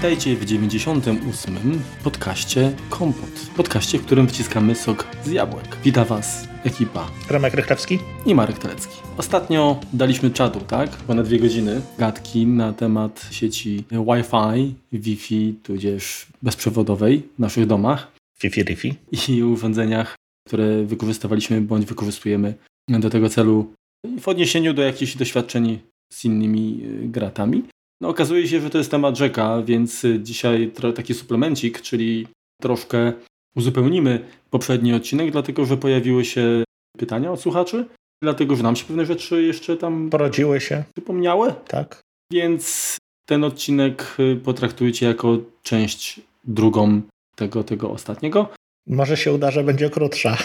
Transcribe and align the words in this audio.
Witajcie 0.00 0.36
w 0.36 0.44
98. 0.44 1.56
podcaście 2.04 2.72
Kompot. 2.90 3.30
Podcaście, 3.56 3.98
w 3.98 4.06
którym 4.06 4.28
wciskamy 4.28 4.74
sok 4.74 5.06
z 5.24 5.30
jabłek. 5.30 5.76
Wita 5.84 6.04
Was 6.04 6.48
ekipa 6.64 7.10
Remek 7.30 7.54
Rychlewski 7.54 7.98
i 8.26 8.34
Marek 8.34 8.58
Telecki. 8.58 8.94
Ostatnio 9.16 9.80
daliśmy 9.92 10.30
czadu, 10.30 10.60
tak? 10.60 10.90
Ponad 10.90 11.26
dwie 11.26 11.38
godziny 11.38 11.80
gadki 11.98 12.46
na 12.46 12.72
temat 12.72 13.28
sieci 13.30 13.84
Wi-Fi, 13.90 14.74
Wi-Fi, 14.92 15.54
tudzież 15.62 16.26
bezprzewodowej 16.42 17.22
w 17.36 17.38
naszych 17.38 17.66
domach. 17.66 18.12
Fifi 18.38 18.62
Rifi. 18.62 18.94
I 19.28 19.42
urządzeniach, 19.42 20.16
które 20.46 20.84
wykorzystywaliśmy 20.84 21.60
bądź 21.60 21.86
wykorzystujemy 21.86 22.54
do 22.88 23.10
tego 23.10 23.28
celu 23.28 23.72
w 24.20 24.28
odniesieniu 24.28 24.74
do 24.74 24.82
jakichś 24.82 25.16
doświadczeń 25.16 25.78
z 26.12 26.24
innymi 26.24 26.80
y, 26.84 27.08
gratami. 27.08 27.62
No, 28.00 28.08
okazuje 28.08 28.48
się, 28.48 28.60
że 28.60 28.70
to 28.70 28.78
jest 28.78 28.90
temat 28.90 29.16
rzeka, 29.16 29.62
więc 29.62 30.04
y, 30.04 30.20
dzisiaj 30.22 30.72
taki 30.94 31.14
suplemencik, 31.14 31.80
czyli 31.80 32.26
troszkę 32.60 33.12
uzupełnimy 33.56 34.24
poprzedni 34.50 34.94
odcinek, 34.94 35.30
dlatego 35.30 35.64
że 35.64 35.76
pojawiły 35.76 36.24
się 36.24 36.64
pytania 36.98 37.32
od 37.32 37.40
słuchaczy, 37.40 37.86
dlatego 38.22 38.56
że 38.56 38.62
nam 38.62 38.76
się 38.76 38.84
pewne 38.84 39.06
rzeczy 39.06 39.42
jeszcze 39.42 39.76
tam 39.76 40.10
porodziły 40.10 40.60
się, 40.60 40.84
przypomniały. 40.94 41.54
Tak. 41.68 42.00
Więc 42.32 42.96
ten 43.26 43.44
odcinek 43.44 44.16
y, 44.20 44.36
potraktujcie 44.36 45.06
jako 45.06 45.38
część 45.62 46.20
drugą 46.44 47.02
tego, 47.36 47.64
tego 47.64 47.90
ostatniego. 47.90 48.48
Może 48.86 49.16
się 49.16 49.32
uda, 49.32 49.50
że 49.50 49.64
będzie 49.64 49.90
krótsza. 49.90 50.36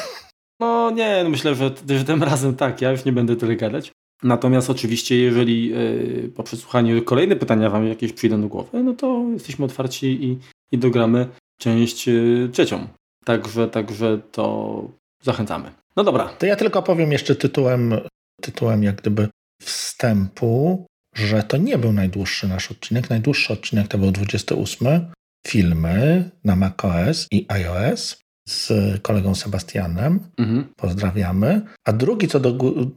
No 0.60 0.92
nie, 0.92 1.22
no 1.24 1.30
myślę, 1.30 1.56
że, 1.56 1.72
że 1.90 2.06
tym 2.06 2.24
razem 2.24 2.56
tak, 2.56 2.82
ja 2.82 2.92
już 2.92 3.06
nie 3.06 3.12
będę 3.12 3.36
tyle 3.36 3.56
gadać. 3.56 3.92
Natomiast 4.24 4.70
oczywiście, 4.70 5.18
jeżeli 5.18 5.70
yy, 5.70 6.32
po 6.36 6.44
przesłuchaniu 6.44 7.04
kolejne 7.04 7.36
pytania 7.36 7.70
Wam 7.70 7.88
jakieś 7.88 8.14
przyjdą 8.14 8.42
do 8.42 8.48
głowy, 8.48 8.84
no 8.84 8.94
to 8.94 9.26
jesteśmy 9.34 9.66
otwarci 9.66 10.08
i, 10.26 10.38
i 10.72 10.78
dogramy 10.78 11.28
część 11.60 12.08
yy, 12.08 12.50
trzecią. 12.52 12.88
Także, 13.26 13.68
także 13.68 14.20
to 14.32 14.88
zachęcamy. 15.22 15.72
No 15.96 16.04
dobra. 16.04 16.28
To 16.28 16.46
ja 16.46 16.56
tylko 16.56 16.84
powiem 16.84 17.12
jeszcze 17.12 17.36
tytułem, 17.36 17.94
tytułem 18.42 18.84
jak 18.84 18.96
gdyby 18.96 19.28
wstępu, 19.62 20.86
że 21.16 21.44
to 21.44 21.58
nie 21.58 21.78
był 21.78 21.94
najdłuższy 21.94 22.48
nasz 22.48 22.72
odcinek. 22.72 23.10
Najdłuższy 23.10 23.54
odcinek 23.54 23.88
to 23.88 23.98
był 23.98 24.12
28. 24.12 25.12
Filmy 25.48 26.32
na 26.44 26.56
macOS 26.56 27.28
i 27.32 27.46
iOS 27.50 28.25
z 28.50 28.72
kolegą 29.02 29.36
Sebastianem. 29.36 30.20
Mhm. 30.38 30.68
Pozdrawiamy. 30.76 31.62
A 31.86 31.94
drugi 31.94 32.28
co 32.28 32.40
do 32.40 32.52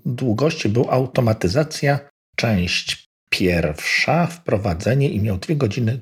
długości 0.07 0.69
był 0.69 0.91
automatyzacja, 0.91 1.99
część 2.37 3.09
pierwsza, 3.31 4.27
wprowadzenie 4.27 5.11
i 5.11 5.21
miał 5.21 5.39
2 5.39 5.55
godziny 5.55 6.01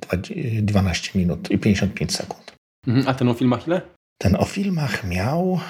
12 0.63 1.19
minut 1.19 1.51
i 1.51 1.59
55 1.59 2.15
sekund. 2.15 2.53
Mhm. 2.87 3.09
A 3.09 3.15
ten 3.15 3.29
o 3.29 3.35
filmach 3.35 3.67
ile? 3.67 3.81
Ten 4.19 4.37
o 4.37 4.45
filmach 4.45 5.05
miał 5.05 5.61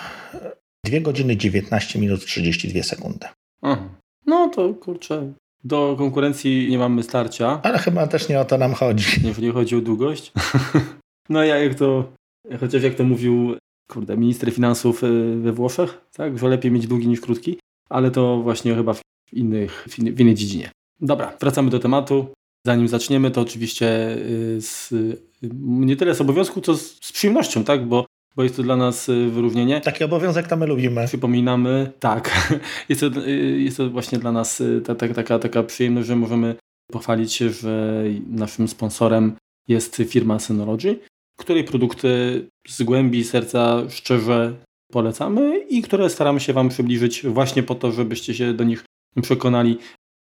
2 0.85 1.01
godziny 1.01 1.37
19 1.37 1.99
minut 1.99 2.27
32 2.27 2.83
sekundy. 2.83 3.27
Aha. 3.63 3.89
No 4.27 4.49
to 4.49 4.75
kurczę, 4.75 5.33
do 5.65 5.95
konkurencji 5.99 6.69
nie 6.71 6.79
mamy 6.79 7.03
starcia. 7.03 7.61
Ale 7.63 7.79
chyba 7.79 8.07
też 8.07 8.29
nie 8.29 8.41
o 8.41 8.45
to 8.45 8.59
nam 8.59 8.75
chodzi. 8.75 9.07
Nie 9.39 9.53
chodzi 9.53 9.77
o 9.77 9.81
długość. 9.81 10.33
no 11.29 11.45
ja 11.45 11.59
jak 11.59 11.75
to, 11.75 12.13
chociaż 12.61 12.83
jak 12.83 12.95
to 12.95 13.05
mówił 13.05 13.57
kurde, 13.87 14.17
minister 14.17 14.53
finansów 14.53 15.05
y, 15.05 15.37
we 15.37 15.53
Włoszech, 15.53 16.01
tak, 16.13 16.39
że 16.39 16.49
lepiej 16.49 16.71
mieć 16.73 16.87
długi 16.87 17.09
niż 17.09 17.21
krótki, 17.21 17.59
ale 17.89 18.11
to 18.11 18.43
właśnie 18.43 18.75
chyba 18.75 18.95
w, 18.95 19.01
innych, 19.33 19.87
w 19.89 20.21
innej 20.21 20.35
dziedzinie. 20.35 20.71
Dobra, 21.01 21.37
wracamy 21.41 21.71
do 21.71 21.79
tematu. 21.79 22.27
Zanim 22.67 22.89
zaczniemy, 22.89 23.31
to 23.31 23.41
oczywiście 23.41 24.17
y, 24.17 24.61
z, 24.61 24.93
y, 24.93 25.19
nie 25.61 25.97
tyle 25.97 26.15
z 26.15 26.21
obowiązku, 26.21 26.61
co 26.61 26.75
z, 26.75 27.05
z 27.05 27.13
przyjemnością, 27.13 27.65
tak, 27.65 27.87
bo 27.87 28.07
bo 28.37 28.43
jest 28.43 28.57
to 28.57 28.63
dla 28.63 28.77
nas 28.77 29.07
wyróżnienie. 29.31 29.81
Taki 29.81 30.05
obowiązek 30.05 30.47
to 30.47 30.57
my 30.57 30.67
lubimy. 30.67 31.07
Przypominamy, 31.07 31.93
tak. 32.01 32.51
Jest 32.89 33.01
to, 33.01 33.21
jest 33.57 33.77
to 33.77 33.91
właśnie 33.91 34.19
dla 34.19 34.33
nas 34.33 34.63
ta, 34.85 34.95
ta, 34.95 35.09
taka, 35.09 35.39
taka 35.39 35.63
przyjemność, 35.63 36.07
że 36.09 36.17
możemy 36.17 36.57
pochwalić 36.93 37.33
się, 37.33 37.51
że 37.51 38.05
naszym 38.31 38.69
sponsorem 38.69 39.37
jest 39.69 40.03
firma 40.09 40.39
Synology, 40.39 40.99
której 41.37 41.65
produkty 41.65 42.43
z 42.69 42.83
głębi 42.83 43.25
serca 43.25 43.83
szczerze 43.89 44.55
polecamy 44.93 45.59
i 45.59 45.83
które 45.83 46.11
staramy 46.11 46.41
się 46.41 46.53
Wam 46.53 46.69
przybliżyć 46.69 47.27
właśnie 47.27 47.63
po 47.63 47.75
to, 47.75 47.93
żebyście 47.93 48.35
się 48.35 48.55
do 48.55 48.65
nich 48.65 48.85
przekonali, 49.23 49.79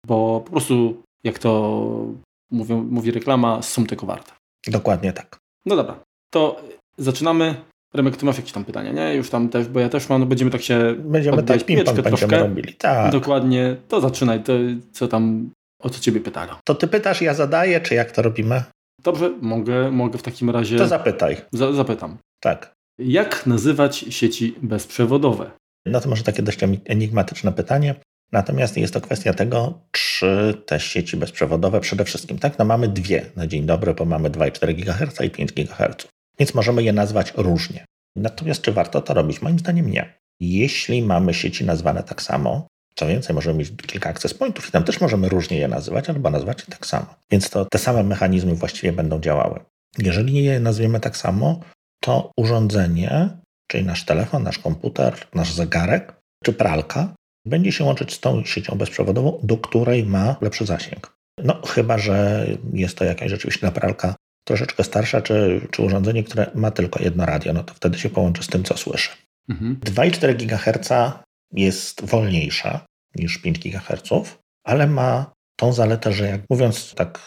bo 0.07 0.41
po 0.45 0.51
prostu, 0.51 1.03
jak 1.23 1.39
to 1.39 2.05
mówią, 2.51 2.83
mówi 2.83 3.11
reklama, 3.11 3.61
są 3.61 3.85
tego 3.85 4.05
warte. 4.05 4.31
Dokładnie 4.67 5.13
tak. 5.13 5.37
No 5.65 5.75
dobra, 5.75 6.03
to 6.33 6.61
zaczynamy. 6.97 7.55
Remek, 7.93 8.17
ty 8.17 8.25
masz 8.25 8.37
jakieś 8.37 8.51
tam 8.51 8.65
pytania, 8.65 8.91
nie? 8.91 9.15
Już 9.15 9.29
tam 9.29 9.49
też, 9.49 9.67
bo 9.67 9.79
ja 9.79 9.89
też 9.89 10.09
mam, 10.09 10.21
no 10.21 10.27
będziemy 10.27 10.51
tak 10.51 10.61
się 10.61 10.95
Będziemy 10.97 11.43
tak 11.43 11.59
ping-pong 11.59 12.01
będziemy 12.01 12.37
robili, 12.37 12.73
tak. 12.73 13.11
Dokładnie, 13.11 13.75
to 13.87 14.01
zaczynaj, 14.01 14.43
to 14.43 14.53
co 14.91 15.07
tam, 15.07 15.51
o 15.81 15.89
co 15.89 15.99
ciebie 15.99 16.21
pytano. 16.21 16.59
To 16.63 16.75
ty 16.75 16.87
pytasz, 16.87 17.21
ja 17.21 17.33
zadaję, 17.33 17.81
czy 17.81 17.95
jak 17.95 18.11
to 18.11 18.21
robimy? 18.21 18.63
Dobrze, 19.05 19.29
mogę, 19.41 19.91
mogę 19.91 20.17
w 20.17 20.23
takim 20.23 20.49
razie. 20.49 20.77
To 20.77 20.87
zapytaj. 20.87 21.37
Za, 21.51 21.73
zapytam. 21.73 22.17
Tak. 22.39 22.73
Jak 22.99 23.45
nazywać 23.45 23.97
sieci 23.97 24.55
bezprzewodowe? 24.61 25.51
No 25.85 26.01
to 26.01 26.09
może 26.09 26.23
takie 26.23 26.43
dość 26.43 26.59
enigmatyczne 26.85 27.51
pytanie. 27.51 27.95
Natomiast 28.31 28.77
jest 28.77 28.93
to 28.93 29.01
kwestia 29.01 29.33
tego, 29.33 29.81
czy 29.91 30.53
te 30.65 30.79
sieci 30.79 31.17
bezprzewodowe 31.17 31.79
przede 31.79 32.05
wszystkim, 32.05 32.39
tak? 32.39 32.59
No 32.59 32.65
mamy 32.65 32.87
dwie 32.87 33.25
na 33.35 33.47
dzień 33.47 33.65
dobry, 33.65 33.93
bo 33.93 34.05
mamy 34.05 34.29
2,4 34.29 34.75
GHz 34.75 35.21
i 35.21 35.29
5 35.29 35.53
GHz. 35.53 36.07
Więc 36.39 36.53
możemy 36.53 36.83
je 36.83 36.93
nazwać 36.93 37.33
różnie. 37.37 37.85
Natomiast 38.15 38.61
czy 38.61 38.71
warto 38.71 39.01
to 39.01 39.13
robić? 39.13 39.41
Moim 39.41 39.59
zdaniem 39.59 39.89
nie. 39.89 40.13
Jeśli 40.39 41.01
mamy 41.01 41.33
sieci 41.33 41.65
nazwane 41.65 42.03
tak 42.03 42.21
samo, 42.21 42.67
co 42.95 43.07
więcej, 43.07 43.35
możemy 43.35 43.59
mieć 43.59 43.71
kilka 43.87 44.09
access 44.09 44.33
pointów 44.33 44.69
i 44.69 44.71
tam 44.71 44.83
też 44.83 45.01
możemy 45.01 45.29
różnie 45.29 45.57
je 45.57 45.67
nazywać, 45.67 46.09
albo 46.09 46.29
nazwać 46.29 46.59
je 46.59 46.65
tak 46.65 46.85
samo. 46.85 47.05
Więc 47.31 47.49
to 47.49 47.65
te 47.65 47.77
same 47.77 48.03
mechanizmy 48.03 48.55
właściwie 48.55 48.93
będą 48.93 49.19
działały. 49.19 49.59
Jeżeli 49.97 50.43
je 50.43 50.59
nazwiemy 50.59 50.99
tak 50.99 51.17
samo, 51.17 51.59
to 52.01 52.31
urządzenie, 52.37 53.29
czyli 53.67 53.85
nasz 53.85 54.05
telefon, 54.05 54.43
nasz 54.43 54.59
komputer, 54.59 55.27
nasz 55.33 55.53
zegarek 55.53 56.13
czy 56.43 56.53
pralka, 56.53 57.15
będzie 57.45 57.71
się 57.71 57.83
łączyć 57.83 58.13
z 58.13 58.19
tą 58.19 58.43
siecią 58.43 58.77
bezprzewodową, 58.77 59.39
do 59.43 59.57
której 59.57 60.05
ma 60.05 60.35
lepszy 60.41 60.65
zasięg. 60.65 61.15
No, 61.43 61.61
chyba 61.61 61.97
że 61.97 62.47
jest 62.73 62.97
to 62.97 63.05
jakaś 63.05 63.29
rzeczywiście 63.29 63.71
pralka 63.71 64.15
troszeczkę 64.47 64.83
starsza, 64.83 65.21
czy, 65.21 65.67
czy 65.71 65.81
urządzenie, 65.81 66.23
które 66.23 66.51
ma 66.55 66.71
tylko 66.71 67.03
jedno 67.03 67.25
radio, 67.25 67.53
no 67.53 67.63
to 67.63 67.73
wtedy 67.73 67.99
się 67.99 68.09
połączy 68.09 68.43
z 68.43 68.47
tym, 68.47 68.63
co 68.63 68.77
słyszy. 68.77 69.09
Mhm. 69.49 69.79
2,4 69.85 70.35
GHz 70.35 70.89
jest 71.51 72.05
wolniejsza 72.05 72.85
niż 73.15 73.37
5 73.37 73.59
GHz, 73.59 74.37
ale 74.63 74.87
ma 74.87 75.33
tą 75.55 75.73
zaletę, 75.73 76.13
że 76.13 76.25
jak 76.25 76.41
mówiąc 76.49 76.93
tak 76.95 77.19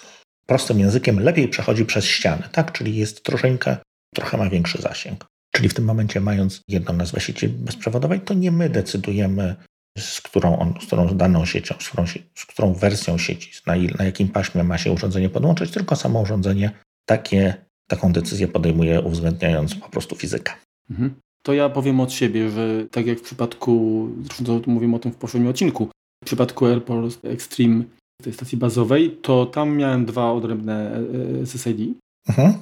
prostym 0.47 0.81
językiem, 0.81 1.21
lepiej 1.21 1.49
przechodzi 1.49 1.85
przez 1.85 2.05
ściany, 2.05 2.43
tak? 2.53 2.73
Czyli 2.73 2.97
jest 2.97 3.23
troszeczkę, 3.23 3.77
trochę 4.15 4.37
ma 4.37 4.51
większy 4.51 4.83
zasięg. 4.83 5.27
Czyli 5.55 5.69
w 5.69 5.75
tym 5.75 5.85
momencie, 5.85 6.21
mając 6.21 6.61
jedną 6.69 6.93
nazwę 6.93 7.21
sieci 7.21 7.49
bezprzewodowej, 7.49 8.21
to 8.21 8.35
nie 8.35 8.53
my 8.53 8.71
decydujemy, 8.71 9.57
z 9.99 10.21
którą, 10.21 10.59
on, 10.59 10.75
z 10.81 10.87
którą 10.87 11.07
daną 11.07 11.47
siecią, 11.47 11.75
z 11.81 11.89
którą, 11.89 12.07
z 12.35 12.47
którą 12.47 12.75
wersją 12.75 13.19
sieci, 13.19 13.51
na, 13.67 13.75
na 13.99 14.05
jakim 14.05 14.29
paśmie 14.29 14.65
ma 14.65 14.79
się 14.79 14.93
urządzenie 14.93 15.29
podłączyć, 15.29 15.71
tylko 15.71 15.97
samo 15.97 16.21
urządzenie 16.21 16.71
takie, 17.07 17.55
taką 17.89 18.13
decyzję 18.13 18.49
podejmuje, 18.49 19.01
uwzględniając 19.01 19.75
po 19.75 19.89
prostu 19.89 20.17
fizykę. 20.17 20.53
Mhm 20.91 21.15
to 21.43 21.53
ja 21.53 21.69
powiem 21.69 22.01
od 22.01 22.13
siebie, 22.13 22.51
że 22.51 22.87
tak 22.91 23.07
jak 23.07 23.19
w 23.19 23.23
przypadku, 23.23 24.09
zresztą 24.23 24.63
mówimy 24.67 24.97
o 24.97 24.99
tym 24.99 25.13
w 25.13 25.17
poprzednim 25.17 25.51
odcinku, 25.51 25.89
w 26.25 26.27
przypadku 26.27 26.67
AirPods 26.67 27.19
Extreme 27.25 27.85
tej 28.23 28.33
stacji 28.33 28.59
bazowej, 28.59 29.11
to 29.23 29.47
tam 29.47 29.77
miałem 29.77 30.05
dwa 30.05 30.33
odrębne 30.33 30.91
e, 30.91 31.43
e, 31.43 31.47
SSID. 31.47 31.99
Mhm. 32.29 32.55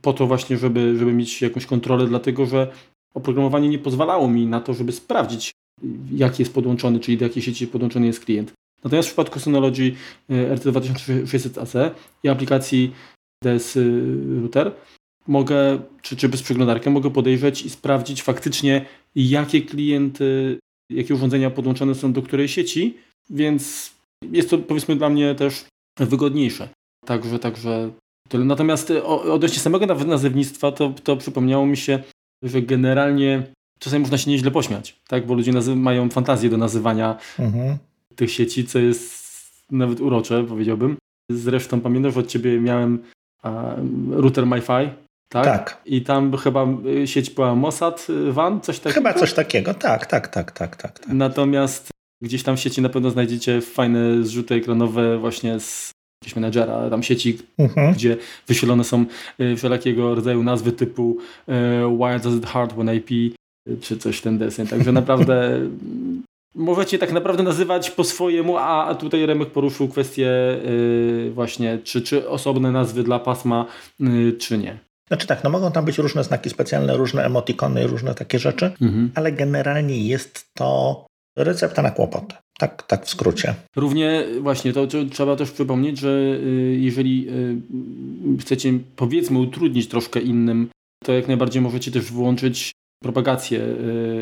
Po 0.00 0.12
to 0.12 0.26
właśnie, 0.26 0.58
żeby, 0.58 0.98
żeby 0.98 1.12
mieć 1.12 1.42
jakąś 1.42 1.66
kontrolę, 1.66 2.06
dlatego 2.06 2.46
że 2.46 2.72
oprogramowanie 3.14 3.68
nie 3.68 3.78
pozwalało 3.78 4.28
mi 4.28 4.46
na 4.46 4.60
to, 4.60 4.74
żeby 4.74 4.92
sprawdzić, 4.92 5.52
jaki 6.12 6.42
jest 6.42 6.54
podłączony, 6.54 7.00
czyli 7.00 7.18
do 7.18 7.24
jakiej 7.24 7.42
sieci 7.42 7.66
podłączony 7.66 8.06
jest 8.06 8.24
klient. 8.24 8.52
Natomiast 8.84 9.08
w 9.08 9.12
przypadku 9.12 9.40
Synology 9.40 9.94
e, 10.30 10.56
RT2600AC 10.56 11.90
i 12.22 12.28
aplikacji 12.28 12.94
DS 13.44 13.78
Router 14.40 14.72
mogę, 15.28 15.78
czy, 16.02 16.16
czy 16.16 16.28
bez 16.28 16.42
przeglądarki, 16.42 16.90
mogę 16.90 17.10
podejrzeć 17.10 17.62
i 17.62 17.70
sprawdzić 17.70 18.22
faktycznie, 18.22 18.86
jakie 19.14 19.62
klienty, 19.62 20.58
jakie 20.90 21.14
urządzenia 21.14 21.50
podłączone 21.50 21.94
są 21.94 22.12
do 22.12 22.22
której 22.22 22.48
sieci, 22.48 22.94
więc 23.30 23.94
jest 24.32 24.50
to 24.50 24.58
powiedzmy 24.58 24.96
dla 24.96 25.08
mnie 25.08 25.34
też 25.34 25.64
wygodniejsze. 25.96 26.68
Także, 27.06 27.38
także 27.38 27.90
tyle. 28.28 28.44
Natomiast 28.44 28.90
odnośnie 29.04 29.58
samego 29.58 29.86
nazewnictwa, 29.86 30.72
to, 30.72 30.94
to 31.04 31.16
przypomniało 31.16 31.66
mi 31.66 31.76
się, 31.76 31.98
że 32.42 32.62
generalnie 32.62 33.42
czasami 33.78 34.02
można 34.02 34.18
się 34.18 34.30
nieźle 34.30 34.50
pośmiać, 34.50 35.00
tak? 35.08 35.26
bo 35.26 35.34
ludzie 35.34 35.52
mają 35.76 36.10
fantazję 36.10 36.50
do 36.50 36.56
nazywania 36.56 37.18
mhm. 37.38 37.78
tych 38.16 38.30
sieci, 38.30 38.66
co 38.66 38.78
jest 38.78 39.24
nawet 39.70 40.00
urocze, 40.00 40.44
powiedziałbym. 40.44 40.96
Zresztą 41.30 41.80
pamiętam, 41.80 42.12
że 42.12 42.20
od 42.20 42.26
ciebie 42.26 42.60
miałem 42.60 43.02
router 44.10 44.46
MiFi, 44.46 44.90
tak? 45.34 45.44
Tak. 45.44 45.82
I 45.86 46.02
tam 46.02 46.36
chyba 46.36 46.66
sieć 47.04 47.30
była 47.30 47.54
Mossad 47.54 48.06
WAN, 48.30 48.60
coś 48.60 48.78
takiego? 48.78 48.94
Chyba 48.94 49.14
coś 49.14 49.32
takiego, 49.32 49.74
tak, 49.74 50.06
tak, 50.06 50.28
tak, 50.28 50.52
tak, 50.52 50.76
tak. 50.76 50.98
tak. 50.98 51.08
Natomiast 51.08 51.90
gdzieś 52.22 52.42
tam 52.42 52.56
w 52.56 52.60
sieci 52.60 52.82
na 52.82 52.88
pewno 52.88 53.10
znajdziecie 53.10 53.60
fajne 53.60 54.22
zrzuty 54.22 54.54
ekranowe 54.54 55.18
właśnie 55.18 55.60
z 55.60 55.90
jakiegoś 56.22 56.36
menedżera, 56.36 56.90
tam 56.90 57.02
sieci, 57.02 57.38
mhm. 57.58 57.94
gdzie 57.94 58.16
wyświetlone 58.46 58.84
są 58.84 59.04
wszelakiego 59.56 60.14
rodzaju 60.14 60.42
nazwy 60.42 60.72
typu 60.72 61.18
Why 61.98 62.18
does 62.22 62.34
it 62.34 62.46
hard 62.46 62.72
when 62.72 62.96
IP 62.96 63.36
czy 63.80 63.98
coś 63.98 64.20
ten 64.20 64.38
deseń. 64.38 64.66
Także 64.66 64.92
naprawdę 65.02 65.60
możecie 66.54 66.98
tak 66.98 67.12
naprawdę 67.12 67.42
nazywać 67.42 67.90
po 67.90 68.04
swojemu, 68.04 68.56
a, 68.58 68.94
tutaj 68.94 69.26
Remek 69.26 69.50
poruszył 69.50 69.88
kwestię 69.88 70.30
właśnie, 71.30 71.78
czy, 71.84 72.02
czy 72.02 72.28
osobne 72.28 72.72
nazwy 72.72 73.02
dla 73.02 73.18
pasma, 73.18 73.66
czy 74.38 74.58
nie. 74.58 74.78
Znaczy 75.08 75.26
tak, 75.26 75.44
no 75.44 75.50
mogą 75.50 75.72
tam 75.72 75.84
być 75.84 75.98
różne 75.98 76.24
znaki 76.24 76.50
specjalne, 76.50 76.96
różne 76.96 77.24
emotikony, 77.24 77.86
różne 77.86 78.14
takie 78.14 78.38
rzeczy, 78.38 78.72
mhm. 78.80 79.10
ale 79.14 79.32
generalnie 79.32 80.06
jest 80.06 80.46
to 80.54 81.06
recepta 81.38 81.82
na 81.82 81.90
kłopot. 81.90 82.34
Tak, 82.58 82.82
tak 82.82 83.06
w 83.06 83.08
skrócie. 83.08 83.54
Równie 83.76 84.24
właśnie 84.40 84.72
to, 84.72 84.86
trzeba 85.10 85.36
też 85.36 85.50
przypomnieć, 85.50 85.98
że 85.98 86.08
y, 86.08 86.76
jeżeli 86.80 87.28
y, 87.28 88.38
chcecie 88.40 88.72
powiedzmy 88.96 89.38
utrudnić 89.38 89.88
troszkę 89.88 90.20
innym, 90.20 90.68
to 91.04 91.12
jak 91.12 91.28
najbardziej 91.28 91.62
możecie 91.62 91.90
też 91.90 92.12
włączyć 92.12 92.72
propagację 93.02 93.60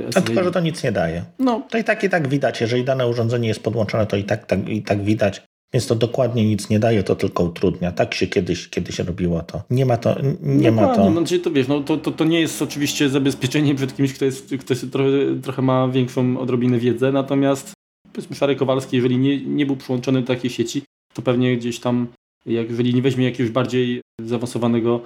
SSID. 0.07 0.17
A 0.17 0.21
tylko, 0.23 0.45
że 0.45 0.51
to 0.51 0.61
nic 0.61 0.85
nie 0.85 0.93
daje. 0.93 1.25
No. 1.39 1.67
To 1.71 1.79
i 1.79 1.85
tak 1.85 2.05
i 2.05 2.09
tak 2.09 2.29
widać. 2.29 2.61
Jeżeli 2.61 2.85
dane 2.85 3.09
urządzenie 3.09 3.49
jest 3.49 3.63
podłączone, 3.63 4.07
to 4.07 4.17
i 4.17 4.25
tak, 4.25 4.47
tak, 4.47 4.69
i 4.69 4.83
tak 4.83 5.03
widać. 5.03 5.43
Więc 5.73 5.87
to 5.87 5.95
dokładnie 5.95 6.45
nic 6.45 6.71
nie 6.71 6.79
daje, 6.79 7.03
to 7.03 7.17
tylko 7.17 7.45
utrudnia. 7.45 7.93
Tak 7.93 8.15
się 8.15 8.27
kiedyś, 8.27 8.69
kiedyś 8.69 8.99
robiło 8.99 9.43
to. 9.43 9.63
Nie 9.71 9.87
ma 9.87 9.97
to. 9.97 10.17
Nie 10.43 10.73
ma 10.73 10.95
to. 10.95 11.11
No, 11.11 11.23
to 11.45 11.51
wiesz, 11.51 11.69
no, 11.69 11.81
to, 11.81 11.97
to, 11.97 12.11
to 12.11 12.25
nie 12.25 12.41
jest 12.41 12.63
oczywiście 12.63 13.09
zabezpieczenie 13.09 13.75
przed 13.75 13.97
kimś, 13.97 14.13
kto, 14.13 14.25
jest, 14.25 14.55
kto 14.61 14.75
jest 14.75 14.93
trochę, 14.93 15.11
trochę 15.43 15.63
ma 15.63 15.89
większą 15.89 16.39
odrobinę 16.39 16.79
wiedzę, 16.79 17.13
natomiast 17.13 17.73
powiedzmy 18.13 18.37
Szary 18.37 18.57
Kowalski, 18.57 18.97
jeżeli 18.97 19.19
nie, 19.19 19.41
nie 19.41 19.67
był 19.67 19.77
przyłączony 19.77 20.21
do 20.21 20.27
takiej 20.27 20.51
sieci, 20.51 20.83
to 21.15 21.23
pewnie 21.23 21.57
gdzieś 21.57 21.81
tam, 21.81 22.07
jak, 22.47 22.71
jeżeli 22.71 22.95
nie 22.95 23.03
weźmie 23.03 23.25
jakiegoś 23.25 23.53
bardziej 23.53 24.01
zaawansowanego 24.21 25.01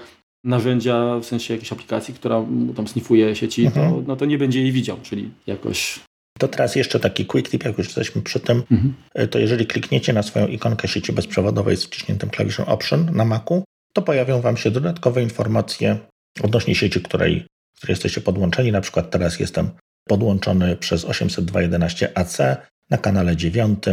narzędzia, 0.45 1.19
w 1.19 1.25
sensie 1.25 1.55
jakiejś 1.55 1.73
aplikacji, 1.73 2.15
która 2.15 2.45
tam 2.77 2.89
snifuje 2.89 3.37
sieci, 3.37 3.67
mhm. 3.67 3.91
to, 3.91 4.03
no 4.07 4.17
to 4.17 4.25
nie 4.25 4.39
będzie 4.39 4.61
jej 4.61 4.73
widział, 4.73 4.97
czyli 5.03 5.31
jakoś 5.47 6.01
to 6.38 6.49
teraz 6.49 6.77
jeszcze 6.77 7.00
taki 7.00 7.27
quick 7.27 7.50
tip, 7.50 7.65
jak 7.65 7.79
już 7.79 7.87
jesteśmy 7.87 8.23
przy 8.23 8.41
tym, 8.41 8.62
mhm. 8.71 8.94
to 9.31 9.38
jeżeli 9.38 9.67
klikniecie 9.67 10.12
na 10.12 10.23
swoją 10.23 10.47
ikonkę 10.47 10.88
sieci 10.88 11.12
bezprzewodowej 11.12 11.77
z 11.77 11.85
wciśniętym 11.85 12.31
klawiszem 12.31 12.65
Option 12.69 13.11
na 13.12 13.25
Macu, 13.25 13.65
to 13.93 14.03
pojawią 14.03 14.41
Wam 14.41 14.56
się 14.56 14.71
dodatkowe 14.71 15.23
informacje 15.23 15.99
odnośnie 16.43 16.75
sieci, 16.75 17.03
której, 17.03 17.47
której 17.77 17.93
jesteście 17.93 18.21
podłączeni. 18.21 18.73
Na 18.73 18.81
przykład 18.81 19.11
teraz 19.11 19.41
jestem 19.41 19.71
podłączony 20.09 20.77
przez 20.77 21.05
802.11ac 21.05 22.56
na 22.91 22.99
kanale 22.99 23.37
9. 23.37 23.85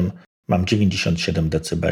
Mam 0.48 0.66
97 0.66 1.50
dB 1.50 1.88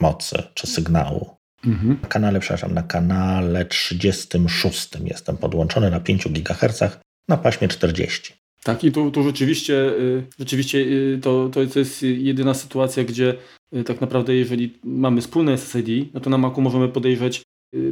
mocy 0.00 0.42
czy 0.54 0.66
sygnału. 0.66 1.36
Mhm. 1.64 1.98
Na 2.02 2.08
kanale, 2.08 2.40
przepraszam, 2.40 2.74
na 2.74 2.82
kanale 2.82 3.64
36 3.64 4.88
jestem 5.04 5.36
podłączony 5.36 5.90
na 5.90 6.00
5 6.00 6.28
GHz 6.28 6.98
na 7.28 7.36
paśmie 7.36 7.68
40. 7.68 8.39
Tak, 8.64 8.84
i 8.84 8.92
tu, 8.92 9.10
tu 9.10 9.22
rzeczywiście, 9.22 9.74
y, 9.74 10.22
rzeczywiście 10.38 10.78
y, 10.78 11.18
to, 11.22 11.50
to 11.52 11.78
jest 11.78 12.02
jedyna 12.02 12.54
sytuacja, 12.54 13.04
gdzie 13.04 13.34
y, 13.76 13.84
tak 13.84 14.00
naprawdę 14.00 14.34
jeżeli 14.34 14.78
mamy 14.84 15.20
wspólne 15.20 15.58
SSID, 15.58 16.14
no 16.14 16.20
to 16.20 16.30
na 16.30 16.38
Macu 16.38 16.60
możemy 16.60 16.88
podejrzeć, 16.88 17.42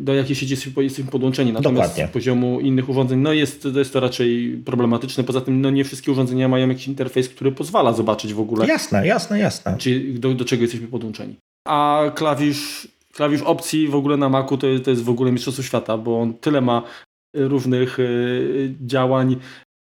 do 0.01 0.15
jakiej 0.15 0.37
sieci 0.37 0.57
jesteśmy 0.77 1.11
podłączeni. 1.11 1.53
Natomiast 1.53 1.91
Dokładnie. 1.91 2.11
z 2.11 2.11
poziomu 2.11 2.61
innych 2.61 2.89
urządzeń 2.89 3.19
no 3.19 3.33
jest, 3.33 3.63
to 3.63 3.79
jest 3.79 3.93
to 3.93 4.01
raczej 4.01 4.63
problematyczne. 4.65 5.25
Poza 5.25 5.41
tym 5.41 5.61
no 5.61 5.71
nie 5.71 5.85
wszystkie 5.85 6.13
urządzenia 6.13 6.49
mają 6.49 6.69
jakiś 6.69 6.89
interfejs, 6.89 7.29
który 7.29 7.53
pozwala 7.53 7.93
zobaczyć 7.93 8.35
w 8.35 8.41
ogóle. 8.41 8.67
Jasne, 8.67 9.07
jasne, 9.07 9.39
jasne. 9.39 9.77
Czy 9.79 10.01
do, 10.01 10.35
do 10.35 10.45
czego 10.45 10.63
jesteśmy 10.63 10.87
podłączeni. 10.87 11.37
A 11.67 12.03
klawisz 12.15 12.89
klawisz 13.13 13.43
opcji 13.43 13.89
w 13.89 13.95
ogóle 13.95 14.17
na 14.17 14.29
Macu 14.29 14.57
to, 14.57 14.67
to 14.85 14.91
jest 14.91 15.03
w 15.03 15.11
ogóle 15.11 15.33
mistrzostwo 15.33 15.63
świata, 15.63 15.99
bo 15.99 16.21
on 16.21 16.35
tyle 16.35 16.61
ma 16.61 16.83
różnych 17.35 17.99
działań, 18.81 19.37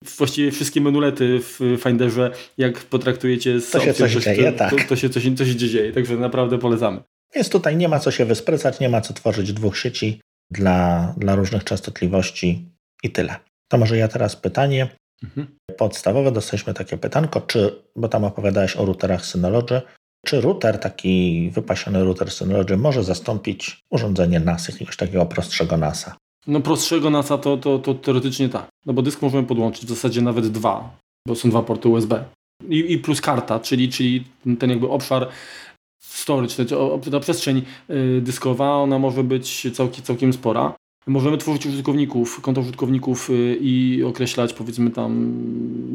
właściwie 0.04 0.50
wszystkie 0.50 0.81
menulety 0.81 1.40
w 1.40 1.78
Finderze, 1.82 2.31
jak 2.58 2.78
potraktujecie 2.78 3.60
z 3.60 3.70
to 3.70 3.81
się 3.81 3.90
opcją, 3.90 4.08
coś 4.08 4.25
dzieje, 4.25 4.52
to, 4.52 4.58
tak. 4.58 4.70
to, 4.70 4.76
to, 4.88 4.96
się 4.96 5.10
coś, 5.10 5.34
coś 5.37 5.48
dzieje, 5.48 5.93
także 5.93 6.16
naprawdę 6.16 6.58
polecamy. 6.58 7.00
Więc 7.34 7.48
tutaj 7.48 7.76
nie 7.76 7.88
ma 7.88 7.98
co 7.98 8.10
się 8.10 8.25
wysprycać, 8.25 8.81
nie 8.81 8.88
ma 8.88 9.00
co 9.00 9.14
tworzyć 9.14 9.52
dwóch 9.52 9.78
sieci 9.78 10.20
dla, 10.50 11.14
dla 11.16 11.34
różnych 11.34 11.64
częstotliwości 11.64 12.69
i 13.02 13.10
tyle. 13.10 13.37
To 13.69 13.78
może 13.78 13.96
ja 13.96 14.08
teraz 14.08 14.37
pytanie 14.37 14.88
mhm. 15.25 15.58
podstawowe. 15.76 16.32
Dostaliśmy 16.32 16.75
takie 16.75 16.98
pytanko, 16.98 17.40
czy, 17.40 17.82
bo 17.96 18.08
tam 18.08 18.25
opowiadałeś 18.25 18.76
o 18.76 18.84
routerach 18.84 19.26
Synology, 19.26 19.82
czy 20.26 20.40
router, 20.40 20.78
taki 20.78 21.50
wypasiony 21.54 22.04
router 22.04 22.31
Synology 22.31 22.76
może 22.76 23.04
zastąpić 23.04 23.84
urządzenie 23.90 24.40
NAS, 24.40 24.69
jakiegoś 24.69 24.96
takiego 24.96 25.26
prostszego 25.26 25.76
NASa? 25.76 26.16
No 26.46 26.60
prostszego 26.60 27.10
NASa 27.10 27.38
to, 27.38 27.56
to, 27.56 27.78
to 27.78 27.94
teoretycznie 27.94 28.48
tak. 28.48 28.69
No 28.87 28.93
bo 28.93 29.02
dysk 29.02 29.22
możemy 29.22 29.46
podłączyć, 29.46 29.87
w 29.87 29.88
zasadzie 29.88 30.22
nawet 30.22 30.48
dwa, 30.48 30.96
bo 31.28 31.34
są 31.34 31.50
dwa 31.50 31.62
porty 31.62 31.88
USB. 31.88 32.25
I, 32.69 32.93
i 32.93 32.98
plus 32.98 33.20
karta, 33.20 33.60
czyli, 33.60 33.88
czyli 33.88 34.25
ten 34.58 34.70
jakby 34.70 34.88
obszar 34.88 35.28
storage, 36.02 36.64
ta 37.10 37.20
przestrzeń 37.20 37.62
y, 37.90 38.20
dyskowa, 38.20 38.76
ona 38.76 38.98
może 38.98 39.25
być 39.25 39.66
całkiem, 39.75 40.04
całkiem 40.04 40.32
spora. 40.32 40.75
Możemy 41.06 41.38
tworzyć 41.38 41.66
użytkowników, 41.66 42.40
konto 42.40 42.60
użytkowników 42.60 43.31
y, 43.31 43.58
i 43.60 44.04
określać 44.04 44.52
powiedzmy 44.52 44.90
tam 44.90 45.32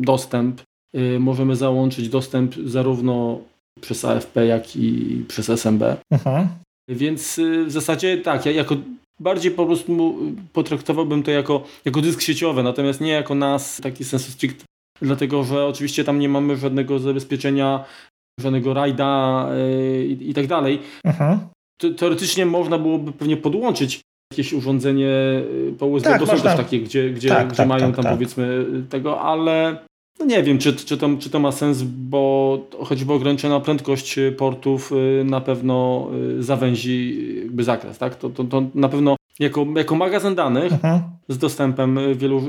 dostęp. 0.01 0.61
Y, 0.95 1.19
możemy 1.19 1.55
załączyć 1.55 2.09
dostęp 2.09 2.55
zarówno 2.65 3.39
przez 3.81 4.05
AFP, 4.05 4.45
jak 4.45 4.75
i 4.75 5.23
przez 5.27 5.49
SMB. 5.49 5.83
Aha. 6.13 6.47
Więc 6.89 7.39
y, 7.39 7.65
w 7.65 7.71
zasadzie 7.71 8.17
tak, 8.17 8.45
ja 8.45 8.51
jako 8.51 8.75
bardziej 9.21 9.51
po 9.51 9.65
prostu 9.65 10.15
potraktowałbym 10.53 11.23
to 11.23 11.31
jako, 11.31 11.63
jako 11.85 12.01
dysk 12.01 12.21
sieciowy, 12.21 12.63
natomiast 12.63 13.01
nie 13.01 13.11
jako 13.11 13.35
nas, 13.35 13.81
taki 13.83 14.05
sensu 14.05 14.31
strict, 14.31 14.63
dlatego 15.01 15.43
że 15.43 15.65
oczywiście 15.65 16.03
tam 16.03 16.19
nie 16.19 16.29
mamy 16.29 16.57
żadnego 16.57 16.99
zabezpieczenia, 16.99 17.85
żadnego 18.39 18.73
rajda 18.73 19.49
yy, 19.55 20.05
i, 20.05 20.33
tak 20.33 20.47
dalej. 20.47 20.79
Aha. 21.05 21.39
Teoretycznie 21.97 22.45
można 22.45 22.77
byłoby 22.77 23.11
pewnie 23.11 23.37
podłączyć 23.37 24.01
jakieś 24.33 24.53
urządzenie 24.53 25.41
y, 25.69 25.75
po 25.79 25.85
USB, 25.85 26.09
tak, 26.09 26.19
bo 26.19 26.27
są 26.27 26.33
też 26.33 26.57
takie, 26.57 26.79
gdzie, 26.79 27.09
gdzie, 27.09 27.29
tak, 27.29 27.47
gdzie 27.47 27.57
tak, 27.57 27.67
mają 27.67 27.87
tak, 27.87 27.95
tam 27.95 28.03
tak. 28.03 28.13
powiedzmy 28.13 28.65
tego, 28.89 29.21
ale 29.21 29.77
no 30.19 30.25
nie 30.25 30.43
wiem, 30.43 30.57
czy, 30.57 30.75
czy, 30.75 30.97
to, 30.97 31.09
czy 31.19 31.29
to 31.29 31.39
ma 31.39 31.51
sens, 31.51 31.81
bo 31.83 32.59
choćby 32.85 33.13
ograniczona 33.13 33.59
prędkość 33.59 34.19
portów 34.37 34.91
y, 34.91 35.23
na 35.25 35.41
pewno 35.41 36.07
y, 36.39 36.43
zawęzi 36.43 37.27
jakby 37.43 37.63
zakres, 37.63 37.97
tak? 37.97 38.15
To, 38.15 38.29
to, 38.29 38.43
to 38.43 38.63
na 38.75 38.89
pewno 38.89 39.15
jako, 39.39 39.65
jako 39.75 39.95
magazyn 39.95 40.35
danych 40.35 40.73
mhm. 40.73 41.01
z 41.27 41.37
dostępem 41.37 41.99
wielu, 42.15 42.41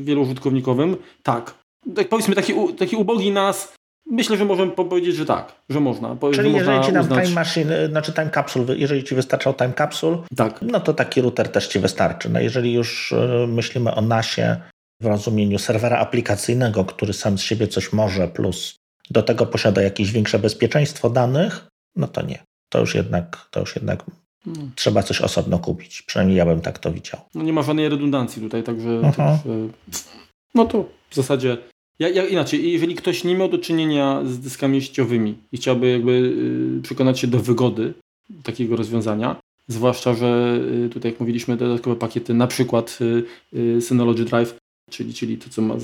wielu 0.00 0.22
użytkownikowym, 0.22 0.96
tak. 1.22 1.54
tak. 1.96 2.08
Powiedzmy 2.08 2.34
taki, 2.34 2.52
taki 2.78 2.96
ubogi 2.96 3.32
nas, 3.32 3.74
myślę, 4.10 4.36
że 4.36 4.44
możemy 4.44 4.72
powiedzieć, 4.72 5.16
że 5.16 5.26
tak, 5.26 5.52
że 5.68 5.80
można. 5.80 6.16
Czyli 6.34 6.50
że 6.50 6.56
jeżeli 6.56 6.84
ci 6.84 6.92
nam 6.92 7.08
time 7.08 7.30
machine, 7.34 7.88
znaczy 7.88 8.12
time 8.12 8.30
capsule, 8.30 8.76
jeżeli 8.76 9.04
ci 9.04 9.14
wystarczał 9.14 9.54
time 9.54 9.72
capsule, 9.72 10.18
tak. 10.36 10.62
no 10.62 10.80
to 10.80 10.94
taki 10.94 11.20
router 11.20 11.48
też 11.48 11.68
ci 11.68 11.78
wystarczy. 11.78 12.30
No 12.30 12.40
jeżeli 12.40 12.72
już 12.72 13.12
y, 13.12 13.46
myślimy 13.48 13.94
o 13.94 14.00
nasie, 14.00 14.56
w 15.00 15.06
rozumieniu 15.06 15.58
serwera 15.58 15.98
aplikacyjnego, 15.98 16.84
który 16.84 17.12
sam 17.12 17.38
z 17.38 17.42
siebie 17.42 17.68
coś 17.68 17.92
może, 17.92 18.28
plus 18.28 18.78
do 19.10 19.22
tego 19.22 19.46
posiada 19.46 19.82
jakieś 19.82 20.12
większe 20.12 20.38
bezpieczeństwo 20.38 21.10
danych, 21.10 21.66
no 21.96 22.08
to 22.08 22.22
nie. 22.22 22.42
To 22.68 22.80
już 22.80 22.94
jednak, 22.94 23.48
to 23.50 23.60
już 23.60 23.76
jednak 23.76 24.04
hmm. 24.44 24.70
trzeba 24.74 25.02
coś 25.02 25.20
osobno 25.20 25.58
kupić. 25.58 26.02
Przynajmniej 26.02 26.38
ja 26.38 26.46
bym 26.46 26.60
tak 26.60 26.78
to 26.78 26.92
widział. 26.92 27.20
No 27.34 27.42
nie 27.42 27.52
ma 27.52 27.62
żadnej 27.62 27.88
redundancji 27.88 28.42
tutaj, 28.42 28.62
także 28.62 29.12
to, 29.16 29.22
e, 29.22 29.38
no 30.54 30.64
to 30.64 30.84
w 31.10 31.14
zasadzie 31.14 31.56
ja, 31.98 32.08
ja, 32.08 32.26
inaczej, 32.26 32.72
jeżeli 32.72 32.94
ktoś 32.94 33.24
nie 33.24 33.34
miał 33.34 33.48
do 33.48 33.58
czynienia 33.58 34.22
z 34.24 34.38
dyskami 34.38 34.82
sieciowymi 34.82 35.38
i 35.52 35.56
chciałby 35.56 35.90
jakby 35.90 36.12
y, 36.78 36.82
przekonać 36.82 37.20
się 37.20 37.26
do 37.26 37.38
wygody 37.38 37.94
takiego 38.42 38.76
rozwiązania, 38.76 39.36
zwłaszcza, 39.68 40.14
że 40.14 40.60
y, 40.86 40.88
tutaj 40.88 41.10
jak 41.10 41.20
mówiliśmy 41.20 41.56
dodatkowe 41.56 41.96
pakiety, 41.96 42.34
na 42.34 42.46
przykład 42.46 42.98
Synology 43.80 44.24
Drive 44.24 44.57
czyli, 44.90 45.14
czyli 45.14 45.38
to, 45.38 45.50
co 45.50 45.62
ma 45.62 45.74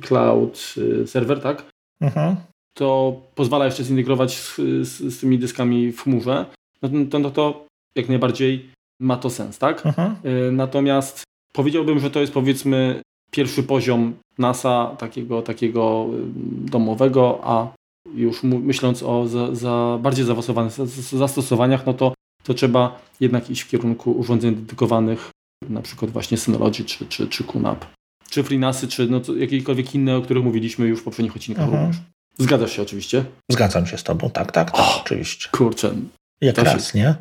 cloud 0.00 0.74
y, 0.76 1.06
serwer, 1.06 1.40
tak? 1.40 1.70
Mhm. 2.00 2.36
To 2.76 3.20
pozwala 3.34 3.64
jeszcze 3.64 3.84
zintegrować 3.84 4.38
z, 4.38 4.56
z, 4.88 5.14
z, 5.14 5.20
tymi 5.20 5.38
dyskami 5.38 5.92
w 5.92 6.02
chmurze, 6.02 6.46
no 6.82 6.88
to, 7.10 7.18
no 7.18 7.30
to 7.30 7.66
jak 7.96 8.08
najbardziej 8.08 8.70
ma 9.00 9.16
to 9.16 9.30
sens, 9.30 9.58
tak? 9.58 9.86
Mhm. 9.86 10.16
Y, 10.24 10.52
natomiast 10.52 11.22
powiedziałbym, 11.52 11.98
że 11.98 12.10
to 12.10 12.20
jest 12.20 12.32
powiedzmy 12.32 13.02
pierwszy 13.30 13.62
poziom 13.62 14.14
NASA 14.38 14.96
takiego, 14.98 15.42
takiego 15.42 16.06
y, 16.14 16.70
domowego, 16.70 17.40
a 17.42 17.68
już 18.14 18.42
myśląc 18.42 19.02
o 19.02 19.28
za, 19.28 19.54
za 19.54 19.98
bardziej 20.02 20.24
zaawansowanych 20.24 20.72
zastosowaniach, 21.12 21.86
no 21.86 21.94
to 21.94 22.14
to 22.44 22.54
trzeba 22.54 23.00
jednak 23.20 23.50
iść 23.50 23.62
w 23.62 23.68
kierunku 23.68 24.12
urządzeń 24.12 24.54
dedykowanych, 24.54 25.30
na 25.68 25.82
przykład 25.82 26.10
właśnie 26.10 26.36
Synology 26.36 26.84
czy, 26.84 27.06
czy, 27.06 27.28
czy 27.28 27.44
QNAP, 27.44 27.86
czy 28.34 28.42
FreeNASy, 28.42 28.88
czy 28.88 29.08
no, 29.08 29.20
jakiekolwiek 29.38 29.94
inne, 29.94 30.16
o 30.16 30.22
których 30.22 30.44
mówiliśmy 30.44 30.86
już 30.86 31.00
w 31.00 31.02
poprzednich 31.02 31.36
odcinkach 31.36 31.64
mhm. 31.64 31.82
również. 31.82 32.02
Zgadzasz 32.38 32.72
się 32.72 32.82
oczywiście? 32.82 33.24
Zgadzam 33.50 33.86
się 33.86 33.98
z 33.98 34.02
tobą, 34.02 34.30
tak, 34.30 34.52
tak, 34.52 34.70
tak 34.70 34.80
oh, 34.80 35.00
oczywiście. 35.00 35.48
Kurczę. 35.52 35.94
Jak 36.40 36.58
raz, 36.58 36.94
nie? 36.94 37.14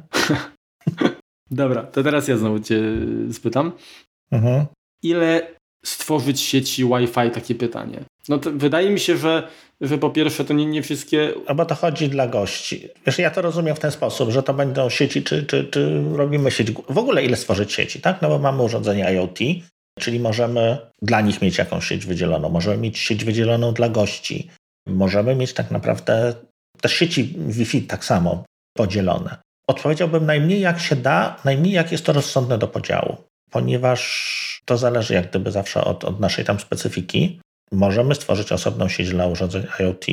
Dobra, 1.52 1.84
to 1.84 2.04
teraz 2.04 2.28
ja 2.28 2.38
znowu 2.38 2.60
cię 2.60 2.82
spytam. 3.34 3.72
Mhm. 4.32 4.66
Ile 5.04 5.48
stworzyć 5.86 6.42
sieci 6.42 6.86
Wi-Fi? 6.86 7.32
Takie 7.34 7.56
pytanie. 7.56 8.04
No 8.30 8.40
wydaje 8.44 8.90
mi 8.90 9.00
się, 9.00 9.18
że, 9.18 9.48
że 9.82 9.98
po 9.98 10.10
pierwsze 10.10 10.46
to 10.46 10.54
nie, 10.54 10.66
nie 10.66 10.82
wszystkie... 10.82 11.34
A 11.48 11.54
bo 11.54 11.66
to 11.66 11.76
chodzi 11.76 12.10
dla 12.10 12.28
gości. 12.28 12.90
Wiesz, 13.06 13.20
ja 13.20 13.32
to 13.32 13.42
rozumiem 13.42 13.76
w 13.76 13.80
ten 13.80 13.92
sposób, 13.92 14.32
że 14.32 14.44
to 14.44 14.54
będą 14.54 14.90
sieci, 14.90 15.24
czy, 15.24 15.46
czy, 15.46 15.64
czy 15.64 16.04
robimy 16.14 16.52
sieć... 16.52 16.72
W 16.90 16.98
ogóle 16.98 17.26
ile 17.26 17.38
stworzyć 17.38 17.74
sieci, 17.74 18.02
tak? 18.02 18.22
No 18.22 18.30
bo 18.30 18.40
mamy 18.40 18.64
urządzenia 18.64 19.12
IoT, 19.12 19.40
czyli 20.00 20.20
możemy 20.20 20.78
dla 21.02 21.22
nich 21.22 21.42
mieć 21.42 21.58
jakąś 21.58 21.88
sieć 21.88 22.06
wydzieloną. 22.06 22.50
Możemy 22.50 22.78
mieć 22.78 22.98
sieć 22.98 23.26
wydzieloną 23.26 23.74
dla 23.74 23.90
gości. 23.90 24.50
Możemy 24.88 25.36
mieć 25.36 25.54
tak 25.54 25.72
naprawdę 25.72 26.34
też 26.82 26.94
sieci 26.94 27.36
Wi-Fi 27.38 27.82
tak 27.82 28.06
samo 28.06 28.44
podzielone. 28.78 29.38
Odpowiedziałbym 29.68 30.26
najmniej 30.26 30.62
jak 30.62 30.80
się 30.80 30.96
da, 30.96 31.38
najmniej 31.46 31.74
jak 31.74 31.92
jest 31.92 32.06
to 32.06 32.14
rozsądne 32.14 32.58
do 32.58 32.68
podziału, 32.68 33.18
ponieważ 33.52 34.62
to 34.66 34.78
zależy 34.78 35.14
jak 35.14 35.30
gdyby 35.30 35.52
zawsze 35.52 35.84
od, 35.84 36.04
od 36.04 36.20
naszej 36.20 36.46
tam 36.46 36.60
specyfiki. 36.60 37.42
Możemy 37.72 38.16
stworzyć 38.16 38.52
osobną 38.52 38.88
sieć 38.88 39.10
dla 39.10 39.28
urządzeń 39.28 39.64
IoT, 39.80 40.06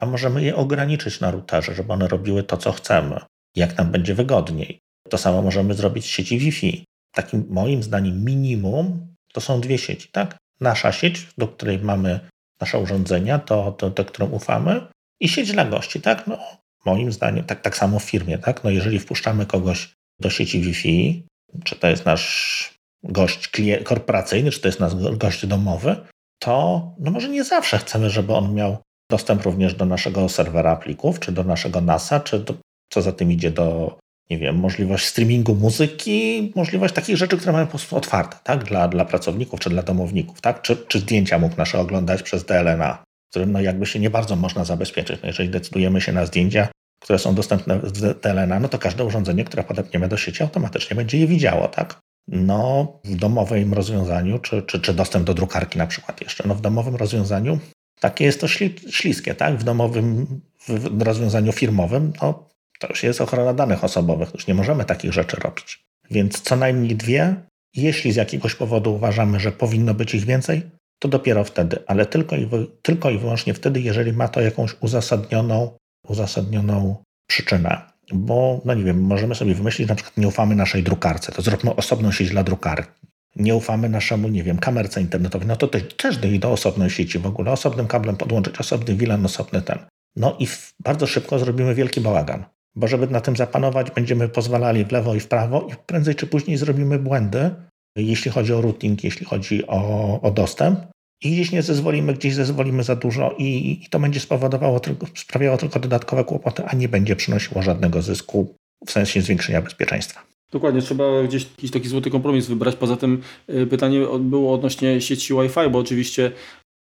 a 0.00 0.06
możemy 0.06 0.42
je 0.42 0.56
ograniczyć 0.56 1.20
na 1.20 1.30
routerze, 1.30 1.74
żeby 1.74 1.92
one 1.92 2.08
robiły 2.08 2.42
to, 2.42 2.56
co 2.56 2.72
chcemy, 2.72 3.20
jak 3.56 3.78
nam 3.78 3.90
będzie 3.90 4.14
wygodniej. 4.14 4.78
To 5.08 5.18
samo 5.18 5.42
możemy 5.42 5.74
zrobić 5.74 6.04
w 6.04 6.10
sieci 6.10 6.38
Wi-Fi. 6.38 6.84
Takim 7.14 7.46
moim 7.50 7.82
zdaniem 7.82 8.24
minimum 8.24 9.09
to 9.32 9.40
są 9.40 9.60
dwie 9.60 9.78
sieci, 9.78 10.08
tak? 10.12 10.36
Nasza 10.60 10.92
sieć, 10.92 11.26
do 11.38 11.48
której 11.48 11.78
mamy 11.78 12.20
nasze 12.60 12.78
urządzenia, 12.78 13.38
to, 13.38 13.72
to, 13.72 13.90
to 13.90 14.04
którą 14.04 14.28
ufamy, 14.28 14.86
i 15.20 15.28
sieć 15.28 15.52
dla 15.52 15.64
gości, 15.64 16.00
tak? 16.00 16.26
No, 16.26 16.38
moim 16.86 17.12
zdaniem, 17.12 17.44
tak, 17.44 17.60
tak 17.60 17.76
samo 17.76 17.98
w 17.98 18.04
firmie, 18.04 18.38
tak? 18.38 18.64
No, 18.64 18.70
jeżeli 18.70 18.98
wpuszczamy 18.98 19.46
kogoś 19.46 19.92
do 20.20 20.30
sieci 20.30 20.60
Wi-Fi, 20.60 21.26
czy 21.64 21.76
to 21.76 21.88
jest 21.88 22.06
nasz 22.06 22.74
gość 23.02 23.50
korporacyjny, 23.84 24.50
czy 24.50 24.60
to 24.60 24.68
jest 24.68 24.80
nasz 24.80 24.94
gość 24.94 25.46
domowy, 25.46 25.96
to 26.38 26.82
no 26.98 27.10
może 27.10 27.28
nie 27.28 27.44
zawsze 27.44 27.78
chcemy, 27.78 28.10
żeby 28.10 28.34
on 28.34 28.54
miał 28.54 28.78
dostęp 29.10 29.42
również 29.42 29.74
do 29.74 29.84
naszego 29.84 30.28
serwera 30.28 30.76
plików, 30.76 31.20
czy 31.20 31.32
do 31.32 31.44
naszego 31.44 31.80
NASa, 31.80 32.20
czy 32.20 32.38
do, 32.38 32.54
co 32.92 33.02
za 33.02 33.12
tym 33.12 33.32
idzie 33.32 33.50
do, 33.50 33.98
nie 34.30 34.38
wiem, 34.38 34.56
możliwość 34.56 35.06
streamingu 35.06 35.54
muzyki, 35.54 36.52
możliwość 36.56 36.94
takich 36.94 37.16
rzeczy, 37.16 37.36
które 37.36 37.52
mamy 37.52 37.64
po 37.64 37.70
prostu 37.70 37.96
otwarte, 37.96 38.36
tak, 38.44 38.64
dla, 38.64 38.88
dla 38.88 39.04
pracowników, 39.04 39.60
czy 39.60 39.70
dla 39.70 39.82
domowników, 39.82 40.40
tak, 40.40 40.62
czy, 40.62 40.76
czy 40.76 40.98
zdjęcia 40.98 41.38
mógł 41.38 41.56
nasze 41.56 41.78
oglądać 41.78 42.22
przez 42.22 42.44
DLNA, 42.44 43.02
którym 43.30 43.52
no 43.52 43.60
jakby 43.60 43.86
się 43.86 43.98
nie 43.98 44.10
bardzo 44.10 44.36
można 44.36 44.64
zabezpieczyć. 44.64 45.22
No 45.22 45.26
jeżeli 45.26 45.48
decydujemy 45.48 46.00
się 46.00 46.12
na 46.12 46.26
zdjęcia, 46.26 46.68
które 47.02 47.18
są 47.18 47.34
dostępne 47.34 47.80
z 47.94 48.20
DLNA, 48.20 48.60
no 48.60 48.68
to 48.68 48.78
każde 48.78 49.04
urządzenie, 49.04 49.44
które 49.44 49.64
podepniemy 49.64 50.08
do 50.08 50.16
sieci, 50.16 50.42
automatycznie 50.42 50.96
będzie 50.96 51.18
je 51.18 51.26
widziało, 51.26 51.68
tak? 51.68 52.00
No, 52.28 52.92
w 53.04 53.16
domowym 53.16 53.74
rozwiązaniu, 53.74 54.38
czy, 54.38 54.62
czy, 54.62 54.80
czy 54.80 54.94
dostęp 54.94 55.26
do 55.26 55.34
drukarki 55.34 55.78
na 55.78 55.86
przykład 55.86 56.20
jeszcze, 56.20 56.48
no 56.48 56.54
w 56.54 56.60
domowym 56.60 56.96
rozwiązaniu 56.96 57.58
takie 58.00 58.24
jest 58.24 58.40
to 58.40 58.48
śli, 58.48 58.74
śliskie, 58.90 59.34
tak? 59.34 59.56
W 59.56 59.64
domowym 59.64 60.26
w 60.68 61.02
rozwiązaniu 61.02 61.52
firmowym, 61.52 62.12
no 62.22 62.49
to 62.80 62.88
już 62.88 63.02
jest 63.02 63.20
ochrona 63.20 63.54
danych 63.54 63.84
osobowych, 63.84 64.34
już 64.34 64.46
nie 64.46 64.54
możemy 64.54 64.84
takich 64.84 65.12
rzeczy 65.12 65.36
robić. 65.36 65.84
Więc 66.10 66.40
co 66.40 66.56
najmniej 66.56 66.96
dwie, 66.96 67.34
jeśli 67.76 68.12
z 68.12 68.16
jakiegoś 68.16 68.54
powodu 68.54 68.94
uważamy, 68.94 69.40
że 69.40 69.52
powinno 69.52 69.94
być 69.94 70.14
ich 70.14 70.24
więcej, 70.24 70.62
to 70.98 71.08
dopiero 71.08 71.44
wtedy, 71.44 71.78
ale 71.86 72.06
tylko 72.06 72.36
i, 72.36 72.48
tylko 72.82 73.10
i 73.10 73.18
wyłącznie 73.18 73.54
wtedy, 73.54 73.80
jeżeli 73.80 74.12
ma 74.12 74.28
to 74.28 74.40
jakąś 74.40 74.76
uzasadnioną, 74.80 75.76
uzasadnioną 76.08 76.96
przyczynę. 77.28 77.80
Bo, 78.12 78.60
no 78.64 78.74
nie 78.74 78.84
wiem, 78.84 79.00
możemy 79.00 79.34
sobie 79.34 79.54
wymyślić, 79.54 79.88
na 79.88 79.94
przykład 79.94 80.16
nie 80.16 80.28
ufamy 80.28 80.54
naszej 80.54 80.82
drukarce, 80.82 81.32
to 81.32 81.42
zróbmy 81.42 81.76
osobną 81.76 82.12
sieć 82.12 82.30
dla 82.30 82.42
drukarki. 82.42 83.06
Nie 83.36 83.54
ufamy 83.54 83.88
naszemu, 83.88 84.28
nie 84.28 84.42
wiem, 84.42 84.58
kamerce 84.58 85.00
internetowej, 85.00 85.48
no 85.48 85.56
to 85.56 85.68
też 85.96 86.16
do, 86.16 86.28
do 86.38 86.52
osobnej 86.52 86.90
sieci 86.90 87.18
w 87.18 87.26
ogóle, 87.26 87.50
osobnym 87.52 87.86
kablem 87.86 88.16
podłączyć, 88.16 88.60
osobny 88.60 88.94
WLAN, 88.94 89.26
osobny 89.26 89.62
ten. 89.62 89.78
No 90.16 90.36
i 90.38 90.46
bardzo 90.80 91.06
szybko 91.06 91.38
zrobimy 91.38 91.74
wielki 91.74 92.00
bałagan, 92.00 92.44
bo 92.76 92.88
żeby 92.88 93.06
na 93.06 93.20
tym 93.20 93.36
zapanować, 93.36 93.90
będziemy 93.90 94.28
pozwalali 94.28 94.84
w 94.84 94.92
lewo 94.92 95.14
i 95.14 95.20
w 95.20 95.28
prawo 95.28 95.68
i 95.72 95.74
prędzej 95.86 96.14
czy 96.14 96.26
później 96.26 96.56
zrobimy 96.56 96.98
błędy, 96.98 97.50
jeśli 97.96 98.30
chodzi 98.30 98.52
o 98.52 98.60
routing, 98.60 99.04
jeśli 99.04 99.26
chodzi 99.26 99.66
o, 99.66 100.20
o 100.22 100.30
dostęp. 100.30 100.80
I 101.22 101.32
gdzieś 101.32 101.52
nie 101.52 101.62
zezwolimy, 101.62 102.14
gdzieś 102.14 102.34
zezwolimy 102.34 102.82
za 102.82 102.96
dużo 102.96 103.34
i, 103.38 103.80
i 103.84 103.88
to 103.90 103.98
będzie 103.98 104.20
spowodowało, 104.20 104.80
sprawiało 105.16 105.56
tylko 105.56 105.80
dodatkowe 105.80 106.24
kłopoty, 106.24 106.64
a 106.64 106.76
nie 106.76 106.88
będzie 106.88 107.16
przynosiło 107.16 107.62
żadnego 107.62 108.02
zysku 108.02 108.54
w 108.86 108.90
sensie 108.90 109.22
zwiększenia 109.22 109.62
bezpieczeństwa. 109.62 110.22
Dokładnie, 110.52 110.82
trzeba 110.82 111.22
gdzieś 111.22 111.46
jakiś 111.56 111.70
taki 111.70 111.88
złoty 111.88 112.10
kompromis 112.10 112.46
wybrać. 112.46 112.76
Poza 112.76 112.96
tym 112.96 113.22
y, 113.50 113.66
pytanie 113.66 114.00
było 114.20 114.54
odnośnie 114.54 115.00
sieci 115.00 115.34
Wi-Fi, 115.34 115.70
bo 115.70 115.78
oczywiście 115.78 116.32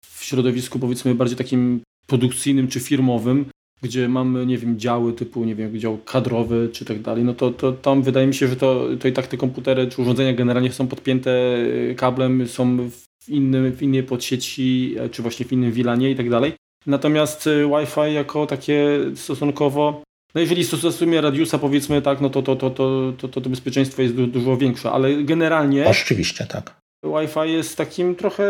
w 0.06 0.24
środowisku 0.24 0.78
powiedzmy 0.78 1.14
bardziej 1.14 1.36
takim 1.36 1.80
produkcyjnym 2.06 2.68
czy 2.68 2.80
firmowym 2.80 3.46
gdzie 3.84 4.08
mamy, 4.08 4.46
nie 4.46 4.58
wiem, 4.58 4.78
działy 4.78 5.12
typu, 5.12 5.44
nie 5.44 5.54
wiem, 5.54 5.78
dział 5.78 5.98
kadrowy 5.98 6.68
czy 6.72 6.84
tak 6.84 7.02
dalej, 7.02 7.24
no 7.24 7.34
to, 7.34 7.50
to 7.50 7.72
tam 7.72 8.02
wydaje 8.02 8.26
mi 8.26 8.34
się, 8.34 8.48
że 8.48 8.56
to, 8.56 8.86
to 9.00 9.08
i 9.08 9.12
tak 9.12 9.26
te 9.26 9.36
komputery 9.36 9.86
czy 9.86 10.02
urządzenia 10.02 10.32
generalnie 10.32 10.72
są 10.72 10.86
podpięte 10.86 11.30
e, 11.90 11.94
kablem, 11.94 12.48
są 12.48 12.90
w, 12.90 13.28
innym, 13.28 13.72
w 13.72 13.82
innej 13.82 14.02
podsieci, 14.02 14.94
e, 14.98 15.08
czy 15.08 15.22
właśnie 15.22 15.46
w 15.46 15.52
innym 15.52 15.72
wilanie 15.72 16.10
i 16.10 16.16
tak 16.16 16.30
dalej. 16.30 16.52
Natomiast 16.86 17.46
e, 17.46 17.68
Wi-Fi 17.68 18.14
jako 18.14 18.46
takie 18.46 19.00
stosunkowo 19.14 20.02
no 20.34 20.40
jeżeli 20.40 20.64
stosujemy 20.64 21.20
radiusa 21.20 21.58
powiedzmy 21.58 22.02
tak, 22.02 22.20
no 22.20 22.30
to 22.30 22.42
to, 22.42 22.56
to, 22.56 22.70
to, 22.70 23.12
to, 23.18 23.28
to, 23.28 23.40
to 23.40 23.50
bezpieczeństwo 23.50 24.02
jest 24.02 24.14
dużo 24.14 24.56
większe, 24.56 24.90
ale 24.90 25.14
generalnie... 25.14 25.86
Oczywiście, 25.86 26.46
tak. 26.46 26.76
Wi-Fi 27.04 27.52
jest 27.52 27.76
takim 27.76 28.14
trochę 28.14 28.44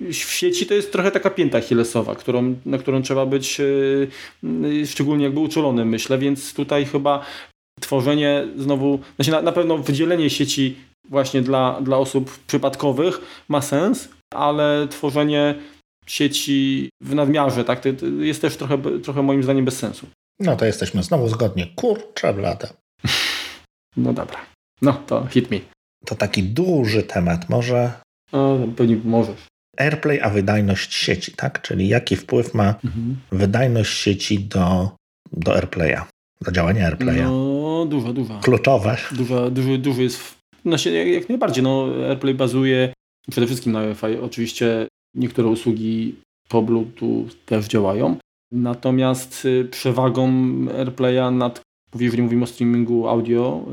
w 0.00 0.14
sieci 0.14 0.66
to 0.66 0.74
jest 0.74 0.92
trochę 0.92 1.10
taka 1.10 1.30
pięta 1.30 1.60
chilesowa, 1.60 2.14
którą, 2.14 2.54
na 2.66 2.78
którą 2.78 3.02
trzeba 3.02 3.26
być 3.26 3.58
yy, 4.42 4.86
szczególnie 4.86 5.24
jakby 5.24 5.40
uczulonym, 5.40 5.88
myślę, 5.88 6.18
więc 6.18 6.54
tutaj 6.54 6.84
chyba 6.84 7.24
tworzenie 7.80 8.46
znowu, 8.56 8.98
znaczy 9.16 9.30
na, 9.30 9.42
na 9.42 9.52
pewno 9.52 9.78
wydzielenie 9.78 10.30
sieci 10.30 10.76
właśnie 11.08 11.42
dla, 11.42 11.80
dla 11.80 11.96
osób 11.98 12.38
przypadkowych 12.46 13.20
ma 13.48 13.62
sens, 13.62 14.08
ale 14.34 14.88
tworzenie 14.90 15.54
sieci 16.06 16.88
w 17.02 17.14
nadmiarze 17.14 17.64
tak, 17.64 17.82
jest 18.18 18.40
też 18.40 18.56
trochę, 18.56 18.78
trochę 19.02 19.22
moim 19.22 19.42
zdaniem 19.42 19.64
bez 19.64 19.78
sensu. 19.78 20.06
No 20.40 20.56
to 20.56 20.64
jesteśmy 20.64 21.02
znowu 21.02 21.28
zgodnie. 21.28 21.66
Kurczę 21.76 22.34
blada. 22.34 22.68
No 23.96 24.12
dobra. 24.12 24.40
No 24.82 24.92
to 24.92 25.26
hit 25.26 25.50
me. 25.50 25.58
To 26.06 26.14
taki 26.14 26.42
duży 26.42 27.02
temat. 27.02 27.48
Może... 27.48 27.92
No, 28.32 28.58
pewnie 28.76 28.96
możesz. 29.04 29.46
AirPlay, 29.76 30.20
a 30.20 30.30
wydajność 30.30 30.94
sieci, 30.94 31.32
tak? 31.32 31.62
Czyli 31.62 31.88
jaki 31.88 32.16
wpływ 32.16 32.54
ma 32.54 32.74
mhm. 32.84 33.16
wydajność 33.32 34.00
sieci 34.00 34.38
do, 34.38 34.90
do 35.32 35.54
AirPlaya, 35.54 36.00
do 36.40 36.52
działania 36.52 36.84
AirPlaya? 36.86 37.22
No, 37.22 37.86
duża, 37.86 38.12
duża. 38.12 38.40
Kluczowe. 38.40 38.96
Duża, 39.12 39.50
duży, 39.50 39.78
duży 39.78 40.02
jest, 40.02 40.34
znaczy 40.66 40.90
jak, 40.90 41.08
jak 41.08 41.28
najbardziej, 41.28 41.64
no 41.64 41.86
AirPlay 42.08 42.34
bazuje 42.34 42.92
przede 43.30 43.46
wszystkim 43.46 43.72
na 43.72 43.88
Wi-Fi. 43.88 44.18
Oczywiście 44.22 44.86
niektóre 45.14 45.48
usługi 45.48 46.14
po 46.48 46.62
Bluetooth 46.62 47.28
też 47.46 47.66
działają, 47.66 48.16
natomiast 48.52 49.44
y, 49.44 49.68
przewagą 49.70 50.32
AirPlaya 50.78 51.30
nad, 51.32 51.60
jeżeli 52.00 52.22
mówimy 52.22 52.44
o 52.44 52.46
streamingu 52.46 53.08
audio, 53.08 53.64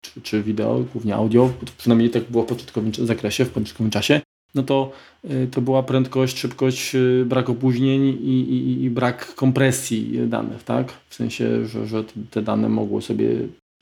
czy, 0.00 0.20
czy 0.20 0.42
wideo, 0.42 0.84
głównie 0.92 1.14
audio, 1.14 1.52
przynajmniej 1.78 2.10
tak 2.10 2.30
było 2.30 2.44
w 2.44 2.46
początkowym 2.46 2.92
zakresie, 2.94 3.44
w 3.44 3.50
początkowym 3.50 3.90
czasie, 3.90 4.20
no 4.54 4.62
to, 4.62 4.92
y, 5.24 5.48
to 5.50 5.60
była 5.60 5.82
prędkość, 5.82 6.38
szybkość, 6.38 6.94
y, 6.94 7.24
brak 7.26 7.48
opóźnień 7.48 8.02
i, 8.04 8.40
i, 8.40 8.82
i 8.82 8.90
brak 8.90 9.34
kompresji 9.34 10.28
danych, 10.28 10.62
tak? 10.62 10.92
W 11.08 11.14
sensie, 11.14 11.66
że, 11.66 11.86
że 11.86 12.04
te 12.30 12.42
dane 12.42 12.68
mogły 12.68 13.02
sobie 13.02 13.28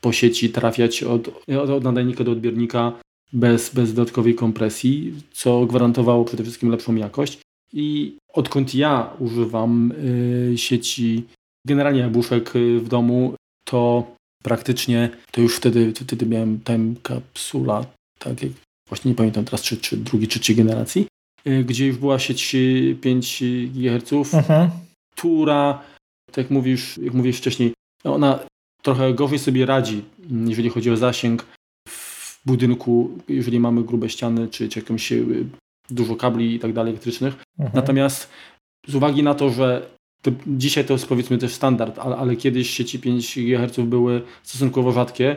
po 0.01 0.13
sieci 0.13 0.51
trafiać 0.51 1.03
od, 1.03 1.29
od 1.71 1.85
nadajnika 1.85 2.25
do 2.25 2.33
odbiernika 2.33 2.93
bez, 3.33 3.75
bez 3.75 3.95
dodatkowej 3.95 4.35
kompresji, 4.35 5.15
co 5.33 5.67
gwarantowało 5.67 6.25
przede 6.25 6.43
wszystkim 6.43 6.71
lepszą 6.71 6.95
jakość. 6.95 7.39
I 7.73 8.17
odkąd 8.33 8.75
ja 8.75 9.11
używam 9.19 9.93
y, 9.93 10.59
sieci, 10.59 11.25
generalnie 11.67 12.01
jabłuszek 12.01 12.57
y, 12.57 12.81
w 12.81 12.89
domu, 12.89 13.35
to 13.65 14.07
praktycznie, 14.43 15.11
to 15.31 15.41
już 15.41 15.57
wtedy, 15.57 15.93
wtedy 15.93 16.27
miałem 16.27 16.61
time 16.61 16.95
kapsula, 17.03 17.87
tak 18.19 18.43
jak 18.43 18.53
właśnie 18.89 19.11
nie 19.11 19.15
pamiętam 19.15 19.45
teraz, 19.45 19.63
czy, 19.63 19.77
czy 19.77 19.97
drugiej, 19.97 20.29
czy 20.29 20.39
trzeciej 20.39 20.57
generacji, 20.57 21.07
y, 21.47 21.65
gdzie 21.65 21.87
już 21.87 21.97
była 21.97 22.19
sieć 22.19 22.57
5 23.01 23.43
GHz, 23.75 24.35
mhm. 24.35 24.71
która, 25.17 25.83
tak 26.27 26.37
jak 26.37 26.51
mówisz, 26.51 26.99
jak 26.99 27.15
mówiłeś 27.15 27.39
wcześniej, 27.39 27.73
ona 28.05 28.39
trochę 28.83 29.15
gorzej 29.15 29.39
sobie 29.39 29.67
radzi, 29.67 30.03
jeżeli 30.47 30.71
chodzi 30.71 30.91
o 30.91 30.97
zasięg 30.97 31.47
w 31.89 32.41
budynku, 32.47 33.19
jeżeli 33.29 33.61
mamy 33.61 33.85
grube 33.85 34.09
ściany, 34.09 34.49
czy, 34.49 34.69
czy 34.69 34.81
jakąś 34.81 35.13
y, 35.13 35.47
dużo 35.91 36.17
kabli 36.17 36.55
i 36.55 36.59
tak 36.59 36.73
dalej 36.73 36.91
elektrycznych. 36.91 37.35
Mhm. 37.59 37.77
Natomiast 37.77 38.31
z 38.87 38.95
uwagi 38.95 39.23
na 39.23 39.35
to, 39.35 39.51
że 39.51 39.91
to 40.23 40.31
dzisiaj 40.47 40.85
to 40.85 40.93
jest 40.93 41.07
powiedzmy 41.07 41.39
też 41.39 41.53
standard, 41.53 41.99
ale, 41.99 42.17
ale 42.17 42.37
kiedyś 42.37 42.71
sieci 42.71 42.99
5 42.99 43.39
GHz 43.39 43.81
były 43.81 44.23
stosunkowo 44.43 44.93
rzadkie, 44.93 45.37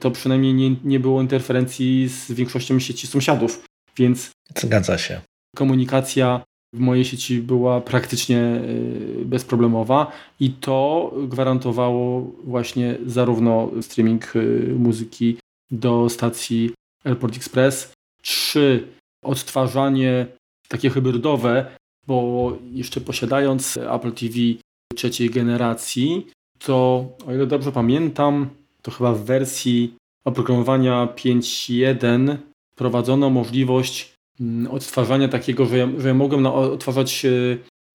to 0.00 0.10
przynajmniej 0.10 0.54
nie, 0.54 0.76
nie 0.84 1.00
było 1.00 1.22
interferencji 1.22 2.08
z 2.08 2.32
większością 2.32 2.78
sieci 2.78 3.06
sąsiadów, 3.06 3.64
więc 3.96 4.30
Zgadza 4.56 4.98
się. 4.98 5.20
komunikacja 5.56 6.44
w 6.74 6.78
mojej 6.78 7.04
sieci 7.04 7.42
była 7.42 7.80
praktycznie 7.80 8.40
y, 8.40 9.24
bezproblemowa 9.24 10.12
i 10.40 10.50
to 10.50 11.12
gwarantowało 11.28 12.20
właśnie 12.44 12.98
zarówno 13.06 13.70
streaming 13.80 14.36
y, 14.36 14.74
muzyki 14.78 15.36
do 15.70 16.08
stacji 16.08 16.70
Airport 17.04 17.36
Express, 17.36 17.92
czy 18.22 18.88
odtwarzanie 19.24 20.26
takie 20.68 20.90
hybrydowe, 20.90 21.76
bo 22.06 22.52
jeszcze 22.72 23.00
posiadając 23.00 23.76
Apple 23.76 24.12
TV 24.12 24.34
trzeciej 24.94 25.30
generacji, 25.30 26.26
to 26.58 27.04
o 27.26 27.34
ile 27.34 27.46
dobrze 27.46 27.72
pamiętam, 27.72 28.50
to 28.82 28.90
chyba 28.90 29.12
w 29.12 29.24
wersji 29.24 29.94
oprogramowania 30.24 31.08
5.1 31.16 32.36
prowadzono 32.76 33.30
możliwość 33.30 34.14
mm, 34.40 34.72
odtwarzania 34.72 35.28
takiego, 35.28 35.66
że 35.66 35.78
ja, 35.78 35.88
że 35.98 36.08
ja 36.08 36.14
mogłem 36.14 36.42
na, 36.42 36.54
odtwarzać 36.54 37.24
e, 37.24 37.30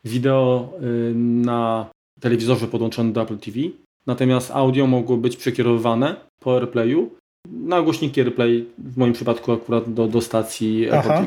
wideo 0.06 0.74
e, 0.78 1.14
na 1.16 1.90
telewizorze 2.20 2.68
podłączonym 2.68 3.14
do 3.14 3.22
Apple 3.22 3.38
TV, 3.38 3.60
natomiast 4.08 4.52
audio 4.52 4.88
mogło 4.88 5.18
być 5.18 5.38
przekierowywane 5.38 6.16
po 6.40 6.56
AirPlayu. 6.56 7.10
Na 7.52 7.82
głośniki 7.82 8.22
AirPlay, 8.22 8.66
w 8.78 8.98
moim 8.98 9.14
przypadku 9.14 9.52
akurat 9.52 9.94
do, 9.94 10.08
do 10.08 10.22
stacji 10.22 10.86
Apple 10.86 11.26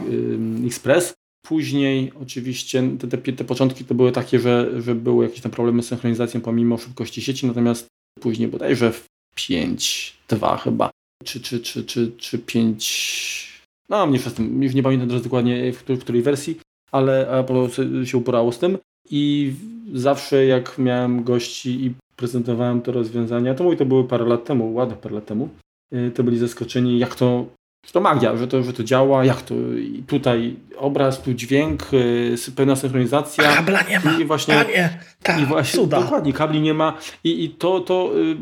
Express. 0.66 1.14
Później 1.46 2.12
oczywiście 2.22 2.82
te, 2.98 3.08
te, 3.08 3.32
te, 3.32 3.44
początki 3.44 3.84
to 3.84 3.94
były 3.94 4.12
takie, 4.12 4.38
że, 4.38 4.82
że 4.82 4.94
były 4.94 5.24
jakieś 5.24 5.40
tam 5.40 5.52
problemy 5.52 5.82
z 5.82 5.86
synchronizacją 5.86 6.40
pomimo 6.40 6.78
szybkości 6.78 7.22
sieci, 7.22 7.46
natomiast 7.46 7.86
później 8.20 8.48
bodajże 8.48 8.92
w 8.92 9.06
5.2 9.38 10.58
chyba, 10.58 10.90
czy, 11.24 11.40
czy, 11.40 11.60
czy, 11.60 11.84
czy, 11.84 12.12
czy 12.18 12.38
5... 12.38 13.56
No, 13.88 14.06
mniejsza 14.06 14.30
z 14.30 14.34
tym, 14.34 14.62
już 14.62 14.74
nie 14.74 14.82
pamiętam 14.82 15.08
teraz 15.08 15.22
dokładnie 15.22 15.72
w, 15.72 15.82
w 15.82 16.00
której 16.00 16.22
wersji, 16.22 16.60
ale 16.92 17.40
Apple 17.40 17.68
się 18.04 18.18
uporało 18.18 18.52
z 18.52 18.58
tym. 18.58 18.78
I 19.10 19.52
zawsze 19.94 20.46
jak 20.46 20.78
miałem 20.78 21.24
gości 21.24 21.84
i 21.84 21.94
prezentowałem 22.16 22.80
te 22.82 22.92
rozwiązania, 22.92 23.54
to 23.54 23.64
mówię, 23.64 23.76
to 23.76 23.86
były 23.86 24.08
parę 24.08 24.24
lat 24.24 24.44
temu, 24.44 24.74
ładne 24.74 24.96
parę 24.96 25.14
lat 25.14 25.26
temu, 25.26 25.48
y, 25.94 26.10
to 26.14 26.22
byli 26.24 26.38
zaskoczeni, 26.38 26.98
jak 26.98 27.14
to 27.14 27.46
że 27.86 27.92
to 27.92 28.00
magia, 28.00 28.36
że 28.36 28.48
to, 28.48 28.62
że 28.62 28.72
to 28.72 28.84
działa, 28.84 29.24
jak 29.24 29.42
to 29.42 29.54
I 29.78 30.02
tutaj 30.06 30.56
obraz, 30.76 31.22
tu 31.22 31.34
dźwięk, 31.34 31.92
yy, 31.92 32.52
pełna 32.56 32.76
synchronizacja. 32.76 33.56
Kabla 33.56 33.82
nie 33.82 34.00
ma, 34.00 34.18
i 34.18 34.24
właśnie, 34.24 34.54
panie, 34.54 34.98
ta, 35.22 35.38
i 35.38 35.46
właśnie 35.46 35.80
cuda. 35.80 36.00
Dokładnie, 36.00 36.32
kabli 36.32 36.60
nie 36.60 36.74
ma. 36.74 36.98
I, 37.24 37.44
i 37.44 37.50
to, 37.50 37.80
to 37.80 38.10
yy, 38.14 38.36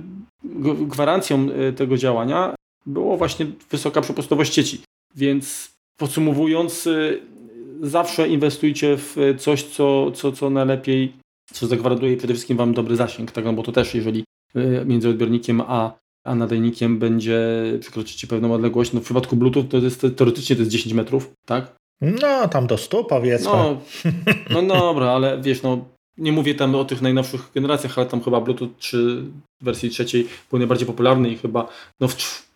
gwarancją 0.86 1.46
yy, 1.46 1.72
tego 1.72 1.96
działania 1.96 2.54
było 2.86 3.16
właśnie 3.16 3.46
wysoka 3.70 4.00
przepustowość 4.00 4.54
sieci. 4.54 4.80
Więc 5.16 5.74
podsumowując, 5.96 6.86
yy, 6.86 7.22
zawsze 7.82 8.28
inwestujcie 8.28 8.96
w 8.96 9.16
coś, 9.38 9.62
co, 9.62 10.12
co, 10.12 10.32
co 10.32 10.50
najlepiej, 10.50 11.12
co 11.52 11.66
zagwarantuje 11.66 12.16
przede 12.16 12.34
wszystkim 12.34 12.56
Wam 12.56 12.74
dobry 12.74 12.96
zasięg, 12.96 13.30
tak? 13.30 13.44
no 13.44 13.52
bo 13.52 13.62
to 13.62 13.72
też 13.72 13.94
jeżeli 13.94 14.24
yy, 14.54 14.84
między 14.86 15.08
odbiornikiem 15.08 15.60
a 15.60 16.04
a 16.24 16.34
nadajnikiem 16.34 16.98
będzie 16.98 17.38
przekroczycie 17.80 18.26
pewną 18.26 18.54
odległość. 18.54 18.92
No 18.92 19.00
w 19.00 19.04
przypadku 19.04 19.36
Bluetooth 19.36 19.64
to 19.64 19.76
jest 19.76 20.06
teoretycznie 20.16 20.56
to 20.56 20.62
jest 20.62 20.72
10 20.72 20.94
metrów, 20.94 21.30
tak? 21.46 21.76
No, 22.00 22.48
tam 22.48 22.66
do 22.66 22.78
100 22.78 23.04
powiedzmy. 23.04 23.50
No, 24.50 24.62
no 24.62 24.62
dobra, 24.62 25.10
ale 25.10 25.42
wiesz, 25.42 25.62
no 25.62 25.84
nie 26.18 26.32
mówię 26.32 26.54
tam 26.54 26.74
o 26.74 26.84
tych 26.84 27.02
najnowszych 27.02 27.50
generacjach, 27.54 27.98
ale 27.98 28.06
tam 28.06 28.22
chyba 28.22 28.40
Bluetooth 28.40 28.68
3 28.78 29.22
w 29.60 29.64
wersji 29.64 29.90
trzeciej 29.90 30.28
był 30.50 30.58
najbardziej 30.58 30.86
popularny 30.86 31.28
i 31.28 31.36
chyba, 31.36 31.68
no 32.00 32.08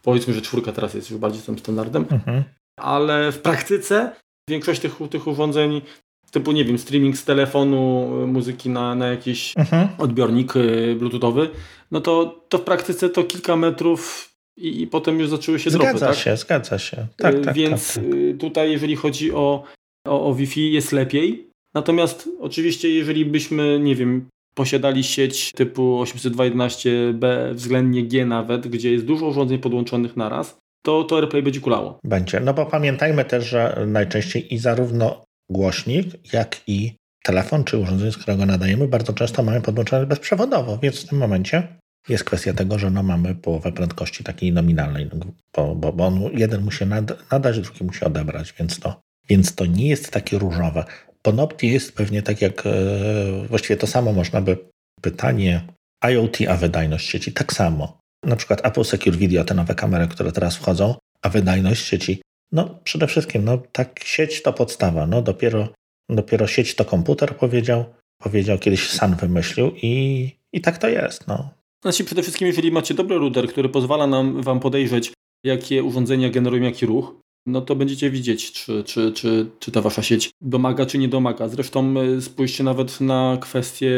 powiedzmy, 0.02 0.34
że 0.34 0.42
czwórka 0.42 0.72
teraz 0.72 0.94
jest 0.94 1.10
już 1.10 1.20
bardziej 1.20 1.42
tym 1.42 1.58
standardem. 1.58 2.06
Mhm. 2.10 2.44
Ale 2.80 3.32
w 3.32 3.38
praktyce 3.38 4.12
większość 4.48 4.80
tych, 4.80 4.98
tych 5.10 5.26
urządzeń 5.26 5.82
typu, 6.30 6.52
nie 6.52 6.64
wiem, 6.64 6.78
streaming 6.78 7.16
z 7.16 7.24
telefonu 7.24 8.10
y, 8.22 8.26
muzyki 8.26 8.70
na, 8.70 8.94
na 8.94 9.06
jakiś 9.06 9.54
mhm. 9.56 9.88
odbiornik 9.98 10.56
y, 10.56 10.96
bluetoothowy, 10.98 11.50
no 11.90 12.00
to, 12.00 12.44
to 12.48 12.58
w 12.58 12.62
praktyce 12.62 13.08
to 13.08 13.24
kilka 13.24 13.56
metrów 13.56 14.30
i, 14.56 14.82
i 14.82 14.86
potem 14.86 15.20
już 15.20 15.28
zaczęły 15.28 15.58
się 15.58 15.70
zgadza 15.70 15.84
dropy. 15.84 15.98
Zgadza 15.98 16.14
tak? 16.14 16.24
się, 16.24 16.36
zgadza 16.36 16.78
się. 16.78 17.06
Tak, 17.16 17.34
y, 17.34 17.40
tak, 17.40 17.54
Więc 17.54 17.94
tak, 17.94 18.04
tak. 18.04 18.12
tutaj 18.40 18.70
jeżeli 18.70 18.96
chodzi 18.96 19.32
o, 19.32 19.62
o, 20.06 20.26
o 20.26 20.34
Wi-Fi 20.34 20.72
jest 20.72 20.92
lepiej. 20.92 21.47
Natomiast 21.78 22.28
oczywiście 22.40 22.88
jeżeli 22.88 23.26
byśmy, 23.26 23.80
nie 23.80 23.94
wiem, 23.94 24.28
posiadali 24.54 25.04
sieć 25.04 25.52
typu 25.52 26.02
802.11b 26.02 27.54
względnie 27.54 28.02
G 28.06 28.26
nawet, 28.26 28.68
gdzie 28.68 28.92
jest 28.92 29.04
dużo 29.04 29.26
urządzeń 29.26 29.58
podłączonych 29.58 30.16
naraz, 30.16 30.58
to, 30.82 31.04
to 31.04 31.16
AirPlay 31.16 31.42
będzie 31.42 31.60
kulało. 31.60 31.98
Będzie. 32.04 32.40
No 32.40 32.54
bo 32.54 32.66
pamiętajmy 32.66 33.24
też, 33.24 33.44
że 33.46 33.84
najczęściej 33.86 34.54
i 34.54 34.58
zarówno 34.58 35.24
głośnik, 35.50 36.06
jak 36.32 36.60
i 36.66 36.96
telefon 37.24 37.64
czy 37.64 37.78
urządzenie, 37.78 38.12
z 38.12 38.16
którego 38.18 38.46
nadajemy, 38.46 38.88
bardzo 38.88 39.12
często 39.12 39.42
mamy 39.42 39.60
podłączone 39.60 40.06
bezprzewodowo, 40.06 40.78
więc 40.82 41.04
w 41.04 41.08
tym 41.08 41.18
momencie 41.18 41.68
jest 42.08 42.24
kwestia 42.24 42.52
tego, 42.52 42.78
że 42.78 42.90
no 42.90 43.02
mamy 43.02 43.34
połowę 43.34 43.72
prędkości 43.72 44.24
takiej 44.24 44.52
nominalnej, 44.52 45.10
no, 45.12 45.26
bo, 45.56 45.74
bo, 45.74 45.92
bo 45.92 46.06
on 46.06 46.20
jeden 46.32 46.62
musi 46.62 46.86
nad, 46.86 47.30
nadać, 47.32 47.60
drugi 47.60 47.84
musi 47.84 48.04
odebrać, 48.04 48.54
więc 48.58 48.80
to, 48.80 49.00
więc 49.28 49.54
to 49.54 49.66
nie 49.66 49.88
jest 49.88 50.10
takie 50.10 50.38
różowe. 50.38 50.84
Ponopti 51.22 51.72
jest 51.72 51.92
pewnie 51.92 52.22
tak 52.22 52.42
jak, 52.42 52.66
e, 52.66 53.46
właściwie 53.48 53.76
to 53.76 53.86
samo 53.86 54.12
można 54.12 54.40
by, 54.40 54.56
pytanie 55.00 55.62
IoT, 56.10 56.36
a 56.48 56.56
wydajność 56.56 57.08
sieci, 57.08 57.32
tak 57.32 57.52
samo. 57.52 57.98
Na 58.24 58.36
przykład 58.36 58.66
Apple 58.66 58.84
Secure 58.84 59.16
Video, 59.16 59.44
te 59.44 59.54
nowe 59.54 59.74
kamery, 59.74 60.08
które 60.08 60.32
teraz 60.32 60.56
wchodzą, 60.56 60.94
a 61.22 61.28
wydajność 61.28 61.86
sieci 61.86 62.20
no 62.52 62.78
przede 62.84 63.06
wszystkim, 63.06 63.44
no 63.44 63.58
tak 63.72 64.00
sieć 64.04 64.42
to 64.42 64.52
podstawa, 64.52 65.06
no 65.06 65.22
dopiero, 65.22 65.68
dopiero 66.08 66.46
sieć 66.46 66.74
to 66.74 66.84
komputer 66.84 67.36
powiedział, 67.36 67.84
powiedział 68.18 68.58
kiedyś 68.58 68.88
San 68.88 69.16
wymyślił 69.16 69.72
i, 69.82 70.30
i 70.52 70.60
tak 70.60 70.78
to 70.78 70.88
jest, 70.88 71.26
no. 71.26 71.50
Znaczy 71.82 72.04
przede 72.04 72.22
wszystkim, 72.22 72.46
jeżeli 72.46 72.72
macie 72.72 72.94
dobry 72.94 73.18
router, 73.18 73.48
który 73.48 73.68
pozwala 73.68 74.06
nam 74.06 74.42
wam 74.42 74.60
podejrzeć, 74.60 75.12
jakie 75.44 75.82
urządzenia 75.82 76.30
generują 76.30 76.62
jaki 76.62 76.86
ruch, 76.86 77.20
no 77.46 77.60
to 77.60 77.76
będziecie 77.76 78.10
widzieć, 78.10 78.52
czy, 78.52 78.84
czy, 78.84 79.12
czy, 79.12 79.46
czy 79.58 79.72
ta 79.72 79.80
wasza 79.80 80.02
sieć 80.02 80.30
domaga, 80.40 80.86
czy 80.86 80.98
nie 80.98 81.08
domaga. 81.08 81.48
Zresztą 81.48 81.94
e, 82.00 82.20
spójrzcie 82.20 82.64
nawet 82.64 83.00
na 83.00 83.38
kwestie 83.40 83.92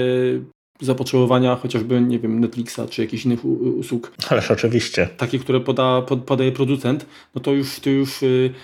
zapotrzebowania 0.80 1.56
chociażby, 1.56 2.00
nie 2.00 2.18
wiem, 2.18 2.40
Netflixa 2.40 2.80
czy 2.90 3.02
jakichś 3.02 3.24
innych 3.24 3.44
usług. 3.44 4.12
Ależ 4.30 4.50
oczywiście. 4.50 5.08
Takie, 5.16 5.38
które 5.38 5.60
poda, 5.60 6.02
pod, 6.02 6.24
podaje 6.24 6.52
producent, 6.52 7.06
no 7.34 7.40
to 7.40 7.52
już, 7.52 7.80
to 7.80 7.90
już, 7.90 8.22
y, 8.22 8.54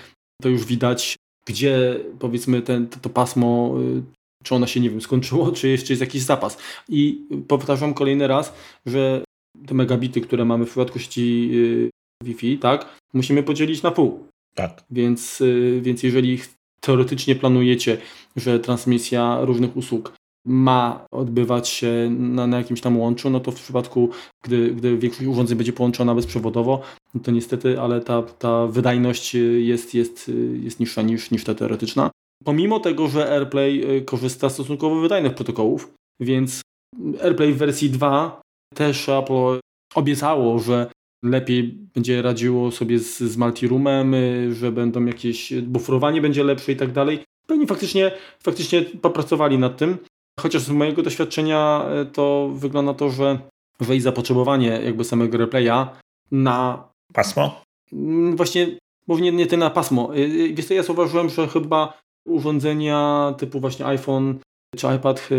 to 0.41 0.49
już 0.49 0.65
widać, 0.65 1.15
gdzie 1.47 1.99
powiedzmy 2.19 2.61
ten, 2.61 2.87
to, 2.87 2.99
to 2.99 3.09
pasmo, 3.09 3.75
y, 3.97 4.03
czy 4.43 4.55
ono 4.55 4.67
się, 4.67 4.79
nie 4.79 4.89
wiem, 4.89 5.01
skończyło, 5.01 5.51
czy 5.51 5.67
jeszcze 5.67 5.93
jest 5.93 6.01
jakiś 6.01 6.21
zapas. 6.21 6.57
I 6.89 7.27
powtarzam 7.47 7.93
kolejny 7.93 8.27
raz, 8.27 8.53
że 8.85 9.23
te 9.67 9.73
megabity, 9.73 10.21
które 10.21 10.45
mamy 10.45 10.65
w 10.65 10.69
przypadku 10.69 10.99
sieci 10.99 11.49
y, 11.53 11.89
Wi-Fi, 12.23 12.57
tak, 12.57 12.99
musimy 13.13 13.43
podzielić 13.43 13.83
na 13.83 13.91
pół. 13.91 14.27
Tak. 14.57 14.83
Więc, 14.91 15.43
więc 15.81 16.03
jeżeli 16.03 16.39
teoretycznie 16.79 17.35
planujecie, 17.35 17.97
że 18.35 18.59
transmisja 18.59 19.37
różnych 19.41 19.77
usług 19.77 20.13
ma 20.45 21.05
odbywać 21.11 21.69
się 21.69 22.09
na, 22.09 22.47
na, 22.47 22.57
jakimś 22.57 22.81
tam 22.81 22.99
łączu, 22.99 23.29
no 23.29 23.39
to 23.39 23.51
w 23.51 23.55
przypadku, 23.55 24.09
gdy, 24.43 24.75
gdy 24.75 24.97
większość 24.97 25.27
urządzeń 25.27 25.57
będzie 25.57 25.73
połączona 25.73 26.15
bezprzewodowo, 26.15 26.81
no 27.13 27.21
to 27.21 27.31
niestety, 27.31 27.81
ale 27.81 28.01
ta, 28.01 28.23
ta 28.23 28.67
wydajność 28.67 29.35
jest, 29.59 29.93
jest, 29.93 30.31
jest 30.53 30.79
niższa 30.79 31.01
niż, 31.01 31.31
niż 31.31 31.43
ta 31.43 31.55
teoretyczna. 31.55 32.11
Pomimo 32.43 32.79
tego, 32.79 33.07
że 33.07 33.31
AirPlay 33.31 33.97
y, 33.97 34.01
korzysta 34.01 34.49
z 34.49 34.53
stosunkowo 34.53 35.01
wydajnych 35.01 35.35
protokołów, 35.35 35.93
więc 36.19 36.61
AirPlay 37.21 37.53
w 37.53 37.57
wersji 37.57 37.89
2 37.89 38.41
też 38.75 39.09
Apple 39.09 39.59
obiecało, 39.95 40.59
że 40.59 40.91
lepiej 41.23 41.63
będzie 41.95 42.21
radziło 42.21 42.71
sobie 42.71 42.99
z, 42.99 43.17
z 43.17 43.37
multiroomem, 43.37 44.13
y, 44.13 44.53
że 44.53 44.71
będą 44.71 45.05
jakieś 45.05 45.53
buforowanie 45.53 46.21
będzie 46.21 46.43
lepsze 46.43 46.71
i 46.71 46.75
tak 46.75 46.91
dalej. 46.91 47.19
Pewnie 47.47 47.67
faktycznie, 47.67 48.11
faktycznie 48.43 48.81
popracowali 48.81 49.57
nad 49.57 49.77
tym. 49.77 49.97
Chociaż 50.39 50.61
z 50.61 50.69
mojego 50.69 51.03
doświadczenia 51.03 51.85
e, 51.89 52.05
to 52.05 52.49
wygląda 52.53 52.93
to, 52.93 53.09
że, 53.09 53.39
że 53.79 53.95
i 53.95 54.01
zapotrzebowanie 54.01 54.67
jakby 54.67 55.03
samego 55.03 55.37
replaya 55.37 55.87
na... 56.31 56.87
Pasmo? 57.13 57.61
Mm, 57.93 58.35
właśnie, 58.35 58.77
bo 59.07 59.19
nie, 59.19 59.31
nie 59.31 59.47
ty 59.47 59.57
na 59.57 59.69
pasmo. 59.69 60.15
E, 60.15 60.27
wiesz 60.53 60.65
co, 60.65 60.73
ja 60.73 60.83
zauważyłem, 60.83 61.29
że 61.29 61.47
chyba 61.47 61.99
urządzenia 62.25 63.33
typu 63.37 63.59
właśnie 63.59 63.85
iPhone 63.85 64.39
czy 64.75 64.87
iPad 64.95 65.29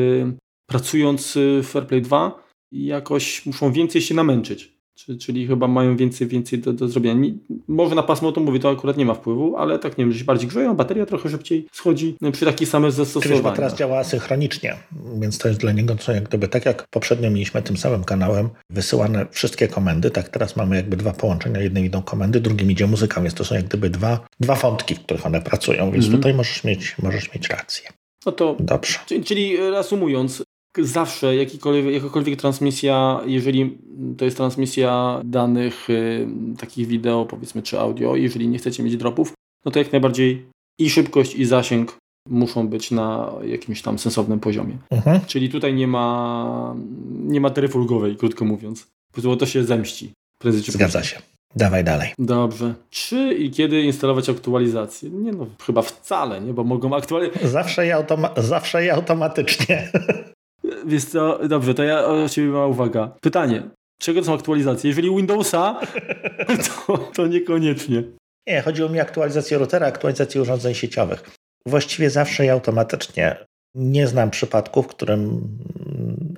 pracując 0.67 1.38
w 1.62 1.77
AirPlay 1.77 2.03
2 2.03 2.43
jakoś 2.73 3.47
muszą 3.47 3.73
więcej 3.73 4.03
się 4.03 4.14
namęczyć. 4.14 4.78
Czyli 5.21 5.47
chyba 5.47 5.69
mają 5.69 5.97
więcej, 5.97 6.27
więcej 6.27 6.59
do, 6.59 6.73
do 6.73 6.89
zrobienia. 6.89 7.21
Nie, 7.21 7.33
może 7.69 7.95
na 7.95 8.03
pasmo 8.03 8.33
to 8.33 8.41
mówię, 8.41 8.61
to 8.61 8.71
akurat 8.71 8.97
nie 8.97 9.07
ma 9.07 9.15
wpływu, 9.15 9.57
ale 9.57 9.79
tak 9.79 9.99
nie 9.99 10.05
wiem, 10.05 10.13
że 10.13 10.19
się 10.19 10.25
bardziej 10.25 10.49
grzeją, 10.49 10.77
bateria 10.77 11.07
trochę 11.07 11.31
szybciej 11.31 11.67
schodzi 11.73 12.17
przy 12.33 12.45
takich 12.45 12.69
samych 12.69 12.93
zastosowaniach. 12.93 13.43
Bo 13.43 13.53
teraz 13.53 13.75
działa 13.75 14.05
synchronicznie, 14.05 14.77
więc 15.21 15.39
to 15.39 15.49
jest 15.49 15.61
dla 15.61 15.73
niego 15.73 15.97
co 15.97 16.13
jak 16.13 16.25
gdyby, 16.25 16.49
tak 16.49 16.67
jak 16.67 16.89
poprzednio 16.91 17.31
mieliśmy 17.31 17.63
tym 17.63 17.77
samym 17.77 18.05
kanałem 18.05 18.49
wysyłane 18.71 19.27
wszystkie 19.31 19.69
komendy, 19.69 20.11
tak 20.11 20.29
teraz 20.29 20.57
mamy 20.57 20.77
jakby 20.77 20.97
dwa 20.97 21.13
połączenia, 21.13 21.61
jednym 21.61 21.85
idą 21.85 22.03
komendy, 22.03 22.41
drugim 22.41 22.71
idzie 22.71 22.87
muzyka, 22.87 23.21
więc 23.21 23.35
to 23.35 23.45
są 23.45 23.55
jak 23.55 23.65
gdyby 23.65 23.91
dwa, 23.91 24.27
dwa 24.41 24.55
wątki, 24.55 24.95
w 24.95 25.01
których 25.01 25.27
one 25.27 25.41
pracują, 25.41 25.91
więc 25.91 26.05
mhm. 26.05 26.17
tutaj 26.23 26.35
możesz 26.35 26.65
mieć, 26.65 26.97
możesz 27.03 27.35
mieć 27.35 27.49
rację. 27.49 27.89
No 28.27 28.33
to, 28.33 28.57
Dobrze. 28.61 28.99
Czyli 29.25 29.57
reasumując, 29.57 30.43
zawsze 30.78 31.37
jakikolwiek, 31.37 31.94
jakakolwiek 31.94 32.40
transmisja, 32.40 33.20
jeżeli 33.26 33.78
to 34.18 34.24
jest 34.24 34.37
transmisja 34.37 35.20
danych 35.24 35.90
y, 35.90 36.26
takich 36.59 36.87
wideo, 36.87 37.24
powiedzmy, 37.24 37.62
czy 37.62 37.81
audio, 37.81 38.16
jeżeli 38.16 38.48
nie 38.48 38.59
chcecie 38.59 38.83
mieć 38.83 38.96
dropów, 38.96 39.33
no 39.64 39.70
to 39.70 39.78
jak 39.78 39.92
najbardziej 39.92 40.46
i 40.78 40.90
szybkość, 40.90 41.35
i 41.35 41.44
zasięg 41.44 41.96
muszą 42.28 42.68
być 42.68 42.90
na 42.90 43.33
jakimś 43.44 43.83
tam 43.83 43.98
sensownym 43.98 44.40
poziomie. 44.40 44.78
Mhm. 44.90 45.20
Czyli 45.26 45.48
tutaj 45.48 45.74
nie 45.74 45.87
ma, 45.87 46.74
nie 47.11 47.40
ma 47.40 47.50
taryfy 47.50 47.78
ulgowej, 47.78 48.16
krótko 48.16 48.44
mówiąc, 48.44 48.87
bo 49.16 49.37
to 49.37 49.46
się 49.46 49.64
zemści. 49.64 50.12
Zgadza 50.44 51.02
się. 51.02 51.22
Dawaj 51.57 51.85
dalej. 51.85 52.12
Dobrze. 52.18 52.74
Czy 52.90 53.35
i 53.35 53.50
kiedy 53.50 53.83
instalować 53.83 54.28
aktualizację? 54.28 55.11
Nie 55.11 55.33
no, 55.33 55.46
chyba 55.66 55.83
wcale, 55.83 56.40
nie? 56.40 56.52
Bo 56.52 56.64
mogą 56.64 56.96
aktualizować. 56.96 57.50
Zawsze 57.50 57.87
i, 57.87 57.92
automa 57.92 58.31
zawsze 58.37 58.85
i 58.85 58.90
automatycznie. 58.90 59.88
Więc 60.87 61.12
to, 61.12 61.48
dobrze, 61.48 61.74
to 61.74 61.85
ja 61.85 62.04
o 62.04 62.28
Ciebie 62.28 62.48
mała 62.48 62.66
uwaga. 62.66 63.16
Pytanie. 63.20 63.62
Czego 63.98 64.24
są 64.24 64.35
aktualizacje? 64.35 64.88
Jeżeli 64.88 65.16
Windowsa, 65.16 65.81
to, 66.87 66.98
to 66.98 67.26
niekoniecznie. 67.26 68.02
Nie, 68.46 68.62
chodziło 68.62 68.88
mi 68.88 68.98
o 68.98 69.02
aktualizację 69.02 69.59
routera, 69.59 69.87
aktualizację 69.87 70.42
urządzeń 70.42 70.74
sieciowych. 70.74 71.31
Właściwie 71.66 72.11
zawsze 72.11 72.44
i 72.44 72.48
automatycznie. 72.48 73.37
Nie 73.74 74.07
znam 74.07 74.31
przypadków, 74.31 74.87
w 74.87 74.88
którym 74.88 75.48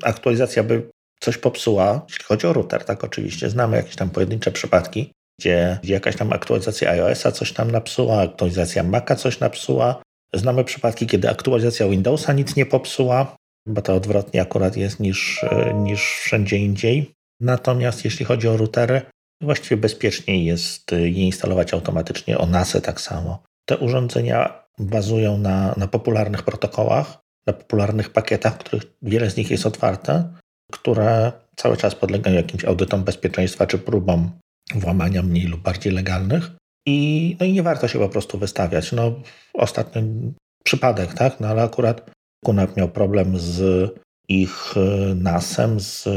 aktualizacja 0.03 0.63
by 0.63 0.91
coś 1.21 1.39
popsuła, 1.39 2.07
jeśli 2.09 2.25
chodzi 2.25 2.47
o 2.47 2.53
router, 2.53 2.85
tak 2.85 3.05
oczywiście. 3.05 3.51
Znamy 3.51 3.77
jakieś 3.77 3.97
tam 3.97 4.11
pojedyncze 4.11 4.53
przypadki, 4.53 5.13
gdzie 5.41 5.79
jakaś 5.83 6.17
tam 6.17 6.33
aktualizacja 6.33 6.91
iOS-a 6.91 7.33
coś 7.33 7.53
tam 7.53 7.71
napsuła, 7.71 8.21
aktualizacja 8.21 8.83
Maca 8.83 9.17
coś 9.17 9.41
napsuła. 9.41 10.03
Znamy 10.35 10.65
przypadki, 10.65 11.07
kiedy 11.07 11.31
aktualizacja 11.31 11.89
Windowsa 11.89 12.33
nic 12.33 12.57
nie 12.57 12.67
popsuła 12.67 13.37
bo 13.67 13.83
to 13.83 13.95
odwrotnie 13.95 14.43
akurat 14.43 14.77
jest 14.77 15.01
niż, 15.01 15.45
e, 15.45 15.75
niż 15.75 16.01
wszędzie 16.01 16.57
indziej. 16.57 17.15
Natomiast 17.41 18.05
jeśli 18.05 18.25
chodzi 18.25 18.49
o 18.49 18.57
routery, 18.57 19.03
właściwie 19.43 19.77
bezpieczniej 19.77 20.45
jest 20.45 20.93
je 20.93 21.25
instalować 21.25 21.75
automatycznie, 21.75 22.39
o 22.39 22.47
NASę 22.47 22.81
tak 22.81 23.01
samo. 23.01 23.43
Te 23.69 23.79
urządzenia 23.79 24.65
bazują 24.79 25.39
na, 25.39 25.75
na 25.77 25.89
popularnych 25.89 26.43
protokołach, 26.43 27.19
na 27.47 27.53
popularnych 27.53 28.11
pakietach, 28.11 28.59
których 28.59 28.83
wiele 29.03 29.31
z 29.31 29.37
nich 29.37 29.51
jest 29.51 29.67
otwarte, 29.67 30.35
które 30.73 31.33
cały 31.57 31.77
czas 31.77 31.95
podlegają 31.95 32.37
jakimś 32.37 32.65
audytom 32.65 33.05
bezpieczeństwa 33.05 33.67
czy 33.67 33.79
próbom 33.79 34.31
włamania 34.75 35.23
mniej 35.23 35.47
lub 35.47 35.61
bardziej 35.61 35.93
legalnych. 35.93 36.51
I, 36.87 37.37
no 37.41 37.47
i 37.47 37.53
nie 37.53 37.63
warto 37.63 37.89
się 37.89 37.99
po 37.99 38.09
prostu 38.09 38.39
wystawiać. 38.39 38.93
No, 38.93 39.15
ostatni 39.55 40.33
przypadek, 40.65 41.15
tak? 41.15 41.41
No 41.41 41.49
ale 41.49 41.63
akurat 41.63 42.11
Kunap 42.45 42.77
miał 42.77 42.89
problem 42.89 43.39
z 43.39 43.91
ich 44.29 44.75
e, 44.77 45.15
NASem, 45.15 45.81
z 45.81 46.09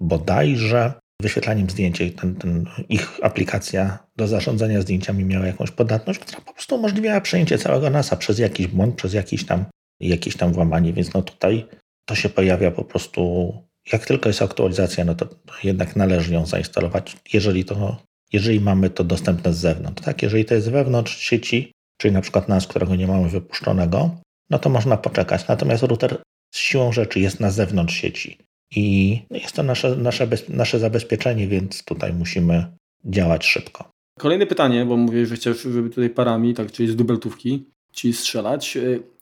bodajże 0.00 0.92
wyświetlaniem 1.22 1.70
zdjęć. 1.70 2.02
Ten, 2.16 2.34
ten, 2.34 2.66
ich 2.88 3.18
aplikacja 3.22 3.98
do 4.16 4.28
zarządzania 4.28 4.80
zdjęciami 4.80 5.24
miała 5.24 5.46
jakąś 5.46 5.70
podatność, 5.70 6.18
która 6.18 6.40
po 6.40 6.52
prostu 6.52 6.76
umożliwiała 6.76 7.20
przejęcie 7.20 7.58
całego 7.58 7.90
NASA 7.90 8.16
przez 8.16 8.38
jakiś 8.38 8.66
błąd, 8.66 8.94
przez 8.94 9.12
jakiś 9.12 9.46
tam, 9.46 9.64
jakieś 10.00 10.36
tam 10.36 10.52
włamanie, 10.52 10.92
więc 10.92 11.14
no 11.14 11.22
tutaj 11.22 11.66
to 12.08 12.14
się 12.14 12.28
pojawia 12.28 12.70
po 12.70 12.84
prostu, 12.84 13.52
jak 13.92 14.06
tylko 14.06 14.28
jest 14.28 14.42
aktualizacja, 14.42 15.04
no 15.04 15.14
to 15.14 15.28
jednak 15.64 15.96
należy 15.96 16.34
ją 16.34 16.46
zainstalować, 16.46 17.16
jeżeli 17.32 17.64
to, 17.64 18.02
jeżeli 18.32 18.60
mamy 18.60 18.90
to 18.90 19.04
dostępne 19.04 19.52
z 19.52 19.58
zewnątrz. 19.58 20.02
Tak, 20.02 20.22
jeżeli 20.22 20.44
to 20.44 20.54
jest 20.54 20.70
wewnątrz 20.70 21.18
sieci, 21.18 21.72
czyli 22.00 22.14
na 22.14 22.20
przykład 22.20 22.48
NAS, 22.48 22.66
którego 22.66 22.96
nie 22.96 23.06
mamy 23.06 23.28
wypuszczonego, 23.28 24.20
no 24.50 24.58
to 24.58 24.70
można 24.70 24.96
poczekać. 24.96 25.48
Natomiast 25.48 25.82
router 25.82 26.22
z 26.54 26.58
siłą 26.58 26.92
rzeczy 26.92 27.20
jest 27.20 27.40
na 27.40 27.50
zewnątrz 27.50 27.94
sieci 27.94 28.38
i 28.76 29.18
jest 29.30 29.56
to 29.56 29.62
nasze, 29.62 29.96
nasze, 29.96 30.28
nasze 30.48 30.78
zabezpieczenie, 30.78 31.48
więc 31.48 31.84
tutaj 31.84 32.12
musimy 32.12 32.66
działać 33.04 33.46
szybko. 33.46 33.90
Kolejne 34.18 34.46
pytanie, 34.46 34.84
bo 34.84 34.96
mówię, 34.96 35.26
że 35.26 35.36
chciałeś, 35.36 35.62
żeby 35.62 35.90
tutaj 35.90 36.10
parami, 36.10 36.54
tak, 36.54 36.72
czyli 36.72 36.88
z 36.88 36.96
dubeltówki, 36.96 37.64
ci 37.92 38.12
strzelać. 38.12 38.78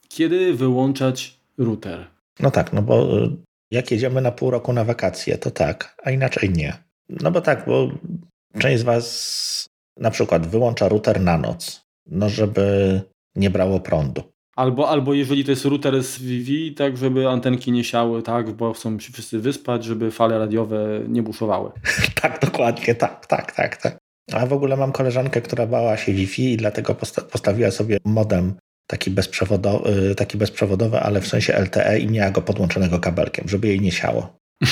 Kiedy 0.09 0.55
wyłączać 0.55 1.39
router? 1.59 2.07
No 2.41 2.51
tak, 2.51 2.73
no 2.73 2.83
bo 2.83 3.25
y, 3.25 3.37
jak 3.71 3.91
jedziemy 3.91 4.21
na 4.21 4.33
pół 4.33 4.51
roku 4.51 4.73
na 4.73 4.85
wakacje, 4.85 5.39
to 5.39 5.51
tak, 5.51 5.97
a 6.05 6.11
inaczej 6.11 6.51
nie. 6.51 6.77
No 7.09 7.31
bo 7.31 7.41
tak, 7.41 7.67
bo 7.67 7.91
część 8.59 8.81
z 8.81 8.85
Was 8.85 9.67
na 9.97 10.11
przykład 10.11 10.47
wyłącza 10.47 10.89
router 10.89 11.21
na 11.21 11.39
noc, 11.39 11.85
no 12.07 12.29
żeby 12.29 13.01
nie 13.37 13.51
brało 13.51 13.81
prądu. 13.81 14.23
Albo, 14.59 14.89
albo 14.89 15.15
jeżeli 15.15 15.45
to 15.45 15.51
jest 15.51 15.65
router 15.65 16.03
z 16.03 16.19
Wi-Fi, 16.19 16.75
tak 16.75 16.97
żeby 16.97 17.29
antenki 17.29 17.73
nie 17.73 17.85
siały, 17.85 18.23
tak, 18.23 18.51
bo 18.51 18.73
chcą 18.73 18.99
się 19.01 19.13
wszyscy 19.13 19.39
wyspać, 19.39 19.85
żeby 19.85 20.11
fale 20.11 20.39
radiowe 20.39 21.01
nie 21.09 21.23
buszowały. 21.23 21.71
tak, 22.23 22.41
dokładnie, 22.41 22.95
tak, 22.95 23.27
tak, 23.27 23.53
tak, 23.53 23.77
tak. 23.77 23.99
A 24.33 24.47
w 24.47 24.53
ogóle 24.53 24.77
mam 24.77 24.93
koleżankę, 24.93 25.41
która 25.41 25.67
bała 25.67 25.97
się 25.97 26.13
Wi-Fi 26.13 26.53
i 26.53 26.57
dlatego 26.57 26.95
posta 26.95 27.23
postawiła 27.23 27.71
sobie 27.71 27.99
modem 28.05 28.55
taki 28.87 29.11
bezprzewodowy, 29.11 30.15
taki 30.15 30.39
bezprzewodowy, 30.39 31.01
ale 31.01 31.21
w 31.21 31.29
sensie 31.29 31.53
LTE 31.53 31.99
i 31.99 32.09
miała 32.09 32.31
go 32.31 32.43
podłączonego 32.43 32.99
kabelkiem, 32.99 33.49
żeby 33.49 33.69
jej 33.69 33.81
nie 33.81 33.93
siało. 33.93 34.37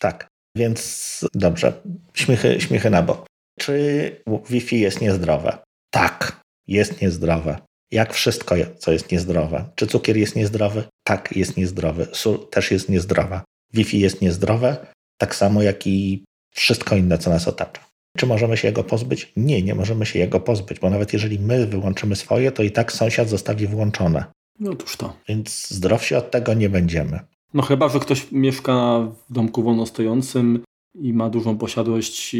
tak, 0.00 0.28
więc 0.56 1.24
dobrze, 1.34 1.72
śmiechy, 2.14 2.60
śmiechy 2.60 2.90
na 2.90 3.02
bok. 3.02 3.26
Czy 3.58 4.16
Wi-Fi 4.50 4.80
jest 4.80 5.00
niezdrowe? 5.00 5.58
Tak, 5.92 6.40
jest 6.66 7.02
niezdrowe. 7.02 7.69
Jak 7.92 8.14
wszystko, 8.14 8.54
co 8.78 8.92
jest 8.92 9.12
niezdrowe. 9.12 9.64
Czy 9.74 9.86
cukier 9.86 10.16
jest 10.16 10.36
niezdrowy? 10.36 10.84
Tak, 11.04 11.36
jest 11.36 11.56
niezdrowy. 11.56 12.06
Sól 12.12 12.48
też 12.50 12.70
jest 12.70 12.88
niezdrowa. 12.88 13.44
Wi-Fi 13.74 14.00
jest 14.00 14.22
niezdrowe, 14.22 14.86
tak 15.18 15.34
samo 15.34 15.62
jak 15.62 15.86
i 15.86 16.24
wszystko 16.54 16.96
inne, 16.96 17.18
co 17.18 17.30
nas 17.30 17.48
otacza. 17.48 17.90
Czy 18.16 18.26
możemy 18.26 18.56
się 18.56 18.68
jego 18.68 18.84
pozbyć? 18.84 19.32
Nie, 19.36 19.62
nie 19.62 19.74
możemy 19.74 20.06
się 20.06 20.18
jego 20.18 20.40
pozbyć, 20.40 20.80
bo 20.80 20.90
nawet 20.90 21.12
jeżeli 21.12 21.38
my 21.38 21.66
wyłączymy 21.66 22.16
swoje, 22.16 22.52
to 22.52 22.62
i 22.62 22.70
tak 22.70 22.92
sąsiad 22.92 23.28
zostawi 23.28 23.66
włączone. 23.66 24.24
No 24.60 24.70
otóż 24.70 24.96
to. 24.96 25.16
Więc 25.28 25.68
zdrowsi 25.68 26.14
od 26.14 26.30
tego 26.30 26.54
nie 26.54 26.68
będziemy. 26.68 27.20
No 27.54 27.62
chyba, 27.62 27.88
że 27.88 28.00
ktoś 28.00 28.32
mieszka 28.32 29.00
w 29.28 29.32
domku 29.32 29.62
wolnostojącym 29.62 30.64
i 30.94 31.12
ma 31.12 31.30
dużą 31.30 31.58
posiadłość, 31.58 32.36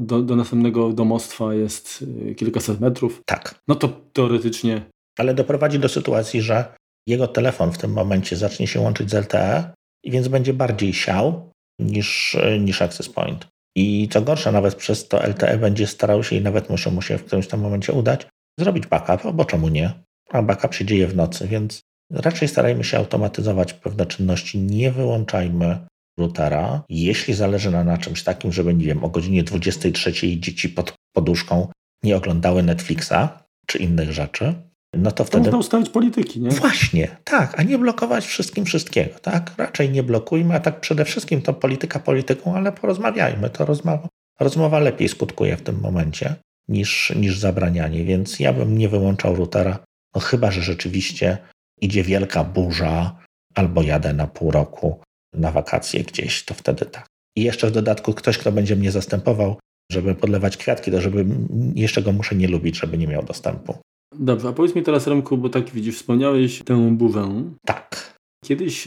do, 0.00 0.22
do 0.22 0.36
następnego 0.36 0.92
domostwa 0.92 1.54
jest 1.54 2.04
y, 2.30 2.34
kilkaset 2.34 2.80
metrów. 2.80 3.22
Tak. 3.26 3.60
No 3.68 3.74
to 3.74 3.88
teoretycznie. 4.12 4.82
Ale 5.18 5.34
doprowadzi 5.34 5.78
do 5.78 5.88
sytuacji, 5.88 6.42
że 6.42 6.74
jego 7.06 7.28
telefon 7.28 7.72
w 7.72 7.78
tym 7.78 7.92
momencie 7.92 8.36
zacznie 8.36 8.66
się 8.66 8.80
łączyć 8.80 9.10
z 9.10 9.14
LTE 9.14 9.72
i 10.04 10.10
więc 10.10 10.28
będzie 10.28 10.54
bardziej 10.54 10.92
siał 10.92 11.50
niż, 11.80 12.36
niż 12.60 12.82
Access 12.82 13.08
Point. 13.08 13.46
I 13.76 14.08
co 14.12 14.22
gorsza, 14.22 14.52
nawet 14.52 14.74
przez 14.74 15.08
to 15.08 15.28
LTE 15.28 15.58
będzie 15.58 15.86
starał 15.86 16.24
się 16.24 16.36
i 16.36 16.42
nawet 16.42 16.70
muszę 16.70 16.90
mu 16.90 17.02
się 17.02 17.18
w 17.18 17.24
którymś 17.24 17.48
tam 17.48 17.60
momencie 17.60 17.92
udać, 17.92 18.26
zrobić 18.60 18.86
backup, 18.86 19.32
bo 19.32 19.44
czemu 19.44 19.68
nie? 19.68 19.92
A 20.30 20.42
backup 20.42 20.74
się 20.74 20.84
dzieje 20.84 21.06
w 21.06 21.16
nocy, 21.16 21.48
więc 21.48 21.80
raczej 22.12 22.48
starajmy 22.48 22.84
się 22.84 22.98
automatyzować 22.98 23.72
pewne 23.72 24.06
czynności, 24.06 24.58
nie 24.58 24.92
wyłączajmy 24.92 25.78
routera, 26.18 26.82
jeśli 26.88 27.34
zależy 27.34 27.70
nam 27.70 27.86
na 27.86 27.98
czymś 27.98 28.22
takim, 28.22 28.52
żeby, 28.52 28.74
nie 28.74 28.86
wiem, 28.86 29.04
o 29.04 29.08
godzinie 29.08 29.42
23 29.42 30.12
dzieci 30.40 30.68
pod 30.68 30.94
poduszką 31.12 31.68
nie 32.02 32.16
oglądały 32.16 32.62
Netflixa 32.62 33.28
czy 33.66 33.78
innych 33.78 34.12
rzeczy, 34.12 34.54
no 34.94 35.10
to 35.12 35.24
wtedy... 35.24 35.44
Można 35.44 35.58
ustawić 35.58 35.90
polityki, 35.90 36.40
nie? 36.40 36.50
Właśnie, 36.50 37.16
tak, 37.24 37.60
a 37.60 37.62
nie 37.62 37.78
blokować 37.78 38.26
wszystkim 38.26 38.64
wszystkiego, 38.64 39.18
tak? 39.18 39.54
Raczej 39.58 39.90
nie 39.90 40.02
blokujmy, 40.02 40.54
a 40.54 40.60
tak 40.60 40.80
przede 40.80 41.04
wszystkim 41.04 41.42
to 41.42 41.54
polityka 41.54 41.98
polityką, 41.98 42.56
ale 42.56 42.72
porozmawiajmy. 42.72 43.50
To 43.50 43.64
rozmowa, 43.64 44.08
rozmowa 44.40 44.78
lepiej 44.78 45.08
skutkuje 45.08 45.56
w 45.56 45.62
tym 45.62 45.80
momencie 45.80 46.34
niż, 46.68 47.12
niż 47.16 47.38
zabranianie, 47.38 48.04
więc 48.04 48.40
ja 48.40 48.52
bym 48.52 48.78
nie 48.78 48.88
wyłączał 48.88 49.36
routera, 49.36 49.78
no 50.14 50.20
chyba, 50.20 50.50
że 50.50 50.62
rzeczywiście 50.62 51.38
idzie 51.80 52.02
wielka 52.02 52.44
burza 52.44 53.16
albo 53.54 53.82
jadę 53.82 54.12
na 54.12 54.26
pół 54.26 54.50
roku 54.50 55.00
na 55.34 55.50
wakacje 55.50 56.04
gdzieś, 56.04 56.44
to 56.44 56.54
wtedy 56.54 56.86
tak. 56.86 57.06
I 57.36 57.42
jeszcze 57.42 57.66
w 57.66 57.72
dodatku 57.72 58.14
ktoś, 58.14 58.38
kto 58.38 58.52
będzie 58.52 58.76
mnie 58.76 58.90
zastępował, 58.90 59.56
żeby 59.92 60.14
podlewać 60.14 60.56
kwiatki, 60.56 60.90
to 60.90 61.00
żeby 61.00 61.26
jeszcze 61.74 62.02
go 62.02 62.12
muszę 62.12 62.34
nie 62.34 62.48
lubić, 62.48 62.78
żeby 62.78 62.98
nie 62.98 63.06
miał 63.06 63.22
dostępu. 63.22 63.74
Dobrze, 64.14 64.48
a 64.48 64.52
powiedz 64.52 64.74
mi 64.74 64.82
teraz 64.82 65.06
Remku, 65.06 65.38
bo 65.38 65.48
tak 65.48 65.70
widzisz, 65.70 65.96
wspomniałeś 65.96 66.62
tę 66.64 66.90
burzę. 66.90 67.28
Tak. 67.66 68.14
Kiedyś 68.44 68.84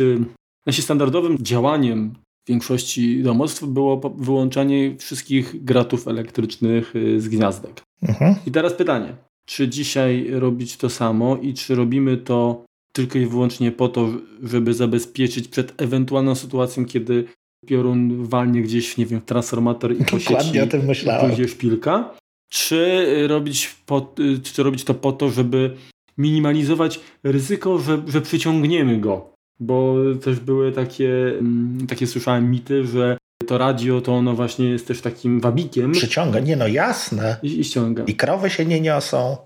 znaczy 0.64 0.82
standardowym 0.82 1.38
działaniem 1.42 2.14
większości 2.48 3.24
domostw 3.24 3.64
było 3.64 4.14
wyłączanie 4.18 4.98
wszystkich 4.98 5.64
gratów 5.64 6.08
elektrycznych 6.08 6.96
y, 6.96 7.22
z 7.22 7.28
gniazdek. 7.28 7.82
Mhm. 8.02 8.36
I 8.48 8.52
teraz 8.52 8.74
pytanie, 8.74 9.16
czy 9.46 9.70
dzisiaj 9.70 10.28
robić 10.32 10.78
to 10.78 10.90
samo 10.90 11.38
i 11.38 11.54
czy 11.54 11.76
robimy 11.76 12.18
to 12.18 12.66
tylko 12.92 13.20
i 13.20 13.26
wyłącznie 13.26 13.72
po 13.72 13.90
to, 13.90 14.10
żeby 14.44 14.74
zabezpieczyć 14.74 15.48
przed 15.48 15.82
ewentualną 15.82 16.36
sytuacją, 16.36 16.86
kiedy 16.86 17.26
piorun 17.68 18.26
walnie 18.26 18.62
gdzieś, 18.62 18.98
nie 18.98 19.06
wiem, 19.06 19.22
w 19.22 19.26
transformator 19.26 19.96
i 20.02 20.06
po 20.06 20.20
sieci 20.20 20.60
o 20.60 20.68
tym 20.68 20.86
myślałem. 20.86 21.28
pójdzie 21.28 21.48
szpilka, 21.48 22.14
czy 22.50 23.06
robić, 23.28 23.76
po, 23.86 24.14
czy 24.44 24.64
robić 24.64 24.84
to 24.84 24.94
po 24.94 25.12
to, 25.12 25.30
żeby 25.30 25.76
minimalizować 26.18 27.00
ryzyko, 27.24 27.80
że, 27.80 28.02
że 28.08 28.22
przyciągniemy 28.22 29.00
go. 29.00 29.32
Bo 29.60 29.96
też 30.24 30.40
były 30.40 30.72
takie, 30.72 31.38
mm, 31.40 31.88
takie 31.88 32.08
słyszałem 32.08 32.52
mity, 32.52 32.86
że 32.88 33.18
to 33.48 33.58
radio 33.58 34.02
to 34.02 34.14
ono 34.14 34.34
właśnie 34.34 34.70
jest 34.70 34.88
też 34.88 35.02
takim 35.02 35.40
wabikiem. 35.40 35.92
Przyciąga, 35.92 36.40
nie 36.40 36.56
no 36.56 36.68
jasne. 36.68 37.38
I, 37.44 37.60
i 37.60 37.64
ściąga. 37.64 38.04
I 38.04 38.16
krowy 38.16 38.50
się 38.50 38.66
nie 38.66 38.82
niosą. 38.82 39.38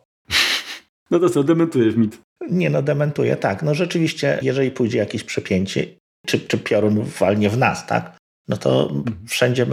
No 1.12 1.20
to 1.20 1.30
co, 1.30 1.44
dementujesz 1.44 1.96
mit. 1.96 2.22
Nie 2.50 2.70
no, 2.70 2.82
dementuję, 2.82 3.36
tak. 3.36 3.63
No 3.63 3.76
rzeczywiście, 3.76 4.39
jeżeli 4.41 4.72
pójdzie 4.72 4.98
jakieś 4.98 5.24
przepięcie, 5.24 5.88
czy, 6.26 6.39
czy 6.39 6.58
piorun 6.58 7.04
walnie 7.20 7.50
w 7.50 7.58
nas, 7.58 7.88
tak? 7.88 8.18
No 8.48 8.58
to 8.58 8.89
mhm. 8.89 9.28
wszędzie. 9.28 9.65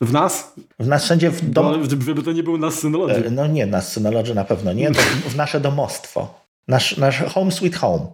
W 0.00 0.12
nas? 0.12 0.54
W 0.78 0.86
nas 0.86 1.04
wszędzie 1.04 1.30
w 1.30 1.50
domu. 1.50 1.84
Żeby 2.06 2.22
to 2.22 2.32
nie 2.32 2.42
był 2.42 2.58
nas 2.58 2.74
synology. 2.74 3.30
No 3.30 3.46
nie, 3.46 3.66
nas 3.66 3.92
synology 3.92 4.34
na 4.34 4.44
pewno 4.44 4.72
nie. 4.72 4.90
To 4.90 5.00
w 5.30 5.36
nasze 5.36 5.60
domostwo. 5.60 6.44
Nasz, 6.68 6.96
nasz 6.96 7.22
home 7.22 7.52
sweet 7.52 7.76
home. 7.76 8.06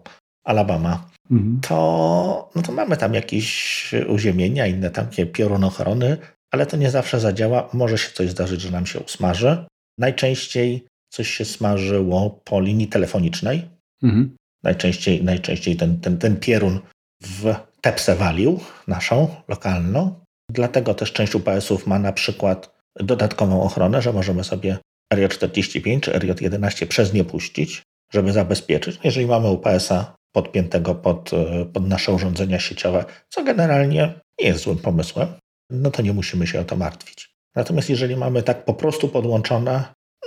Alabama. 0.44 1.05
Mhm. 1.31 1.61
To, 1.68 2.50
no 2.55 2.62
to 2.62 2.72
mamy 2.72 2.96
tam 2.96 3.14
jakieś 3.14 3.90
uziemienia, 4.09 4.66
inne 4.66 4.90
takie 4.90 5.26
piorunochrony, 5.26 6.16
ale 6.50 6.66
to 6.66 6.76
nie 6.76 6.90
zawsze 6.90 7.20
zadziała. 7.20 7.68
Może 7.72 7.98
się 7.98 8.11
coś 8.11 8.31
zdarzyć, 8.31 8.61
że 8.61 8.70
nam 8.70 8.87
się 8.87 9.00
usmaży. 9.00 9.64
Najczęściej 9.98 10.87
coś 11.10 11.28
się 11.28 11.44
smażyło 11.44 12.30
po 12.44 12.60
linii 12.60 12.88
telefonicznej. 12.88 13.68
Mhm. 14.02 14.36
Najczęściej, 14.62 15.24
najczęściej 15.24 15.76
ten, 15.76 16.00
ten, 16.00 16.18
ten 16.18 16.36
pierun 16.36 16.80
w 17.22 17.54
tepsę 17.80 18.16
walił, 18.16 18.60
naszą, 18.86 19.28
lokalną. 19.48 20.20
Dlatego 20.50 20.94
też 20.94 21.12
część 21.12 21.34
UPS-ów 21.34 21.86
ma 21.86 21.98
na 21.98 22.12
przykład 22.12 22.80
dodatkową 23.00 23.62
ochronę, 23.62 24.02
że 24.02 24.12
możemy 24.12 24.44
sobie 24.44 24.78
RJ45 25.14 26.00
czy 26.00 26.12
RJ11 26.12 26.86
przez 26.86 27.12
nie 27.12 27.24
puścić, 27.24 27.82
żeby 28.12 28.32
zabezpieczyć. 28.32 29.00
Jeżeli 29.04 29.26
mamy 29.26 29.50
UPS-a 29.50 30.14
podpiętego 30.32 30.94
pod, 30.94 31.30
pod 31.72 31.88
nasze 31.88 32.12
urządzenia 32.12 32.58
sieciowe, 32.58 33.04
co 33.28 33.44
generalnie 33.44 34.14
nie 34.40 34.46
jest 34.46 34.64
złym 34.64 34.78
pomysłem, 34.78 35.28
no 35.70 35.90
to 35.90 36.02
nie 36.02 36.12
musimy 36.12 36.46
się 36.46 36.60
o 36.60 36.64
to 36.64 36.76
martwić. 36.76 37.30
Natomiast 37.54 37.90
jeżeli 37.90 38.16
mamy 38.16 38.42
tak 38.42 38.64
po 38.64 38.74
prostu 38.74 39.08
podłączone, 39.08 39.84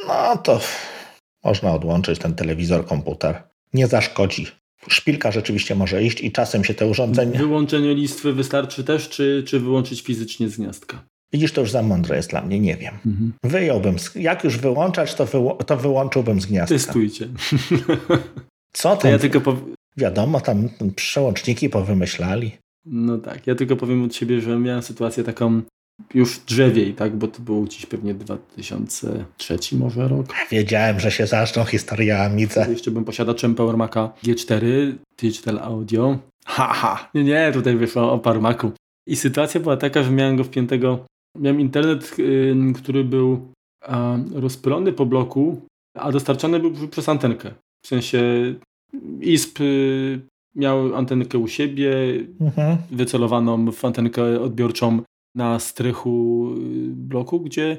no 0.07 0.37
to 0.37 0.59
można 1.43 1.73
odłączyć 1.73 2.19
ten 2.19 2.35
telewizor, 2.35 2.85
komputer. 2.85 3.43
Nie 3.73 3.87
zaszkodzi. 3.87 4.47
Szpilka 4.87 5.31
rzeczywiście 5.31 5.75
może 5.75 6.03
iść 6.03 6.21
i 6.21 6.31
czasem 6.31 6.63
się 6.63 6.73
te 6.73 6.87
urządzenia... 6.87 7.39
Wyłączenie 7.39 7.95
listwy 7.95 8.33
wystarczy 8.33 8.83
też, 8.83 9.09
czy, 9.09 9.43
czy 9.47 9.59
wyłączyć 9.59 10.01
fizycznie 10.01 10.49
z 10.49 10.57
gniazdka? 10.57 11.03
Widzisz, 11.33 11.51
to 11.51 11.61
już 11.61 11.71
za 11.71 11.81
mądre 11.81 12.15
jest 12.15 12.29
dla 12.29 12.41
mnie, 12.41 12.59
nie 12.59 12.77
wiem. 12.77 12.93
Mhm. 13.05 13.33
Wyjąłbym, 13.43 13.95
jak 14.15 14.43
już 14.43 14.57
wyłączać, 14.57 15.13
to, 15.15 15.25
wyło, 15.25 15.55
to 15.55 15.77
wyłączyłbym 15.77 16.41
z 16.41 16.45
gniazdka. 16.45 16.75
Testujcie. 16.75 17.27
Co 18.73 18.95
tam? 18.97 19.11
Ja 19.11 19.19
tylko 19.19 19.41
pow... 19.41 19.55
Wiadomo, 19.97 20.41
tam 20.41 20.69
przełączniki 20.95 21.69
powymyślali. 21.69 22.51
No 22.85 23.17
tak, 23.17 23.47
ja 23.47 23.55
tylko 23.55 23.75
powiem 23.75 24.03
od 24.03 24.15
siebie, 24.15 24.41
że 24.41 24.59
miałem 24.59 24.83
sytuację 24.83 25.23
taką 25.23 25.61
już 26.13 26.39
drzewiej, 26.39 26.93
tak? 26.93 27.15
Bo 27.15 27.27
to 27.27 27.41
był 27.41 27.63
gdzieś 27.63 27.85
pewnie 27.85 28.13
2003 28.13 29.57
może 29.77 30.07
rok. 30.07 30.25
Wiedziałem, 30.51 30.99
że 30.99 31.11
się 31.11 31.27
zaczną 31.27 31.65
historiami. 31.65 32.47
Jeszcze 32.69 32.91
bym 32.91 33.05
posiadaczem 33.05 33.55
Power 33.55 33.77
Maca 33.77 34.13
G4 34.23 34.93
Digital 35.17 35.59
Audio. 35.59 36.17
Haha, 36.45 36.73
ha. 36.73 37.09
nie, 37.13 37.23
nie, 37.23 37.51
tutaj 37.53 37.75
wyszło 37.75 38.11
o 38.11 38.19
Power 38.19 38.41
Macu. 38.41 38.71
I 39.07 39.15
sytuacja 39.15 39.59
była 39.59 39.77
taka, 39.77 40.03
że 40.03 40.11
miałem 40.11 40.35
go 40.35 40.43
wpiętego, 40.43 41.05
miałem 41.37 41.59
internet, 41.61 42.17
yy, 42.17 42.55
który 42.75 43.03
był 43.03 43.51
yy, 44.33 44.41
rozpylony 44.41 44.93
po 44.93 45.05
bloku, 45.05 45.61
a 45.97 46.11
dostarczany 46.11 46.59
był 46.59 46.87
przez 46.87 47.09
antenkę. 47.09 47.51
W 47.85 47.87
sensie 47.87 48.21
ISP 49.21 49.59
yy, 49.59 50.21
miał 50.55 50.95
antenkę 50.95 51.37
u 51.37 51.47
siebie, 51.47 51.93
mhm. 52.41 52.77
wycelowaną 52.91 53.71
w 53.71 53.85
antenkę 53.85 54.41
odbiorczą 54.41 55.01
na 55.35 55.59
strychu 55.59 56.47
y, 56.57 56.95
bloku, 56.95 57.39
gdzie, 57.39 57.77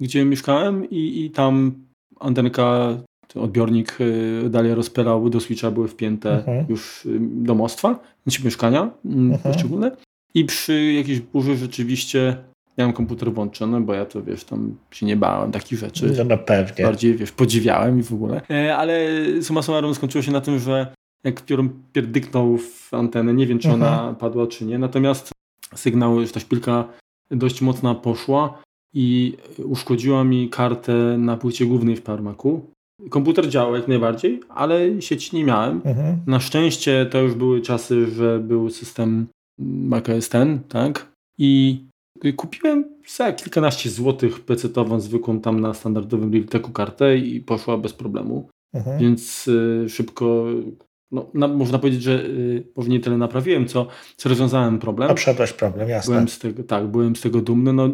gdzie 0.00 0.24
mieszkałem 0.24 0.90
i, 0.90 1.24
i 1.24 1.30
tam 1.30 1.72
antenka, 2.20 2.96
odbiornik 3.34 4.00
y, 4.00 4.50
dalej 4.50 4.74
rozpylał, 4.74 5.30
do 5.30 5.40
switcha 5.40 5.70
były 5.70 5.88
wpięte 5.88 6.38
mhm. 6.38 6.66
już 6.68 7.06
y, 7.06 7.18
domostwa, 7.20 8.00
znaczy 8.26 8.44
mieszkania 8.44 8.90
mm, 9.04 9.32
mhm. 9.32 9.40
poszczególne. 9.52 9.96
I 10.34 10.44
przy 10.44 10.92
jakiejś 10.92 11.20
burzy 11.20 11.56
rzeczywiście 11.56 12.36
miałem 12.78 12.92
komputer 12.92 13.32
włączony, 13.32 13.80
bo 13.80 13.94
ja 13.94 14.06
to 14.06 14.22
wiesz, 14.22 14.44
tam 14.44 14.76
się 14.90 15.06
nie 15.06 15.16
bałem 15.16 15.52
takich 15.52 15.78
rzeczy. 15.78 16.14
No, 16.18 16.24
no 16.24 16.38
pewnie. 16.38 16.84
Bardziej 16.84 17.14
wiesz, 17.14 17.32
podziwiałem 17.32 17.98
i 18.00 18.02
w 18.02 18.12
ogóle. 18.12 18.40
E, 18.50 18.76
ale 18.76 19.08
suma 19.42 19.62
summarum 19.62 19.94
skończyło 19.94 20.22
się 20.22 20.32
na 20.32 20.40
tym, 20.40 20.58
że 20.58 20.94
jak 21.24 21.40
piorun 21.40 21.70
pierdyknął 21.92 22.58
w 22.58 22.94
antenę, 22.94 23.34
nie 23.34 23.46
wiem 23.46 23.58
czy 23.58 23.70
ona 23.70 23.92
mhm. 23.92 24.16
padła 24.16 24.46
czy 24.46 24.64
nie, 24.64 24.78
natomiast 24.78 25.32
sygnał, 25.74 26.26
że 26.26 26.32
ta 26.32 26.40
szpilka 26.40 26.88
dość 27.30 27.62
mocna 27.62 27.94
poszła 27.94 28.62
i 28.94 29.36
uszkodziła 29.64 30.24
mi 30.24 30.48
kartę 30.48 31.18
na 31.18 31.36
płycie 31.36 31.66
głównej 31.66 31.96
w 31.96 32.02
Parmaku. 32.02 32.70
Komputer 33.10 33.48
działał 33.48 33.74
jak 33.74 33.88
najbardziej, 33.88 34.40
ale 34.48 35.02
sieci 35.02 35.36
nie 35.36 35.44
miałem. 35.44 35.80
Mhm. 35.84 36.18
Na 36.26 36.40
szczęście 36.40 37.06
to 37.06 37.20
już 37.20 37.34
były 37.34 37.60
czasy, 37.60 38.06
że 38.06 38.38
był 38.38 38.70
system 38.70 39.26
macOS 39.58 40.28
ten, 40.28 40.58
tak? 40.68 41.12
I 41.38 41.80
kupiłem 42.36 42.84
za 43.16 43.32
kilkanaście 43.32 43.90
złotych 43.90 44.44
PC-tową, 44.44 45.00
zwykłą 45.00 45.40
tam 45.40 45.60
na 45.60 45.74
standardowym 45.74 46.32
Realteku 46.32 46.72
kartę 46.72 47.16
i 47.16 47.40
poszła 47.40 47.78
bez 47.78 47.92
problemu. 47.92 48.48
Mhm. 48.74 49.00
Więc 49.00 49.48
y, 49.48 49.86
szybko 49.88 50.46
no, 51.12 51.30
na, 51.34 51.48
można 51.48 51.78
powiedzieć, 51.78 52.02
że 52.02 52.24
y, 52.24 52.66
może 52.76 52.88
nie 52.88 53.00
tyle 53.00 53.18
naprawiłem, 53.18 53.66
co, 53.66 53.86
co 54.16 54.28
rozwiązałem 54.28 54.78
problem. 54.78 55.10
Obszedłeś 55.10 55.52
problem, 55.52 55.88
jasne. 55.88 56.12
Byłem 56.12 56.28
z 56.28 56.38
tego, 56.38 56.62
tak, 56.62 56.86
byłem 56.86 57.16
z 57.16 57.20
tego 57.20 57.40
dumny. 57.40 57.72
No, 57.72 57.88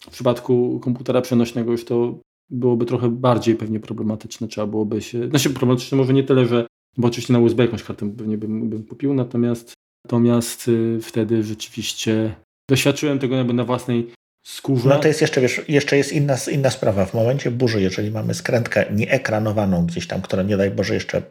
w 0.00 0.10
przypadku 0.10 0.80
komputera 0.80 1.20
przenośnego 1.20 1.72
już 1.72 1.84
to 1.84 2.18
byłoby 2.50 2.86
trochę 2.86 3.08
bardziej 3.08 3.54
pewnie 3.54 3.80
problematyczne. 3.80 4.48
Trzeba 4.48 4.66
byłoby 4.66 5.02
się... 5.02 5.28
Znaczy 5.28 5.50
problematyczne 5.50 5.98
może 5.98 6.12
nie 6.12 6.24
tyle, 6.24 6.46
że... 6.46 6.66
Bo 6.96 7.08
oczywiście 7.08 7.32
na 7.32 7.38
USB 7.38 7.64
jakąś 7.64 7.82
kartę 7.82 8.10
pewnie 8.16 8.38
bym, 8.38 8.70
bym 8.70 8.84
kupił, 8.84 9.14
natomiast, 9.14 9.74
natomiast 10.04 10.68
y, 10.68 10.98
wtedy 11.02 11.42
rzeczywiście 11.42 12.34
doświadczyłem 12.70 13.18
tego 13.18 13.36
jakby 13.36 13.52
na 13.52 13.64
własnej 13.64 14.12
skórze. 14.46 14.88
No 14.88 14.98
to 14.98 15.08
jest 15.08 15.20
jeszcze, 15.20 15.40
wiesz, 15.40 15.60
jeszcze 15.68 15.96
jest 15.96 16.12
inna, 16.12 16.36
inna 16.52 16.70
sprawa. 16.70 17.06
W 17.06 17.14
momencie 17.14 17.50
burzy, 17.50 17.82
jeżeli 17.82 18.10
mamy 18.10 18.34
skrętkę 18.34 18.84
nieekranowaną 18.92 19.86
gdzieś 19.86 20.06
tam, 20.06 20.22
która 20.22 20.42
nie 20.42 20.56
daj 20.56 20.70
Boże 20.70 20.94
jeszcze 20.94 21.22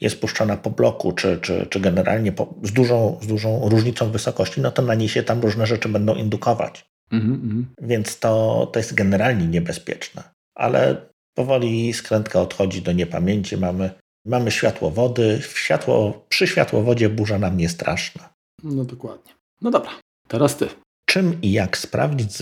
jest 0.00 0.20
puszczona 0.20 0.56
po 0.56 0.70
bloku, 0.70 1.12
czy, 1.12 1.38
czy, 1.42 1.66
czy 1.70 1.80
generalnie 1.80 2.32
po, 2.32 2.54
z, 2.62 2.72
dużą, 2.72 3.18
z 3.22 3.26
dużą 3.26 3.68
różnicą 3.68 4.10
wysokości, 4.10 4.60
no 4.60 4.70
to 4.70 4.82
na 4.82 4.94
niej 4.94 5.08
się 5.08 5.22
tam 5.22 5.40
różne 5.40 5.66
rzeczy 5.66 5.88
będą 5.88 6.14
indukować. 6.14 6.88
Mm 7.12 7.26
-hmm. 7.26 7.86
Więc 7.86 8.18
to, 8.18 8.66
to 8.72 8.78
jest 8.78 8.94
generalnie 8.94 9.46
niebezpieczne. 9.46 10.22
Ale 10.54 11.08
powoli 11.34 11.92
skrętka 11.92 12.40
odchodzi 12.40 12.82
do 12.82 12.92
niepamięci. 12.92 13.56
Mamy, 13.56 13.90
mamy 14.26 14.50
światłowody. 14.50 15.40
Światło, 15.54 16.26
przy 16.28 16.46
światłowodzie 16.46 17.08
burza 17.08 17.38
nam 17.38 17.56
nie 17.56 17.68
straszna. 17.68 18.28
No 18.62 18.84
dokładnie. 18.84 19.32
No 19.60 19.70
dobra, 19.70 19.90
teraz 20.28 20.56
ty. 20.56 20.68
Czym 21.06 21.42
i 21.42 21.52
jak 21.52 21.78
sprawdzić, 21.78 22.32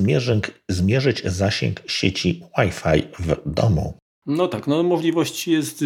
zmierzyć 0.71 1.25
zasięg 1.25 1.83
sieci 1.87 2.43
Wi-Fi 2.59 3.09
w 3.19 3.37
domu? 3.47 3.99
No 4.27 4.49
tak, 4.49 4.67
no 4.67 4.83
możliwości 4.83 5.53
jest, 5.53 5.85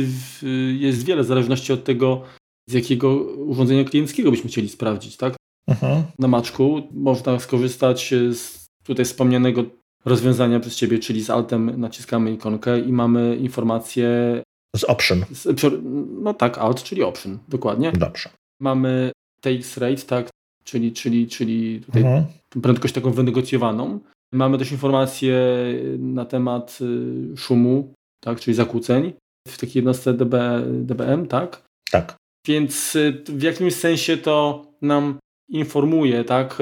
jest 0.79 1.05
wiele, 1.05 1.23
w 1.23 1.27
zależności 1.27 1.73
od 1.73 1.85
tego, 1.85 2.23
z 2.69 2.73
jakiego 2.73 3.15
urządzenia 3.25 3.85
klienckiego 3.85 4.31
byśmy 4.31 4.51
chcieli 4.51 4.69
sprawdzić, 4.69 5.17
tak? 5.17 5.37
Mhm. 5.69 6.03
Na 6.19 6.29
maczku 6.29 6.83
można 6.93 7.39
skorzystać 7.39 8.15
z 8.33 8.67
tutaj 8.85 9.05
wspomnianego 9.05 9.65
rozwiązania 10.05 10.61
przez 10.61 10.77
Ciebie, 10.77 10.99
czyli 10.99 11.25
z 11.25 11.31
altem 11.31 11.81
naciskamy 11.81 12.33
ikonkę 12.33 12.81
i 12.81 12.93
mamy 12.93 13.37
informację 13.37 14.09
z 14.77 14.85
option. 14.85 15.25
Z, 15.31 15.73
no 16.23 16.35
tak, 16.35 16.59
alt, 16.59 16.83
czyli 16.83 17.03
option, 17.03 17.39
dokładnie. 17.49 17.93
Dobrze. 17.93 18.31
Mamy 18.61 19.13
TX 19.41 19.77
rate, 19.77 20.03
tak, 20.03 20.29
czyli, 20.65 20.93
czyli, 20.93 21.29
czyli 21.29 21.81
tutaj 21.81 22.03
mhm. 22.03 22.25
prędkość 22.63 22.95
taką 22.95 23.11
wynegocjowaną. 23.11 24.01
Mamy 24.33 24.59
też 24.59 24.73
informacje 24.73 25.37
na 25.99 26.25
temat 26.25 26.79
y, 26.81 27.37
szumu, 27.37 27.95
tak, 28.25 28.41
czyli 28.41 28.55
zakłóceń 28.55 29.13
w 29.49 29.59
takiej 29.59 29.81
jednostce 29.81 30.15
DB, 30.15 30.35
dBm, 30.67 31.27
tak? 31.27 31.63
Tak. 31.91 32.17
Więc 32.47 32.97
y, 32.97 33.23
w 33.29 33.43
jakimś 33.43 33.75
sensie 33.75 34.17
to 34.17 34.67
nam 34.83 35.19
informuje 35.49 36.25
tak, 36.25 36.59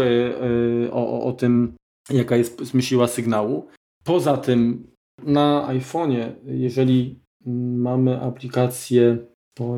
o, 0.90 1.22
o 1.22 1.32
tym, 1.32 1.76
jaka 2.10 2.36
jest 2.36 2.60
zmyśliła 2.60 3.06
sygnału. 3.06 3.68
Poza 4.04 4.36
tym 4.36 4.86
na 5.22 5.68
iPhone'ie, 5.68 6.32
jeżeli 6.44 7.20
mamy 7.76 8.20
aplikację, 8.20 9.18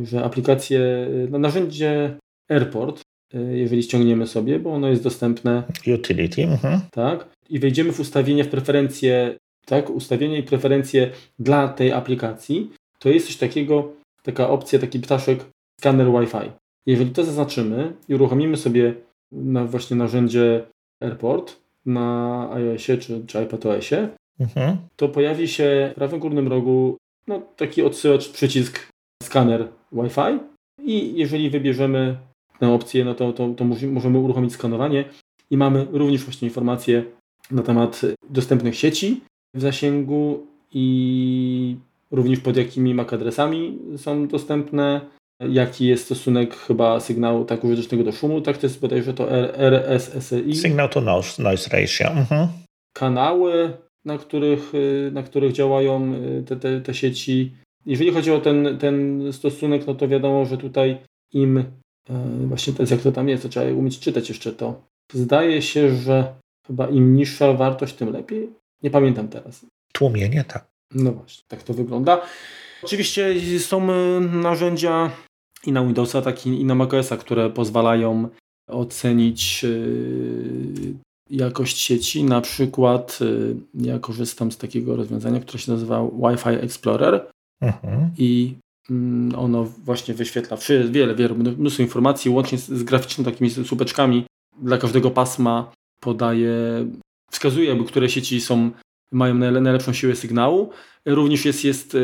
że 0.02 0.24
aplikację, 0.24 1.08
no, 1.30 1.38
narzędzie 1.38 2.18
Airport, 2.50 3.02
jeżeli 3.50 3.82
ściągniemy 3.82 4.26
sobie, 4.26 4.58
bo 4.58 4.72
ono 4.72 4.88
jest 4.88 5.02
dostępne. 5.02 5.62
Utility. 5.94 6.42
Mhm. 6.42 6.80
Tak. 6.90 7.28
I 7.48 7.58
wejdziemy 7.58 7.92
w 7.92 8.00
ustawienia, 8.00 8.44
w 8.44 8.48
preferencje, 8.48 9.36
tak, 9.70 9.90
ustawienia 9.90 10.38
i 10.38 10.42
preferencje 10.42 11.10
dla 11.38 11.68
tej 11.68 11.92
aplikacji, 11.92 12.70
to 12.98 13.08
jest 13.08 13.26
coś 13.26 13.36
takiego, 13.36 13.92
taka 14.22 14.48
opcja, 14.48 14.78
taki 14.78 15.00
ptaszek 15.00 15.44
skaner 15.80 16.06
Wi-Fi. 16.06 16.50
Jeżeli 16.86 17.10
to 17.10 17.24
zaznaczymy 17.24 17.92
i 18.08 18.14
uruchomimy 18.14 18.56
sobie 18.56 18.94
na 19.32 19.64
właśnie 19.64 19.96
narzędzie 19.96 20.66
Airport 21.00 21.56
na 21.86 22.48
iOSie 22.52 22.98
czy, 22.98 23.26
czy 23.26 23.42
iPadOSie, 23.42 24.08
mhm. 24.40 24.76
to 24.96 25.08
pojawi 25.08 25.48
się 25.48 25.90
w 25.92 25.94
prawym 25.94 26.20
górnym 26.20 26.48
rogu 26.48 26.96
no, 27.26 27.42
taki 27.56 27.82
odsyłacz, 27.82 28.28
przycisk 28.28 28.88
skaner 29.22 29.68
Wi-Fi 29.92 30.38
i 30.82 31.16
jeżeli 31.16 31.50
wybierzemy 31.50 32.16
tę 32.58 32.68
opcję, 32.72 33.04
no 33.04 33.14
to, 33.14 33.32
to, 33.32 33.48
to 33.48 33.64
możemy 33.86 34.18
uruchomić 34.18 34.52
skanowanie 34.52 35.04
i 35.50 35.56
mamy 35.56 35.86
również 35.92 36.24
właśnie 36.24 36.48
informacje 36.48 37.04
na 37.50 37.62
temat 37.62 38.00
dostępnych 38.30 38.76
sieci 38.76 39.20
w 39.54 39.60
zasięgu 39.60 40.46
i 40.72 41.76
również 42.10 42.40
pod 42.40 42.56
jakimi 42.56 42.94
MAC 42.94 43.12
adresami 43.12 43.78
są 43.96 44.28
dostępne, 44.28 45.00
jaki 45.48 45.86
jest 45.86 46.04
stosunek 46.04 46.56
chyba 46.56 47.00
sygnału 47.00 47.44
tak 47.44 47.64
użytecznego 47.64 48.04
do 48.04 48.12
szumu, 48.12 48.40
tak 48.40 48.58
to 48.58 48.66
jest 48.66 48.80
bodajże 48.80 49.14
to 49.14 49.30
RSSI. 49.56 50.54
Signal 50.54 50.88
to 50.88 51.00
noise, 51.00 51.42
noise 51.42 51.70
ratio. 51.70 52.08
Mhm. 52.08 52.48
Kanały, 52.92 53.72
na 54.04 54.18
których, 54.18 54.74
y, 54.74 55.10
na 55.12 55.22
których 55.22 55.52
działają 55.52 56.14
y, 56.14 56.42
te, 56.46 56.56
te, 56.56 56.80
te 56.80 56.94
sieci. 56.94 57.52
Jeżeli 57.86 58.10
chodzi 58.10 58.30
o 58.30 58.40
ten, 58.40 58.78
ten 58.78 59.24
stosunek, 59.32 59.86
no 59.86 59.94
to 59.94 60.08
wiadomo, 60.08 60.44
że 60.44 60.58
tutaj 60.58 60.98
im 61.32 61.58
y, 61.58 61.64
właśnie 62.46 62.72
to 62.72 62.82
jest 62.82 62.92
jak 62.92 63.00
to 63.00 63.12
tam 63.12 63.28
jest, 63.28 63.42
to 63.42 63.48
trzeba 63.48 63.72
umieć 63.72 63.98
czytać 63.98 64.28
jeszcze 64.28 64.52
to. 64.52 64.82
Zdaje 65.12 65.62
się, 65.62 65.94
że 65.94 66.34
chyba 66.66 66.88
im 66.88 67.16
niższa 67.16 67.52
wartość, 67.52 67.94
tym 67.94 68.12
lepiej. 68.12 68.48
Nie 68.82 68.90
pamiętam 68.90 69.28
teraz. 69.28 69.66
Tłumienie, 69.92 70.44
tak. 70.44 70.66
No 70.94 71.12
właśnie, 71.12 71.44
tak 71.48 71.62
to 71.62 71.74
wygląda. 71.74 72.22
Oczywiście 72.82 73.34
są 73.58 73.86
narzędzia 74.20 75.10
i 75.66 75.72
na 75.72 75.84
Windowsa, 75.84 76.22
tak 76.22 76.46
i 76.46 76.64
na 76.64 76.74
macOSa, 76.74 77.16
które 77.16 77.50
pozwalają 77.50 78.28
ocenić 78.66 79.64
jakość 81.30 81.78
sieci. 81.78 82.24
Na 82.24 82.40
przykład 82.40 83.18
y, 83.22 83.56
ja 83.74 83.98
korzystam 83.98 84.52
z 84.52 84.56
takiego 84.56 84.96
rozwiązania, 84.96 85.40
które 85.40 85.58
się 85.58 85.72
nazywa 85.72 86.02
Wi-Fi 86.04 86.48
Explorer 86.48 87.30
mhm. 87.60 88.10
i 88.18 88.54
mm, 88.90 89.38
ono 89.38 89.64
właśnie 89.64 90.14
wyświetla 90.14 90.56
wiele, 90.90 91.14
wiele, 91.14 91.34
mnóstwo 91.34 91.82
informacji, 91.82 92.30
łącznie 92.30 92.58
z, 92.58 92.68
z 92.68 92.82
graficznymi 92.82 93.32
takimi 93.32 93.50
słupeczkami. 93.50 94.24
Dla 94.62 94.78
każdego 94.78 95.10
pasma 95.10 95.72
podaje, 96.00 96.54
wskazuje, 97.30 97.84
które 97.84 98.08
sieci 98.08 98.40
są, 98.40 98.70
mają 99.12 99.34
najlepszą 99.34 99.92
siłę 99.92 100.16
sygnału. 100.16 100.70
Również 101.06 101.44
jest, 101.44 101.64
jest 101.64 101.94
y, 101.94 101.98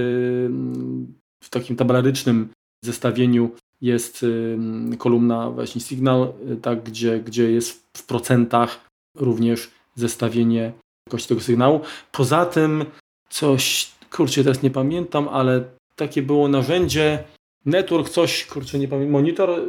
w 1.45 1.51
takim 1.51 1.77
tabelarycznym 1.77 2.49
zestawieniu 2.85 3.51
jest 3.81 4.23
y, 4.23 4.59
kolumna 4.99 5.51
właśnie 5.51 5.81
Signal, 5.81 6.33
tak, 6.63 6.83
gdzie, 6.83 7.21
gdzie 7.21 7.51
jest 7.51 7.87
w 7.97 8.07
procentach 8.07 8.89
również 9.17 9.71
zestawienie 9.95 10.73
jakości 11.09 11.29
tego 11.29 11.41
sygnału. 11.41 11.81
Poza 12.13 12.47
tym 12.47 12.85
coś, 13.31 13.91
kurczę, 14.11 14.45
teraz 14.45 14.63
nie 14.63 14.71
pamiętam, 14.71 15.29
ale 15.29 15.65
takie 15.97 16.23
było 16.23 16.49
narzędzie, 16.49 17.25
network, 17.65 18.09
coś, 18.09 18.47
kurczę, 18.47 18.79
nie 18.79 18.89
pamiętam, 18.89 19.13
monitor, 19.13 19.63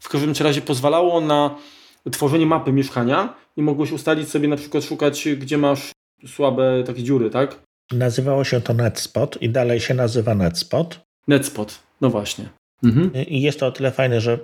w 0.00 0.08
każdym 0.08 0.32
razie 0.40 0.60
pozwalało 0.60 1.20
na 1.20 1.56
tworzenie 2.12 2.46
mapy 2.46 2.72
mieszkania 2.72 3.34
i 3.56 3.62
mogłeś 3.62 3.92
ustalić 3.92 4.28
sobie 4.28 4.48
na 4.48 4.56
przykład 4.56 4.84
szukać, 4.84 5.28
gdzie 5.38 5.58
masz 5.58 5.92
słabe 6.26 6.84
takie 6.86 7.02
dziury, 7.02 7.30
tak? 7.30 7.62
Nazywało 7.92 8.44
się 8.44 8.60
to 8.60 8.74
NetSpot 8.74 9.42
i 9.42 9.50
dalej 9.50 9.80
się 9.80 9.94
nazywa 9.94 10.34
NetSpot. 10.34 11.00
NetSpot, 11.28 11.78
no 12.00 12.10
właśnie. 12.10 12.48
Mhm. 12.84 13.12
I 13.14 13.42
jest 13.42 13.60
to 13.60 13.66
o 13.66 13.72
tyle 13.72 13.90
fajne, 13.90 14.20
że 14.20 14.38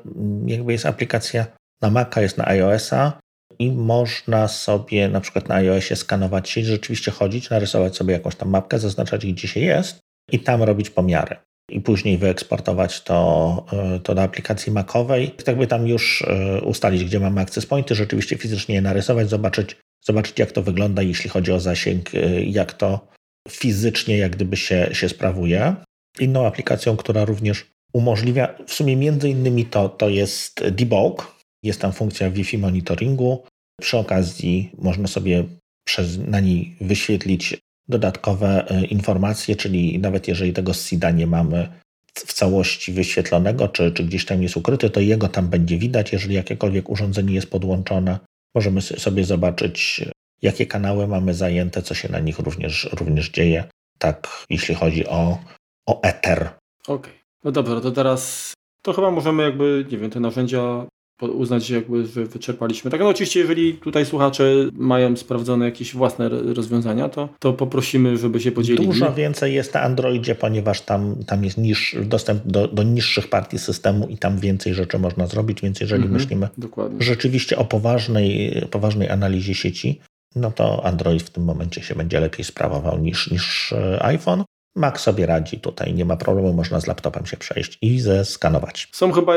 jakby 0.47 0.73
jest 0.73 0.87
aplikacja 0.87 1.47
na 1.83 1.90
Maca, 1.90 2.23
jest 2.23 2.38
na 2.38 2.47
iOS-a, 2.47 3.19
i 3.59 3.73
można 3.73 4.49
sobie 4.49 5.09
na 5.09 5.21
przykład 5.21 5.49
na 5.49 5.55
iOSie 5.55 5.97
skanować 5.97 6.51
sieć, 6.51 6.67
rzeczywiście 6.67 7.11
chodzić, 7.11 7.51
narysować 7.51 7.97
sobie 7.97 8.12
jakąś 8.12 8.37
tam 8.37 8.49
mapkę, 8.49 8.79
zaznaczać 8.79 9.27
gdzie 9.27 9.49
się 9.49 9.61
jest 9.61 10.01
i 10.33 10.40
tam 10.40 10.62
robić 10.62 10.90
pomiary. 10.90 11.37
I 11.70 11.81
później 11.81 12.18
wyeksportować 12.18 13.03
to, 13.03 13.66
e, 13.72 14.00
to 14.00 14.14
do 14.14 14.22
aplikacji 14.22 14.72
Macowej. 14.72 15.31
Tak 15.31 15.59
by 15.59 15.66
tam 15.66 15.87
już 15.87 16.22
e, 16.22 16.61
ustalić, 16.61 17.05
gdzie 17.05 17.20
mamy 17.20 17.40
access 17.40 17.66
pointy, 17.66 17.94
rzeczywiście 17.94 18.37
fizycznie 18.37 18.74
je 18.74 18.81
narysować, 18.81 19.29
zobaczyć, 19.29 19.77
zobaczyć 20.05 20.38
jak 20.38 20.53
to 20.53 20.62
wygląda, 20.62 21.03
jeśli 21.03 21.31
chodzi 21.31 21.53
o 21.53 21.61
zasięg, 21.61 22.14
e, 22.14 22.44
jak 22.44 22.72
to 22.72 23.09
fizycznie 23.48 24.18
jak 24.18 24.33
gdyby 24.33 24.57
się, 24.57 24.88
się 24.92 25.09
sprawuje. 25.09 25.74
Inną 26.20 26.46
aplikacją, 26.46 26.96
która 26.96 27.24
również 27.24 27.66
umożliwia, 27.92 28.55
w 28.66 28.72
sumie 28.72 28.96
między 28.96 29.29
innymi 29.29 29.66
to, 29.66 29.88
to 29.88 30.09
jest 30.09 30.68
debug, 30.68 31.35
jest 31.62 31.81
tam 31.81 31.92
funkcja 31.92 32.31
Wi-Fi 32.31 32.59
monitoringu. 32.59 33.44
Przy 33.81 33.98
okazji 33.98 34.70
można 34.79 35.09
sobie 35.09 35.44
przez, 35.85 36.18
na 36.18 36.40
niej 36.40 36.77
wyświetlić 36.81 37.57
dodatkowe 37.88 38.68
e, 38.68 38.85
informacje, 38.85 39.57
czyli 39.57 39.99
nawet 39.99 40.29
jeżeli 40.29 40.53
tego 40.53 40.75
SIDA 40.75 41.11
nie 41.11 41.27
mamy 41.27 41.68
w 42.14 42.33
całości 42.33 42.92
wyświetlonego, 42.92 43.68
czy, 43.68 43.92
czy 43.92 44.05
gdzieś 44.05 44.25
tam 44.25 44.42
jest 44.42 44.57
ukryty, 44.57 44.90
to 44.90 45.01
jego 45.01 45.29
tam 45.29 45.49
będzie 45.49 45.79
widać. 45.79 46.12
Jeżeli 46.12 46.35
jakiekolwiek 46.35 46.90
urządzenie 46.90 47.35
jest 47.35 47.51
podłączone, 47.51 48.18
możemy 48.55 48.83
sobie 48.83 49.25
zobaczyć, 49.25 50.05
jakie 50.42 50.66
kanały 50.66 51.09
mamy 51.09 51.35
zajęte, 51.35 51.83
co 51.83 51.94
się 51.94 52.09
na 52.09 52.18
nich 52.18 52.38
również, 52.38 52.88
również 52.92 53.31
dzieje. 53.31 53.64
Tak, 53.99 54.44
jeśli 54.51 54.75
chodzi 54.75 55.07
o, 55.07 55.38
o 55.87 56.03
Ether. 56.03 56.51
Okej. 56.88 56.97
Okay. 56.97 57.12
No 57.44 57.53
dobra, 57.53 57.81
to 57.81 57.90
teraz 57.90 58.53
to 58.83 58.92
chyba 58.92 59.11
możemy 59.11 59.42
jakby, 59.42 59.87
nie 59.90 59.99
wiem, 59.99 60.11
te 60.11 60.20
narzędzia 60.20 60.87
uznać, 61.22 61.70
jakby, 61.70 62.07
że 62.07 62.24
wyczerpaliśmy. 62.24 62.90
Tak, 62.90 63.00
no 63.00 63.09
oczywiście, 63.09 63.40
jeżeli 63.40 63.74
tutaj 63.74 64.07
słuchacze 64.07 64.44
mają 64.72 65.16
sprawdzone 65.16 65.64
jakieś 65.64 65.94
własne 65.94 66.29
rozwiązania, 66.29 67.09
to, 67.09 67.29
to 67.38 67.53
poprosimy, 67.53 68.16
żeby 68.16 68.40
się 68.40 68.53
podzielili. 68.53 68.87
Dużo 68.87 69.12
więcej 69.12 69.55
jest 69.55 69.74
na 69.74 69.83
Androidzie, 69.83 70.35
ponieważ 70.35 70.81
tam, 70.81 71.24
tam 71.27 71.44
jest 71.44 71.59
niż, 71.59 71.96
dostęp 72.05 72.42
do, 72.46 72.68
do 72.68 72.83
niższych 72.83 73.29
partii 73.29 73.59
systemu 73.59 74.09
i 74.09 74.18
tam 74.18 74.38
więcej 74.38 74.74
rzeczy 74.74 74.98
można 74.98 75.27
zrobić, 75.27 75.61
więc 75.62 75.81
jeżeli 75.81 76.03
mhm, 76.03 76.20
myślimy 76.20 76.48
dokładnie. 76.59 77.03
rzeczywiście 77.03 77.59
o 77.59 77.64
poważnej, 77.64 78.62
poważnej 78.70 79.11
analizie 79.11 79.55
sieci, 79.55 80.00
no 80.37 80.50
to 80.50 80.87
Android 80.87 81.22
w 81.22 81.31
tym 81.31 81.44
momencie 81.44 81.83
się 81.83 81.94
będzie 81.94 82.20
lepiej 82.20 82.44
sprawował 82.44 82.98
niż, 82.98 83.31
niż 83.31 83.72
e, 83.72 84.03
iPhone. 84.03 84.44
Mac 84.77 85.00
sobie 85.00 85.27
radzi 85.27 85.61
tutaj, 85.61 85.94
nie 85.94 86.05
ma 86.05 86.16
problemu, 86.16 86.53
można 86.53 86.81
z 86.81 86.87
laptopem 86.87 87.27
się 87.27 87.37
przejść 87.37 87.79
i 87.83 88.00
zeskanować. 88.00 88.88
Są 88.92 89.12
chyba 89.12 89.35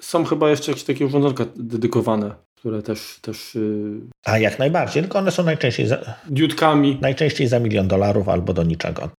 są 0.00 0.24
chyba 0.24 0.50
jeszcze 0.50 0.70
jakieś 0.70 0.84
takie 0.84 1.06
urządzonka 1.06 1.44
dedykowane, 1.56 2.34
które 2.58 2.82
też... 2.82 3.18
też 3.22 3.54
yy... 3.54 4.00
A 4.24 4.38
jak 4.38 4.58
najbardziej, 4.58 5.02
tylko 5.02 5.18
one 5.18 5.30
są 5.30 5.44
najczęściej 5.44 5.86
za... 5.86 5.98
Diutkami. 6.26 6.98
Najczęściej 7.00 7.48
za 7.48 7.60
milion 7.60 7.88
dolarów 7.88 8.28
albo 8.28 8.52
do 8.52 8.62
niczego. 8.62 9.10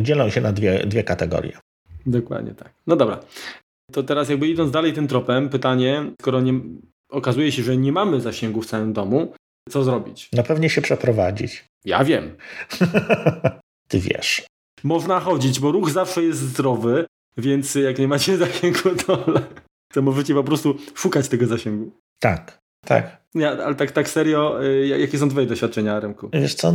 Dzielą 0.00 0.30
się 0.30 0.40
na 0.40 0.52
dwie, 0.52 0.86
dwie 0.86 1.04
kategorie. 1.04 1.58
Dokładnie 2.06 2.54
tak. 2.54 2.70
No 2.86 2.96
dobra. 2.96 3.20
To 3.92 4.02
teraz 4.02 4.28
jakby 4.28 4.48
idąc 4.48 4.70
dalej 4.70 4.92
tym 4.92 5.08
tropem, 5.08 5.48
pytanie, 5.48 6.12
skoro 6.20 6.40
nie, 6.40 6.60
okazuje 7.10 7.52
się, 7.52 7.62
że 7.62 7.76
nie 7.76 7.92
mamy 7.92 8.20
zasięgu 8.20 8.62
w 8.62 8.66
całym 8.66 8.92
domu, 8.92 9.32
co 9.68 9.84
zrobić? 9.84 10.28
No 10.32 10.42
pewnie 10.42 10.70
się 10.70 10.82
przeprowadzić. 10.82 11.64
Ja 11.84 12.04
wiem. 12.04 12.36
Ty 13.88 14.00
wiesz. 14.00 14.46
Można 14.84 15.20
chodzić, 15.20 15.60
bo 15.60 15.72
ruch 15.72 15.90
zawsze 15.90 16.22
jest 16.22 16.40
zdrowy, 16.40 17.06
więc 17.36 17.74
jak 17.74 17.98
nie 17.98 18.08
macie 18.08 18.36
zasięgu, 18.46 18.90
to 19.06 19.24
to 19.92 20.02
możecie 20.02 20.34
po 20.34 20.44
prostu 20.44 20.76
szukać 20.94 21.28
tego 21.28 21.46
zasięgu. 21.46 21.92
Tak, 22.20 22.58
tak. 22.84 23.26
Ja, 23.34 23.50
ale 23.50 23.74
tak, 23.74 23.90
tak 23.90 24.08
serio, 24.08 24.64
y, 24.64 24.86
jakie 24.86 25.18
są 25.18 25.28
twoje 25.28 25.46
doświadczenia, 25.46 26.00
Remku? 26.00 26.28
Wiesz 26.32 26.54
co... 26.54 26.72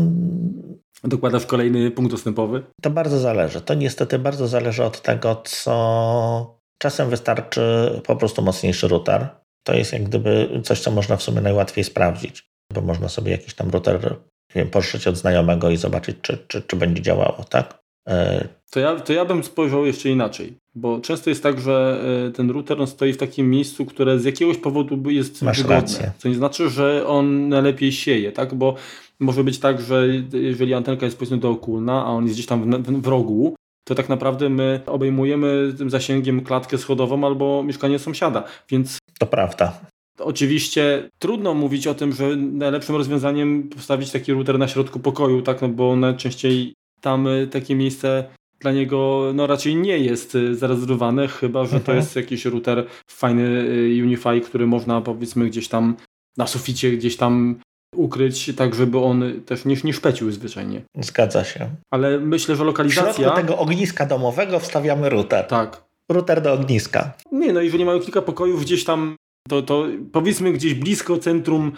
Dokładasz 1.03 1.45
kolejny 1.45 1.91
punkt 1.91 2.11
dostępowy? 2.11 2.63
To 2.81 2.89
bardzo 2.89 3.19
zależy. 3.19 3.61
To 3.61 3.73
niestety 3.73 4.19
bardzo 4.19 4.47
zależy 4.47 4.83
od 4.83 5.01
tego, 5.01 5.41
co... 5.45 6.61
Czasem 6.77 7.09
wystarczy 7.09 7.61
po 8.05 8.15
prostu 8.15 8.41
mocniejszy 8.41 8.87
router. 8.87 9.29
To 9.63 9.73
jest 9.73 9.93
jak 9.93 10.03
gdyby 10.03 10.61
coś, 10.63 10.79
co 10.79 10.91
można 10.91 11.17
w 11.17 11.23
sumie 11.23 11.41
najłatwiej 11.41 11.83
sprawdzić, 11.83 12.51
bo 12.73 12.81
można 12.81 13.09
sobie 13.09 13.31
jakiś 13.31 13.53
tam 13.53 13.69
router 13.69 14.15
nie 14.55 14.61
wiem, 14.61 14.71
pożyczyć 14.71 15.07
od 15.07 15.17
znajomego 15.17 15.69
i 15.69 15.77
zobaczyć, 15.77 16.17
czy, 16.21 16.37
czy, 16.47 16.61
czy 16.61 16.75
będzie 16.75 17.01
działało, 17.01 17.43
tak? 17.49 17.81
E, 18.09 18.47
to 18.71 18.79
ja, 18.79 18.99
to 18.99 19.13
ja 19.13 19.25
bym 19.25 19.43
spojrzał 19.43 19.85
jeszcze 19.85 20.09
inaczej, 20.09 20.57
bo 20.75 20.99
często 20.99 21.29
jest 21.29 21.43
tak, 21.43 21.59
że 21.59 22.03
e, 22.27 22.31
ten 22.31 22.49
router 22.49 22.81
on 22.81 22.87
stoi 22.87 23.13
w 23.13 23.17
takim 23.17 23.49
miejscu, 23.49 23.85
które 23.85 24.19
z 24.19 24.25
jakiegoś 24.25 24.57
powodu 24.57 25.09
jest 25.09 25.41
Masz 25.41 25.57
wygodne. 25.57 25.75
Rację. 25.75 26.11
Co 26.17 26.29
nie 26.29 26.35
znaczy, 26.35 26.69
że 26.69 27.07
on 27.07 27.49
najlepiej 27.49 27.91
sieje, 27.91 28.31
tak? 28.31 28.53
Bo 28.53 28.75
może 29.19 29.43
być 29.43 29.59
tak, 29.59 29.81
że 29.81 30.07
jeżeli 30.33 30.73
antenka 30.73 31.05
jest 31.05 31.17
powiedzmy 31.17 31.37
dookulna, 31.37 32.05
a 32.05 32.07
on 32.07 32.23
jest 32.23 32.35
gdzieś 32.35 32.45
tam 32.45 32.83
w, 32.83 32.87
w, 32.87 33.01
w 33.01 33.07
rogu, 33.07 33.55
to 33.87 33.95
tak 33.95 34.09
naprawdę 34.09 34.49
my 34.49 34.81
obejmujemy 34.85 35.73
tym 35.77 35.89
zasięgiem 35.89 36.41
klatkę 36.41 36.77
schodową 36.77 37.25
albo 37.25 37.63
mieszkanie 37.63 37.99
sąsiada, 37.99 38.43
więc 38.69 38.97
to 39.19 39.25
prawda. 39.25 39.79
Oczywiście 40.19 41.09
trudno 41.19 41.53
mówić 41.53 41.87
o 41.87 41.93
tym, 41.93 42.13
że 42.13 42.35
najlepszym 42.35 42.95
rozwiązaniem 42.95 43.69
postawić 43.69 44.11
taki 44.11 44.33
router 44.33 44.59
na 44.59 44.67
środku 44.67 44.99
pokoju, 44.99 45.41
tak, 45.41 45.61
no 45.61 45.69
bo 45.69 45.95
najczęściej 45.95 46.73
tam 47.01 47.27
y, 47.27 47.47
takie 47.47 47.75
miejsce 47.75 48.23
dla 48.61 48.71
niego 48.71 49.31
no 49.33 49.47
raczej 49.47 49.75
nie 49.75 49.97
jest 49.97 50.35
y, 50.35 50.55
zarezerwowane, 50.55 51.27
chyba 51.27 51.63
że 51.65 51.71
to 51.71 51.77
Mhm. 51.77 51.97
jest 51.97 52.15
jakiś 52.15 52.45
router 52.45 52.85
fajny 53.11 53.43
y, 53.43 54.03
Unify, 54.03 54.41
który 54.41 54.67
można 54.67 55.01
powiedzmy 55.01 55.45
gdzieś 55.45 55.67
tam 55.67 55.95
na 56.37 56.47
suficie 56.47 56.91
gdzieś 56.91 57.17
tam 57.17 57.59
ukryć, 57.95 58.51
tak 58.57 58.75
żeby 58.75 58.99
on 58.99 59.23
też 59.45 59.65
nie, 59.65 59.75
nie 59.83 59.93
szpecił 59.93 60.31
zwyczajnie. 60.31 60.81
Zgadza 60.99 61.43
się. 61.43 61.69
Ale 61.93 62.19
myślę, 62.19 62.55
że 62.55 62.63
W 62.63 62.65
środku 62.65 62.83
lokalizacja... 62.83 63.31
tego 63.31 63.57
ogniska 63.57 64.05
domowego 64.05 64.59
wstawiamy 64.59 65.09
router. 65.09 65.45
Tak. 65.47 65.83
Router 66.11 66.41
do 66.41 66.53
ogniska. 66.53 67.13
Nie, 67.31 67.53
no 67.53 67.61
jeżeli 67.61 67.85
mają 67.85 67.99
kilka 67.99 68.21
pokojów 68.21 68.61
gdzieś 68.61 68.83
tam, 68.83 69.15
to, 69.49 69.61
to 69.61 69.85
powiedzmy 70.11 70.51
gdzieś 70.53 70.73
blisko 70.73 71.17
centrum, 71.17 71.71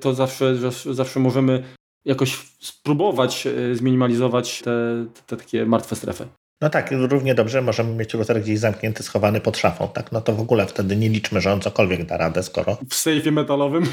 to 0.00 0.14
zawsze, 0.14 0.56
zawsze 0.94 1.20
możemy 1.20 1.62
jakoś 2.06 2.38
spróbować 2.60 3.46
e, 3.46 3.74
zminimalizować 3.74 4.62
te, 4.62 5.06
te 5.26 5.36
takie 5.36 5.66
martwe 5.66 5.96
strefy. 5.96 6.26
No 6.60 6.70
tak, 6.70 6.90
równie 6.90 7.34
dobrze 7.34 7.62
możemy 7.62 7.94
mieć 7.94 8.14
router 8.14 8.42
gdzieś 8.42 8.58
zamknięty, 8.58 9.02
schowany 9.02 9.40
pod 9.40 9.58
szafą, 9.58 9.88
tak? 9.88 10.12
No 10.12 10.20
to 10.20 10.32
w 10.32 10.40
ogóle 10.40 10.66
wtedy 10.66 10.96
nie 10.96 11.08
liczmy, 11.08 11.40
że 11.40 11.52
on 11.52 11.60
cokolwiek 11.60 12.04
da 12.04 12.16
radę, 12.16 12.42
skoro... 12.42 12.78
W 12.90 12.94
sejfie 12.94 13.32
metalowym. 13.32 13.84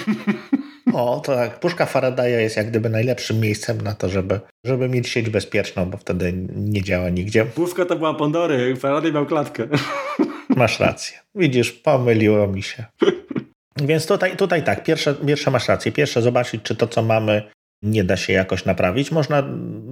O, 0.94 1.20
to 1.26 1.36
tak, 1.36 1.60
puszka 1.60 1.86
Faradaya 1.86 2.40
jest 2.40 2.58
jak 2.58 2.70
gdyby 2.70 2.90
najlepszym 2.90 3.40
miejscem 3.40 3.82
na 3.82 3.94
to, 3.94 4.10
żeby, 4.10 4.40
żeby 4.64 4.90
mieć 4.90 5.10
sieć 5.10 5.30
bezpieczną, 5.30 5.86
bo 5.86 5.98
wtedy 5.98 6.34
nie 6.56 6.84
działa 6.84 7.10
nigdzie. 7.10 7.46
Puszka 7.46 7.86
to 7.86 7.96
była 7.96 8.14
Pandory, 8.14 8.76
Faraday 8.76 9.12
miał 9.12 9.26
klatkę. 9.26 9.68
Masz 10.56 10.80
rację. 10.80 11.18
Widzisz, 11.36 11.72
pomyliło 11.72 12.48
mi 12.48 12.64
się. 12.64 12.86
Więc 13.90 14.08
tutaj, 14.08 14.38
tutaj 14.38 14.64
tak, 14.64 14.84
pierwsze, 14.84 15.16
pierwsze 15.16 15.52
masz 15.52 15.68
rację. 15.68 15.92
Pierwsze 15.92 16.22
zobaczyć, 16.22 16.62
czy 16.64 16.76
to, 16.76 16.88
co 16.88 17.02
mamy, 17.02 17.44
nie 17.84 18.04
da 18.04 18.18
się 18.18 18.34
jakoś 18.34 18.66
naprawić. 18.66 19.12
Można 19.12 19.44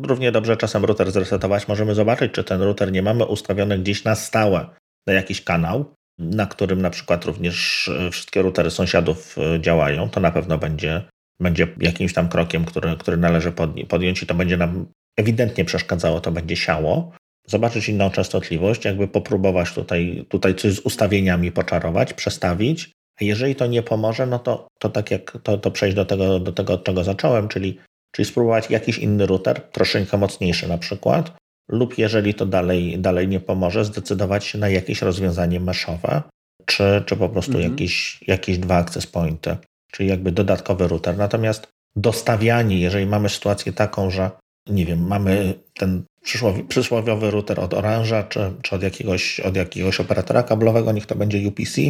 równie 0.03 0.31
dobrze 0.31 0.57
czasem 0.57 0.85
router 0.85 1.11
zresetować. 1.11 1.67
Możemy 1.67 1.95
zobaczyć, 1.95 2.31
czy 2.31 2.43
ten 2.43 2.61
router 2.61 2.91
nie 2.91 3.01
mamy 3.01 3.25
ustawiony 3.25 3.79
gdzieś 3.79 4.03
na 4.03 4.15
stałe 4.15 4.69
na 5.07 5.13
jakiś 5.13 5.43
kanał, 5.43 5.95
na 6.19 6.45
którym 6.45 6.81
na 6.81 6.89
przykład 6.89 7.25
również 7.25 7.87
e, 7.87 8.11
wszystkie 8.11 8.41
routery 8.41 8.71
sąsiadów 8.71 9.37
e, 9.37 9.61
działają. 9.61 10.09
To 10.09 10.19
na 10.19 10.31
pewno 10.31 10.57
będzie, 10.57 11.01
będzie 11.41 11.67
jakimś 11.79 12.13
tam 12.13 12.29
krokiem, 12.29 12.65
który, 12.65 12.97
który 12.97 13.17
należy 13.17 13.53
podjąć 13.89 14.23
i 14.23 14.25
to 14.25 14.35
będzie 14.35 14.57
nam 14.57 14.85
ewidentnie 15.17 15.65
przeszkadzało, 15.65 16.21
to 16.21 16.31
będzie 16.31 16.55
siało 16.55 17.11
zobaczyć 17.47 17.89
inną 17.89 18.09
częstotliwość, 18.09 18.85
jakby 18.85 19.07
popróbować 19.07 19.73
tutaj, 19.73 20.25
tutaj 20.29 20.55
coś 20.55 20.73
z 20.73 20.79
ustawieniami 20.79 21.51
poczarować, 21.51 22.13
przestawić. 22.13 22.91
Jeżeli 23.22 23.55
to 23.55 23.67
nie 23.67 23.84
pomoże, 23.84 24.26
no 24.28 24.39
to, 24.39 24.67
to 24.80 24.89
tak 24.89 25.11
jak 25.11 25.38
to, 25.43 25.57
to 25.57 25.72
przejść 25.72 25.95
do 25.95 26.05
tego, 26.05 26.39
do 26.39 26.51
tego, 26.51 26.74
od 26.74 26.84
czego 26.84 27.03
zacząłem, 27.03 27.47
czyli, 27.47 27.78
czyli 28.15 28.26
spróbować 28.26 28.69
jakiś 28.69 28.97
inny 28.97 29.26
router, 29.26 29.61
troszeczkę 29.61 30.17
mocniejszy 30.17 30.67
na 30.67 30.78
przykład, 30.78 31.32
lub 31.69 31.97
jeżeli 31.97 32.34
to 32.34 32.45
dalej, 32.45 32.99
dalej 32.99 33.28
nie 33.28 33.39
pomoże, 33.39 33.86
zdecydować 33.86 34.45
się 34.45 34.57
na 34.57 34.69
jakieś 34.69 35.01
rozwiązanie 35.01 35.59
meszowe, 35.59 36.22
czy, 36.65 37.03
czy 37.05 37.15
po 37.15 37.30
prostu 37.30 37.51
Mhm. 37.51 37.72
jakieś, 37.72 38.19
jakieś 38.28 38.57
dwa 38.57 38.76
access 38.76 39.07
pointy, 39.07 39.57
czyli 39.91 40.09
jakby 40.09 40.32
dodatkowy 40.32 40.88
router. 40.88 41.17
Natomiast 41.17 41.67
dostawianie, 41.95 42.80
jeżeli 42.80 43.05
mamy 43.05 43.30
sytuację 43.30 43.74
taką, 43.74 44.09
że 44.09 44.32
nie 44.69 44.86
wiem, 44.86 45.07
mamy 45.07 45.53
ten 45.74 46.03
przysłowi- 46.26 46.67
przysłowiowy 46.67 47.32
router 47.32 47.59
od 47.59 47.74
Orange'a 47.74 48.28
czy, 48.28 48.39
czy 48.61 48.76
od, 48.76 48.84
jakiegoś, 48.84 49.39
od 49.39 49.55
jakiegoś 49.55 49.99
operatora 49.99 50.43
kablowego, 50.43 50.91
niech 50.91 51.05
to 51.05 51.15
będzie 51.15 51.47
UPC 51.47 51.82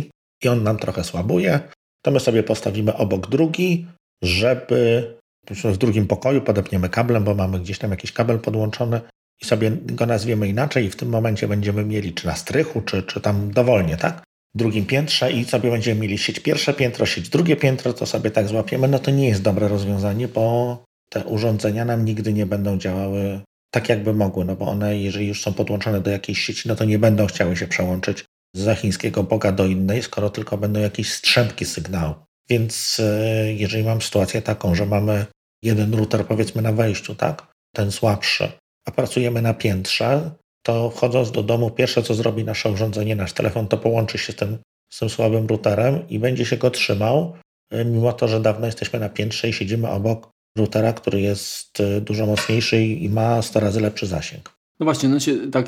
i 0.43 0.47
on 0.47 0.63
nam 0.63 0.77
trochę 0.77 1.03
słabuje, 1.03 1.59
to 2.01 2.11
my 2.11 2.19
sobie 2.19 2.43
postawimy 2.43 2.97
obok 2.97 3.29
drugi, 3.29 3.87
żeby 4.21 5.13
w 5.49 5.77
drugim 5.77 6.07
pokoju 6.07 6.41
podepniemy 6.41 6.89
kablem, 6.89 7.23
bo 7.23 7.35
mamy 7.35 7.59
gdzieś 7.59 7.79
tam 7.79 7.91
jakiś 7.91 8.11
kabel 8.11 8.39
podłączony 8.39 9.01
i 9.41 9.45
sobie 9.45 9.71
go 9.71 10.05
nazwiemy 10.05 10.47
inaczej 10.47 10.85
i 10.85 10.89
w 10.89 10.95
tym 10.95 11.09
momencie 11.09 11.47
będziemy 11.47 11.85
mieli 11.85 12.13
czy 12.13 12.27
na 12.27 12.35
strychu, 12.35 12.81
czy, 12.81 13.03
czy 13.03 13.21
tam 13.21 13.51
dowolnie, 13.51 13.97
tak? 13.97 14.23
W 14.55 14.57
drugim 14.57 14.85
piętrze 14.85 15.31
i 15.31 15.45
sobie 15.45 15.71
będziemy 15.71 16.01
mieli 16.01 16.17
sieć 16.17 16.39
pierwsze 16.39 16.73
piętro, 16.73 17.05
sieć 17.05 17.29
drugie 17.29 17.55
piętro, 17.55 17.93
to 17.93 18.05
sobie 18.05 18.31
tak 18.31 18.47
złapiemy, 18.47 18.87
no 18.87 18.99
to 18.99 19.11
nie 19.11 19.27
jest 19.27 19.41
dobre 19.41 19.67
rozwiązanie, 19.67 20.27
bo 20.27 20.77
te 21.09 21.25
urządzenia 21.25 21.85
nam 21.85 22.05
nigdy 22.05 22.33
nie 22.33 22.45
będą 22.45 22.77
działały 22.77 23.41
tak, 23.71 23.89
jakby 23.89 24.13
mogły, 24.13 24.45
no 24.45 24.55
bo 24.55 24.65
one, 24.65 24.97
jeżeli 24.97 25.27
już 25.27 25.41
są 25.41 25.53
podłączone 25.53 26.01
do 26.01 26.11
jakiejś 26.11 26.39
sieci, 26.39 26.69
no 26.69 26.75
to 26.75 26.85
nie 26.85 26.99
będą 26.99 27.27
chciały 27.27 27.57
się 27.57 27.67
przełączyć 27.67 28.25
z 28.55 28.79
chińskiego 28.79 29.23
boga 29.23 29.51
do 29.51 29.65
innej, 29.65 30.03
skoro 30.03 30.29
tylko 30.29 30.57
będą 30.57 30.79
jakieś 30.79 31.13
strzępki 31.13 31.65
sygnału. 31.65 32.15
Więc 32.49 32.99
e, 32.99 33.53
jeżeli 33.53 33.83
mam 33.83 34.01
sytuację 34.01 34.41
taką, 34.41 34.75
że 34.75 34.85
mamy 34.85 35.25
jeden 35.63 35.93
router 35.93 36.25
powiedzmy 36.25 36.61
na 36.61 36.71
wejściu, 36.71 37.15
tak, 37.15 37.47
ten 37.75 37.91
słabszy, 37.91 38.51
a 38.87 38.91
pracujemy 38.91 39.41
na 39.41 39.53
piętrze, 39.53 40.31
to 40.63 40.89
wchodząc 40.89 41.31
do 41.31 41.43
domu, 41.43 41.71
pierwsze 41.71 42.03
co 42.03 42.13
zrobi 42.13 42.43
nasze 42.43 42.71
urządzenie, 42.71 43.15
nasz 43.15 43.33
telefon, 43.33 43.67
to 43.67 43.77
połączy 43.77 44.17
się 44.17 44.33
z 44.33 44.35
tym, 44.35 44.57
z 44.93 44.99
tym 44.99 45.09
słabym 45.09 45.47
routerem 45.47 46.09
i 46.09 46.19
będzie 46.19 46.45
się 46.45 46.57
go 46.57 46.71
trzymał, 46.71 47.33
e, 47.71 47.85
mimo 47.85 48.13
to, 48.13 48.27
że 48.27 48.39
dawno 48.39 48.65
jesteśmy 48.65 48.99
na 48.99 49.09
piętrze 49.09 49.49
i 49.49 49.53
siedzimy 49.53 49.89
obok 49.89 50.29
routera, 50.57 50.93
który 50.93 51.21
jest 51.21 51.79
e, 51.79 52.01
dużo 52.01 52.25
mocniejszy 52.25 52.83
i 52.83 53.09
ma 53.09 53.41
100 53.41 53.59
razy 53.59 53.81
lepszy 53.81 54.07
zasięg. 54.07 54.53
No 54.79 54.83
właśnie, 54.83 55.09
znaczy, 55.09 55.51
tak, 55.51 55.67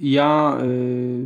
ja 0.00 0.58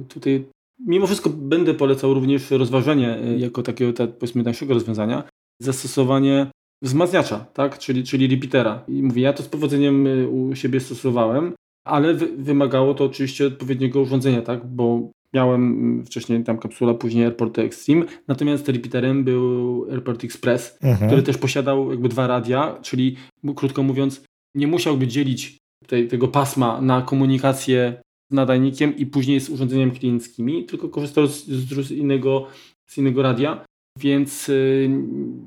tutaj 0.09 0.45
mimo 0.87 1.07
wszystko 1.07 1.31
będę 1.31 1.75
polecał 1.75 2.15
również 2.15 2.51
rozważenie 2.51 3.19
y, 3.19 3.39
jako 3.39 3.63
takiego, 3.63 3.93
tak, 3.93 4.19
powiedzmy, 4.19 4.45
tańszego 4.45 4.75
rozwiązania, 4.75 5.25
zastosowanie 5.63 6.47
wzmacniacza, 6.83 7.39
tak, 7.39 7.79
czyli, 7.79 8.05
czyli 8.05 8.27
repeatera. 8.29 8.85
I 8.89 9.03
mówię, 9.03 9.23
ja 9.23 9.33
to 9.33 9.43
z 9.43 9.49
powodzeniem 9.49 10.07
y, 10.07 10.29
u 10.29 10.55
siebie 10.55 10.81
stosowałem, 10.81 11.53
ale 11.87 12.15
wy, 12.15 12.27
wymagało 12.37 12.95
to 12.95 13.05
oczywiście 13.05 13.47
odpowiedniego 13.47 14.01
urządzenia, 14.01 14.43
tak, 14.43 14.67
bo 14.67 15.11
miałem 15.35 15.63
mm, 15.73 16.05
wcześniej 16.07 16.45
tam 16.45 16.59
kapsula, 16.59 16.95
później 16.95 17.25
Airport 17.25 17.59
Extreme, 17.59 18.07
natomiast 18.29 18.69
repeaterem 18.69 19.25
był 19.25 19.87
Airport 19.91 20.25
Express, 20.25 20.79
Mhm. 20.83 21.07
który 21.11 21.23
też 21.23 21.39
posiadał 21.39 21.91
jakby 21.91 22.09
dwa 22.09 22.27
radia, 22.27 22.79
czyli 22.83 23.17
krótko 23.57 23.83
mówiąc, 23.83 24.25
nie 24.55 24.67
musiałby 24.67 25.07
dzielić 25.07 25.57
tej, 25.87 26.09
tego 26.09 26.29
pasma 26.29 26.81
na 26.81 27.03
komunikację 27.03 28.03
nadajnikiem 28.31 28.97
i 28.97 29.07
później 29.07 29.41
z 29.41 29.51
urządzeniami 29.51 29.93
klienckimi, 29.93 30.65
tylko 30.65 30.89
korzystał 30.89 31.27
z, 31.27 31.45
z, 31.47 31.91
innego, 31.91 32.47
z 32.87 32.99
innego 32.99 33.23
radia, 33.23 33.65
więc 33.99 34.49
y, 34.49 34.91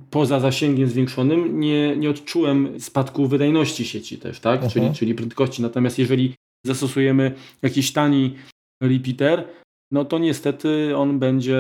poza 0.10 0.40
zasięgiem 0.40 0.90
zwiększonym 0.90 1.60
nie, 1.60 1.98
nie 1.98 2.10
odczułem 2.10 2.80
spadku 2.80 3.28
wydajności 3.28 3.86
sieci 3.86 4.18
też, 4.18 4.40
tak? 4.40 4.68
Czyli, 4.68 4.94
czyli 4.94 5.16
prędkości. 5.16 5.62
Natomiast 5.62 6.00
jeżeli 6.00 6.34
zastosujemy 6.66 7.36
jakiś 7.62 7.94
tani 7.94 8.36
repeater, 8.84 9.48
no 9.92 10.06
to 10.06 10.18
niestety 10.18 10.98
on 10.98 11.20
będzie 11.20 11.58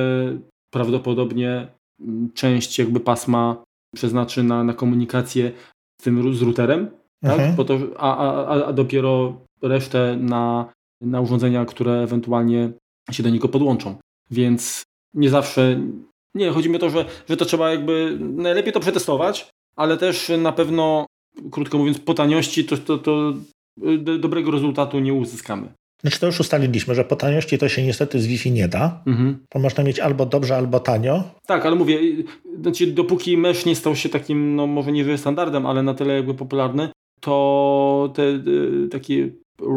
prawdopodobnie 0.74 1.68
mm, 2.02 2.30
część 2.34 2.80
jakby 2.80 3.00
pasma 3.00 3.64
przeznaczy 3.96 4.44
na, 4.44 4.64
na 4.64 4.74
komunikację 4.74 5.52
z 6.02 6.04
tym 6.04 6.36
z 6.36 6.42
routerem, 6.42 6.90
tak? 7.22 7.32
Mhm. 7.32 7.56
Po 7.56 7.66
to, 7.66 7.80
a, 7.98 8.18
a, 8.18 8.66
a 8.66 8.74
dopiero 8.74 9.42
resztę 9.62 10.18
na, 10.20 10.74
na 11.02 11.22
urządzenia, 11.22 11.66
które 11.66 12.02
ewentualnie 12.04 12.72
się 13.12 13.24
do 13.24 13.30
niego 13.30 13.48
podłączą. 13.48 13.96
Więc 14.32 14.84
nie 15.14 15.30
zawsze, 15.30 15.82
nie, 16.36 16.50
chodzi 16.52 16.70
mi 16.70 16.76
o 16.76 16.80
to, 16.80 16.90
że, 16.90 17.06
że 17.30 17.38
to 17.38 17.46
trzeba 17.46 17.72
jakby 17.72 18.18
najlepiej 18.20 18.74
to 18.74 18.80
przetestować, 18.80 19.50
ale 19.76 19.98
też 19.98 20.32
na 20.38 20.52
pewno, 20.52 21.06
krótko 21.52 21.78
mówiąc, 21.78 22.00
po 22.00 22.14
taniości 22.14 22.66
to, 22.66 22.78
to, 22.78 22.98
to 22.98 23.34
do, 23.98 24.18
dobrego 24.18 24.52
rezultatu 24.52 25.00
nie 25.00 25.14
uzyskamy. 25.14 25.74
Znaczy 26.02 26.20
to 26.20 26.26
już 26.26 26.40
ustaliliśmy, 26.40 26.96
że 26.96 27.04
po 27.04 27.16
taniości 27.16 27.58
to 27.58 27.70
się 27.70 27.84
niestety 27.84 28.22
z 28.22 28.28
Wi-Fi 28.28 28.52
nie 28.52 28.68
da, 28.68 29.04
Mhm. 29.06 29.38
bo 29.54 29.60
można 29.60 29.84
mieć 29.84 30.00
albo 30.00 30.26
dobrze, 30.26 30.56
albo 30.58 30.80
tanio. 30.80 31.24
Tak, 31.48 31.66
ale 31.66 31.76
mówię, 31.76 32.00
znaczy 32.62 32.88
dopóki 32.88 33.38
mesh 33.38 33.66
nie 33.66 33.76
stał 33.76 33.96
się 33.96 34.10
takim, 34.10 34.56
no 34.56 34.68
może 34.68 34.92
nie 34.92 35.18
standardem, 35.18 35.66
ale 35.66 35.84
na 35.84 35.94
tyle 35.94 36.14
jakby 36.14 36.34
popularny, 36.34 36.90
to 37.22 38.12
te 38.16 38.24
y, 38.24 38.88
takie 38.92 39.30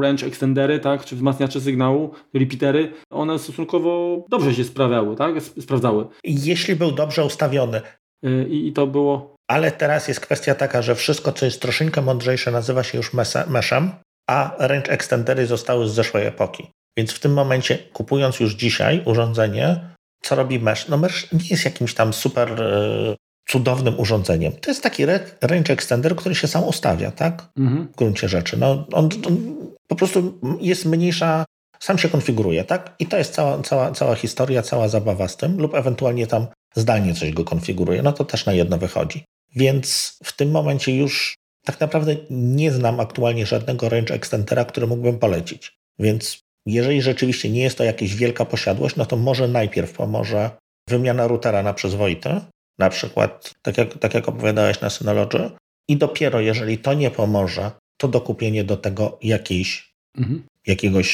range 0.03 0.27
extendery, 0.27 0.79
tak, 0.81 1.05
czy 1.05 1.17
wzmacniacze 1.17 1.61
sygnału, 1.61 2.11
repeatery, 2.35 2.93
one 3.11 3.39
stosunkowo 3.39 4.25
dobrze 4.31 4.55
się 4.55 4.65
sprawiały, 4.65 5.17
tak, 5.17 5.37
sp- 5.47 5.61
sprawdzały. 5.63 6.07
Jeśli 6.25 6.77
był 6.77 6.93
dobrze 6.93 7.25
ustawiony, 7.25 7.81
Y, 8.27 8.47
I, 8.49 8.69
I 8.69 8.73
to 8.73 8.87
było, 8.87 9.37
ale 9.51 9.73
teraz 9.73 10.09
jest 10.09 10.21
kwestia 10.21 10.55
taka, 10.55 10.83
że 10.83 10.95
wszystko, 10.95 11.33
co 11.33 11.45
jest 11.45 11.63
troszeczkę 11.63 12.03
mądrzejsze, 12.03 12.51
nazywa 12.51 12.83
się 12.83 12.99
już 12.99 13.13
meshem, 13.49 13.91
a 14.29 14.57
range 14.59 14.91
extendery 14.93 15.47
zostały 15.47 15.89
z 15.89 15.93
zeszłej 15.93 16.27
epoki. 16.27 16.71
Więc 16.99 17.13
w 17.13 17.21
tym 17.21 17.33
momencie, 17.33 17.79
kupując 17.79 18.41
już 18.41 18.55
dzisiaj 18.55 19.03
urządzenie, 19.07 19.81
co 20.23 20.35
robi 20.35 20.59
mesh? 20.59 20.89
No 20.89 20.97
mesh 20.97 21.33
nie 21.33 21.49
jest 21.51 21.65
jakimś 21.65 21.95
tam 21.95 22.13
super 22.13 22.63
e, 22.63 23.17
cudownym 23.51 24.01
urządzeniem. 24.01 24.53
To 24.53 24.71
jest 24.71 24.83
taki 24.83 25.07
range 25.41 25.73
extender, 25.73 26.17
który 26.17 26.35
się 26.35 26.49
sam 26.49 26.65
ustawia, 26.65 27.11
tak? 27.11 27.49
Mhm. 27.59 27.89
W 27.93 27.97
gruncie 27.97 28.29
rzeczy. 28.29 28.57
No, 28.57 28.87
on, 28.93 29.09
on, 29.27 29.57
po 29.87 29.97
prostu 29.97 30.39
jest 30.61 30.85
mniejsza, 30.85 31.45
sam 31.81 31.99
się 31.99 32.09
konfiguruje, 32.09 32.65
tak? 32.65 32.95
I 32.99 33.07
to 33.07 33.19
jest 33.19 33.35
cała, 33.35 33.63
cała, 33.63 33.93
cała 33.93 34.15
historia, 34.15 34.63
cała 34.63 34.89
zabawa 34.89 35.29
z 35.29 35.37
tym, 35.37 35.59
lub 35.59 35.75
ewentualnie 35.75 36.27
tam 36.27 36.47
zdalnie 36.77 37.15
coś 37.15 37.33
go 37.33 37.45
konfiguruje. 37.45 38.03
No 38.03 38.13
to 38.13 38.25
też 38.25 38.47
na 38.47 38.53
jedno 38.53 38.79
wychodzi. 38.79 39.25
Więc 39.57 40.19
w 40.25 40.37
tym 40.37 40.51
momencie 40.51 40.97
już 40.97 41.37
tak 41.65 41.81
naprawdę 41.81 42.17
nie 42.31 42.73
znam 42.73 43.01
aktualnie 43.01 43.47
żadnego 43.47 43.89
range 43.89 44.15
extendera, 44.15 44.65
który 44.65 44.87
mógłbym 44.87 45.19
polecić. 45.19 45.73
Więc 45.99 46.39
jeżeli 46.67 47.03
rzeczywiście 47.03 47.51
nie 47.51 47.63
jest 47.63 47.79
to 47.79 47.85
jakaś 47.85 48.15
wielka 48.15 48.45
posiadłość, 48.45 48.97
no 48.97 49.07
to 49.07 49.17
może 49.17 49.49
najpierw 49.49 49.93
pomoże 49.93 50.51
wymiana 50.89 51.29
routera 51.29 51.63
na 51.63 51.75
przyzwoity, 51.75 52.41
na 52.81 52.91
przykład, 52.91 53.55
tak 53.63 53.79
jak, 53.79 53.99
tak 53.99 54.15
jak 54.15 54.29
opowiadałeś 54.29 54.81
na 54.81 54.91
Synology, 54.91 55.51
i 55.89 55.97
dopiero 55.97 56.41
jeżeli 56.41 56.79
to 56.79 56.95
nie 56.95 57.11
pomoże, 57.11 57.71
to 58.01 58.09
dokupienie 58.09 58.65
do 58.65 58.77
tego 58.77 59.19
jakiejś, 59.23 59.95
mhm. 60.19 60.43
jakiegoś 60.67 61.09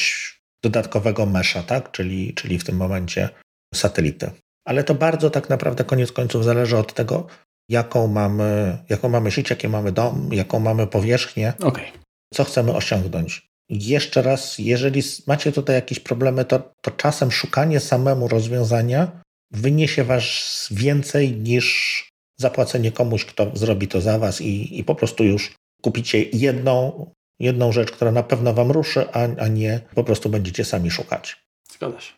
dodatkowego 0.63 1.25
mesza, 1.25 1.63
tak? 1.63 1.91
czyli, 1.91 2.33
czyli 2.33 2.59
w 2.59 2.63
tym 2.63 2.77
momencie 2.77 3.29
satelity. 3.75 4.31
Ale 4.65 4.83
to 4.83 4.95
bardzo 4.95 5.29
tak 5.29 5.49
naprawdę 5.49 5.83
koniec 5.83 6.11
końców 6.11 6.43
zależy 6.43 6.77
od 6.77 6.93
tego, 6.93 7.27
jaką 7.69 8.07
mamy, 8.07 8.77
jaką 8.89 9.09
mamy 9.09 9.31
sieć, 9.31 9.49
jaki 9.49 9.67
mamy 9.67 9.91
dom, 9.91 10.29
jaką 10.31 10.59
mamy 10.59 10.87
powierzchnię, 10.87 11.53
okay. 11.63 11.85
co 12.33 12.43
chcemy 12.43 12.73
osiągnąć. 12.75 13.47
Jeszcze 13.69 14.21
raz, 14.21 14.59
jeżeli 14.59 15.01
macie 15.27 15.51
tutaj 15.51 15.75
jakieś 15.75 15.99
problemy, 15.99 16.45
to, 16.45 16.73
to 16.81 16.91
czasem 16.91 17.31
szukanie 17.31 17.79
samemu 17.79 18.27
rozwiązania 18.27 19.21
wyniesie 19.51 20.03
was 20.03 20.67
więcej 20.71 21.31
niż 21.31 22.07
zapłacenie 22.37 22.91
komuś, 22.91 23.25
kto 23.25 23.51
zrobi 23.53 23.87
to 23.87 24.01
za 24.01 24.19
was 24.19 24.41
i, 24.41 24.79
i 24.79 24.83
po 24.83 24.95
prostu 24.95 25.23
już 25.23 25.53
kupicie 25.81 26.23
jedną, 26.23 27.05
jedną 27.39 27.71
rzecz, 27.71 27.91
która 27.91 28.11
na 28.11 28.23
pewno 28.23 28.53
wam 28.53 28.71
ruszy, 28.71 29.09
a, 29.13 29.27
a 29.43 29.47
nie 29.47 29.79
po 29.95 30.03
prostu 30.03 30.29
będziecie 30.29 30.65
sami 30.65 30.91
szukać. 30.91 31.43
Zgadza 31.71 31.99
się. 31.99 32.13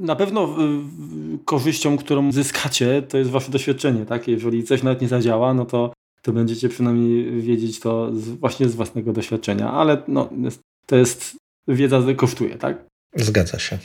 Na 0.00 0.16
pewno 0.16 0.56
korzyścią, 1.44 1.96
którą 1.96 2.32
zyskacie, 2.32 3.02
to 3.02 3.18
jest 3.18 3.30
wasze 3.30 3.50
doświadczenie. 3.50 4.06
Tak? 4.06 4.28
Jeżeli 4.28 4.64
coś 4.64 4.82
nawet 4.82 5.00
nie 5.00 5.08
zadziała, 5.08 5.54
no 5.54 5.64
to, 5.64 5.92
to 6.22 6.32
będziecie 6.32 6.68
przynajmniej 6.68 7.42
wiedzieć 7.42 7.80
to 7.80 8.16
z, 8.16 8.28
właśnie 8.28 8.68
z 8.68 8.74
własnego 8.74 9.12
doświadczenia, 9.12 9.72
ale 9.72 10.02
no, 10.08 10.30
to 10.86 10.96
jest 10.96 11.36
wiedza 11.68 12.02
kosztuje, 12.16 12.56
tak? 12.56 12.86
Zgadza 13.16 13.58
się. 13.58 13.78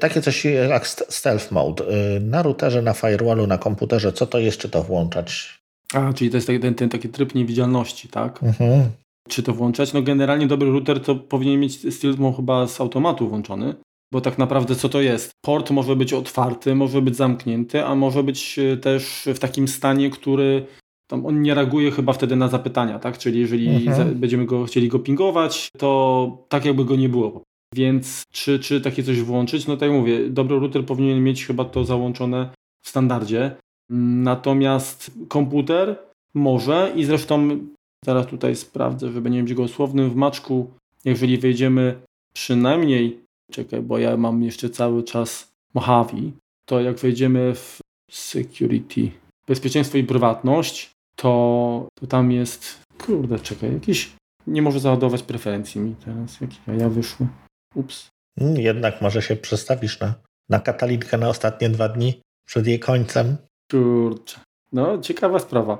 Takie 0.00 0.20
coś 0.22 0.44
jak 0.44 0.86
stealth 0.86 1.52
mode. 1.52 1.84
Y, 2.16 2.20
na 2.20 2.42
routerze, 2.42 2.82
na 2.82 2.92
firewallu, 2.92 3.46
na 3.46 3.58
komputerze, 3.58 4.12
co 4.12 4.26
to 4.26 4.38
jeszcze 4.38 4.68
to 4.68 4.82
włączać? 4.82 5.60
A, 5.94 6.12
czyli 6.12 6.30
to 6.30 6.36
jest 6.36 6.46
ten, 6.46 6.74
ten 6.74 6.88
taki 6.88 7.08
tryb 7.08 7.34
niewidzialności, 7.34 8.08
tak? 8.08 8.42
Mhm. 8.42 8.90
Czy 9.28 9.42
to 9.42 9.52
włączać? 9.52 9.92
No 9.92 10.02
generalnie 10.02 10.46
dobry 10.46 10.70
router 10.70 11.00
to 11.00 11.14
powinien 11.14 11.60
mieć 11.60 11.94
stealth 11.94 12.18
mode 12.18 12.36
chyba 12.36 12.66
z 12.66 12.80
automatu 12.80 13.28
włączony, 13.28 13.74
bo 14.12 14.20
tak 14.20 14.38
naprawdę 14.38 14.74
co 14.74 14.88
to 14.88 15.00
jest? 15.00 15.30
Port 15.44 15.70
może 15.70 15.96
być 15.96 16.12
otwarty, 16.12 16.74
może 16.74 17.02
być 17.02 17.16
zamknięty, 17.16 17.84
a 17.84 17.94
może 17.94 18.22
być 18.22 18.58
y, 18.58 18.76
też 18.76 19.28
w 19.34 19.38
takim 19.38 19.68
stanie, 19.68 20.10
który 20.10 20.66
tam 21.10 21.26
on 21.26 21.42
nie 21.42 21.54
reaguje 21.54 21.90
chyba 21.90 22.12
wtedy 22.12 22.36
na 22.36 22.48
zapytania, 22.48 22.98
tak? 22.98 23.18
Czyli 23.18 23.40
jeżeli 23.40 23.86
mhm. 23.86 24.14
będziemy 24.14 24.46
go 24.46 24.64
chcieli 24.64 24.88
go 24.88 24.98
pingować, 24.98 25.68
to 25.78 26.44
tak 26.48 26.64
jakby 26.64 26.84
go 26.84 26.96
nie 26.96 27.08
było. 27.08 27.42
Więc 27.74 28.22
czy, 28.32 28.58
czy 28.58 28.80
takie 28.80 29.02
coś 29.02 29.22
włączyć? 29.22 29.66
No 29.66 29.76
tak 29.76 29.88
jak 29.90 29.98
mówię, 29.98 30.30
dobry 30.30 30.58
router 30.58 30.86
powinien 30.86 31.24
mieć 31.24 31.46
chyba 31.46 31.64
to 31.64 31.84
załączone 31.84 32.50
w 32.82 32.88
standardzie. 32.88 33.56
Natomiast 33.90 35.10
komputer 35.28 35.98
może 36.34 36.92
i 36.96 37.04
zresztą 37.04 37.58
zaraz 38.04 38.26
tutaj 38.26 38.56
sprawdzę, 38.56 39.12
żeby 39.12 39.30
nie 39.30 39.42
być 39.42 39.54
gołosłownym 39.54 40.10
w 40.10 40.16
maczku, 40.16 40.70
jeżeli 41.04 41.38
wejdziemy 41.38 42.00
przynajmniej, 42.32 43.20
czekaj, 43.50 43.82
bo 43.82 43.98
ja 43.98 44.16
mam 44.16 44.42
jeszcze 44.42 44.70
cały 44.70 45.02
czas 45.02 45.52
Mojave, 45.74 46.32
to 46.64 46.80
jak 46.80 46.98
wejdziemy 46.98 47.54
w 47.54 47.78
security, 48.10 49.10
bezpieczeństwo 49.46 49.98
i 49.98 50.04
prywatność, 50.04 50.90
to, 51.16 51.88
to 52.00 52.06
tam 52.06 52.32
jest, 52.32 52.82
kurde, 52.98 53.38
czekaj, 53.38 53.72
jakiś, 53.72 54.12
nie 54.46 54.62
może 54.62 54.80
załadować 54.80 55.22
preferencji 55.22 55.80
mi 55.80 55.94
teraz, 56.04 56.40
jakie 56.40 56.56
ja 56.78 56.88
wyszły. 56.88 57.26
Ups. 57.74 58.10
Hmm, 58.38 58.60
jednak 58.60 59.00
może 59.00 59.22
się 59.22 59.36
przestawisz 59.36 60.00
na, 60.00 60.14
na 60.48 60.60
katalinkę 60.60 61.18
na 61.18 61.28
ostatnie 61.28 61.68
dwa 61.68 61.88
dni 61.88 62.20
przed 62.46 62.66
jej 62.66 62.80
końcem. 62.80 63.36
Kurczę. 63.70 64.40
No, 64.72 64.98
ciekawa 64.98 65.38
sprawa. 65.38 65.78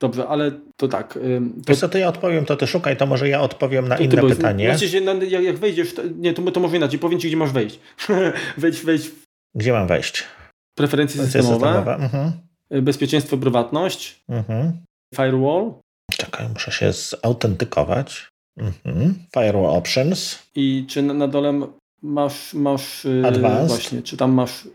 Dobrze, 0.00 0.28
ale 0.28 0.50
to 0.76 0.88
tak. 0.88 1.14
To... 1.14 1.20
Wiesz 1.68 1.78
co, 1.78 1.88
to 1.88 1.98
ja 1.98 2.08
odpowiem, 2.08 2.44
to 2.44 2.56
ty 2.56 2.66
szukaj, 2.66 2.96
to 2.96 3.06
może 3.06 3.28
ja 3.28 3.40
odpowiem 3.40 3.88
na 3.88 3.96
to 3.96 4.02
inne 4.02 4.22
pytanie. 4.22 4.78
Znaczy, 4.78 5.00
no, 5.00 5.14
jak, 5.14 5.44
jak 5.44 5.56
wejdziesz, 5.56 5.94
to, 5.94 6.02
nie, 6.16 6.34
to, 6.34 6.50
to 6.50 6.60
może 6.60 6.76
inaczej, 6.76 6.98
powiem 6.98 7.20
ci, 7.20 7.28
gdzie 7.28 7.36
masz 7.36 7.52
wejść. 7.52 7.80
wejdź, 8.58 8.80
wejdź. 8.80 9.10
Gdzie 9.54 9.72
mam 9.72 9.86
wejść? 9.86 10.24
Preferencje 10.74 11.22
systemowe, 11.22 11.54
systemowe. 11.54 11.94
Mhm. 11.94 12.32
Y, 12.74 12.82
bezpieczeństwo, 12.82 13.36
prywatność, 13.36 14.24
mhm. 14.28 14.72
firewall. 15.16 15.72
Czekaj, 16.12 16.48
muszę 16.48 16.72
się 16.72 16.92
zautentykować. 16.92 18.28
Mhm. 18.56 19.14
Firewall 19.34 19.76
Options. 19.76 20.38
I 20.54 20.84
czy 20.88 21.02
na, 21.02 21.14
na 21.14 21.28
dole 21.28 21.60
masz, 22.02 22.54
masz 22.54 23.04
y, 23.04 23.22
Advanced. 23.26 23.68
właśnie, 23.68 24.02
czy 24.02 24.16
tam 24.16 24.32
masz 24.32 24.68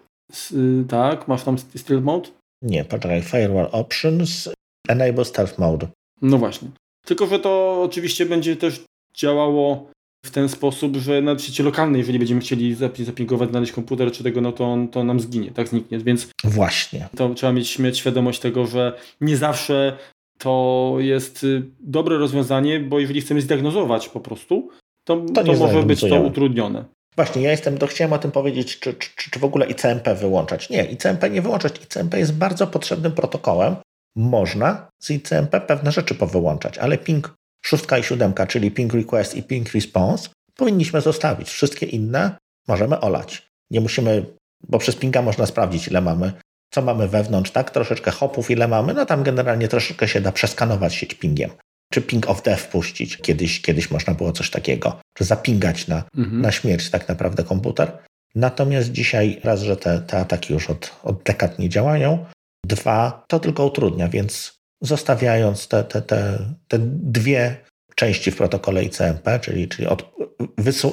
y, 0.52 0.86
tak, 0.88 1.28
masz 1.28 1.44
tam 1.44 1.58
Stealth 1.58 2.06
Mode? 2.06 2.30
Nie, 2.62 2.86
poczekaj, 2.86 3.22
Firewall 3.22 3.70
Options, 3.72 4.50
Enable 4.88 5.26
Stealth 5.26 5.58
Mode. 5.58 5.88
No 6.22 6.38
właśnie. 6.38 6.70
Tylko, 7.06 7.28
że 7.28 7.40
to 7.40 7.82
oczywiście 7.84 8.26
będzie 8.26 8.56
też 8.56 8.84
działało 9.14 9.90
w 10.26 10.32
ten 10.32 10.50
sposób, 10.50 10.98
że 10.98 11.22
na 11.22 11.40
sieci 11.40 11.64
lokalnej, 11.64 12.00
jeżeli 12.00 12.20
będziemy 12.20 12.42
chcieli 12.42 12.76
zapingować, 12.76 13.50
znaleźć 13.50 13.72
komputer 13.72 14.12
czy 14.12 14.24
tego, 14.24 14.42
no 14.42 14.52
to 14.52 14.66
on 14.66 14.88
to 14.88 15.04
nam 15.04 15.20
zginie, 15.20 15.52
tak 15.52 15.68
zniknie, 15.68 16.00
więc 16.00 16.28
właśnie. 16.44 17.10
To 17.16 17.34
trzeba 17.34 17.54
mieć, 17.54 17.80
mieć 17.80 17.98
świadomość 17.98 18.40
tego, 18.40 18.66
że 18.66 19.00
nie 19.22 19.38
zawsze 19.38 19.98
to 20.40 20.96
jest 21.00 21.44
y, 21.44 21.64
dobre 21.80 22.18
rozwiązanie, 22.18 22.80
bo 22.80 23.00
jeżeli 23.00 23.22
chcemy 23.22 23.42
zdiagnozować 23.42 24.10
po 24.10 24.20
prostu, 24.20 24.70
to, 25.04 25.26
to, 25.34 25.44
to 25.44 25.54
może 25.54 25.84
być 25.84 26.02
to 26.02 26.22
utrudnione. 26.22 26.86
Właśnie, 27.16 27.42
ja 27.42 27.52
jestem, 27.52 27.78
to 27.78 27.88
chciałem 27.88 28.14
o 28.14 28.18
tym 28.18 28.32
powiedzieć, 28.32 28.80
czy, 28.80 28.94
czy, 28.94 29.32
czy 29.32 29.40
w 29.40 29.44
ogóle 29.44 29.66
ICMP 29.66 30.16
wyłączać. 30.16 30.70
Nie, 30.70 30.86
ICMP 30.86 31.30
nie 31.30 31.42
wyłączać. 31.42 31.82
ICMP 31.84 32.20
jest 32.20 32.34
bardzo 32.34 32.68
potrzebnym 32.68 33.12
protokołem. 33.12 33.76
Można 34.16 34.88
z 35.02 35.10
ICMP 35.12 35.62
pewne 35.62 35.92
rzeczy 35.92 36.16
powyłączać, 36.16 36.78
ale 36.78 36.98
ping 36.98 37.36
6 37.66 37.84
i 38.00 38.04
7, 38.04 38.34
czyli 38.48 38.72
ping 38.72 38.94
request 38.94 39.36
i 39.36 39.44
ping 39.44 39.74
response, 39.74 40.30
powinniśmy 40.56 41.02
zostawić. 41.02 41.50
Wszystkie 41.50 41.86
inne 41.86 42.38
możemy 42.68 43.00
olać. 43.00 43.50
Nie 43.72 43.82
musimy, 43.82 44.26
bo 44.68 44.80
przez 44.80 44.96
pinga 44.96 45.22
można 45.22 45.46
sprawdzić, 45.46 45.88
ile 45.88 46.02
mamy 46.02 46.34
co 46.72 46.82
mamy 46.82 47.08
wewnątrz, 47.08 47.52
tak? 47.52 47.72
Troszeczkę 47.72 48.12
hopów, 48.12 48.52
ile 48.52 48.68
mamy, 48.68 48.94
no 48.94 49.06
tam 49.06 49.24
generalnie 49.24 49.68
troszeczkę 49.68 50.08
się 50.08 50.22
da 50.22 50.32
przeskanować 50.32 50.96
sieć 50.96 51.14
pingiem. 51.14 51.50
Czy 51.94 52.02
ping 52.02 52.30
of 52.30 52.44
death 52.44 52.62
wpuścić. 52.62 53.18
Kiedyś, 53.18 53.62
kiedyś 53.62 53.92
można 53.92 54.14
było 54.14 54.32
coś 54.32 54.50
takiego. 54.50 55.00
Czy 55.14 55.24
zapingać 55.24 55.88
na, 55.88 56.04
mhm. 56.18 56.42
na 56.42 56.52
śmierć 56.52 56.90
tak 56.90 57.08
naprawdę 57.08 57.44
komputer. 57.44 57.98
Natomiast 58.36 58.92
dzisiaj 58.92 59.40
raz, 59.44 59.62
że 59.62 59.78
te, 59.78 60.02
te 60.02 60.18
ataki 60.18 60.54
już 60.54 60.70
od, 60.70 60.96
od 61.04 61.24
dekad 61.24 61.60
nie 61.60 61.70
działają, 61.70 62.26
dwa, 62.66 63.24
to 63.28 63.40
tylko 63.40 63.66
utrudnia, 63.66 64.08
więc 64.08 64.60
zostawiając 64.82 65.68
te, 65.68 65.84
te, 65.84 66.02
te, 66.02 66.40
te 66.68 66.80
dwie 66.80 67.58
części 67.96 68.32
w 68.32 68.36
protokole 68.36 68.84
ICMP, 68.84 69.40
czyli, 69.40 69.68
czyli 69.68 69.88
od 69.88 70.12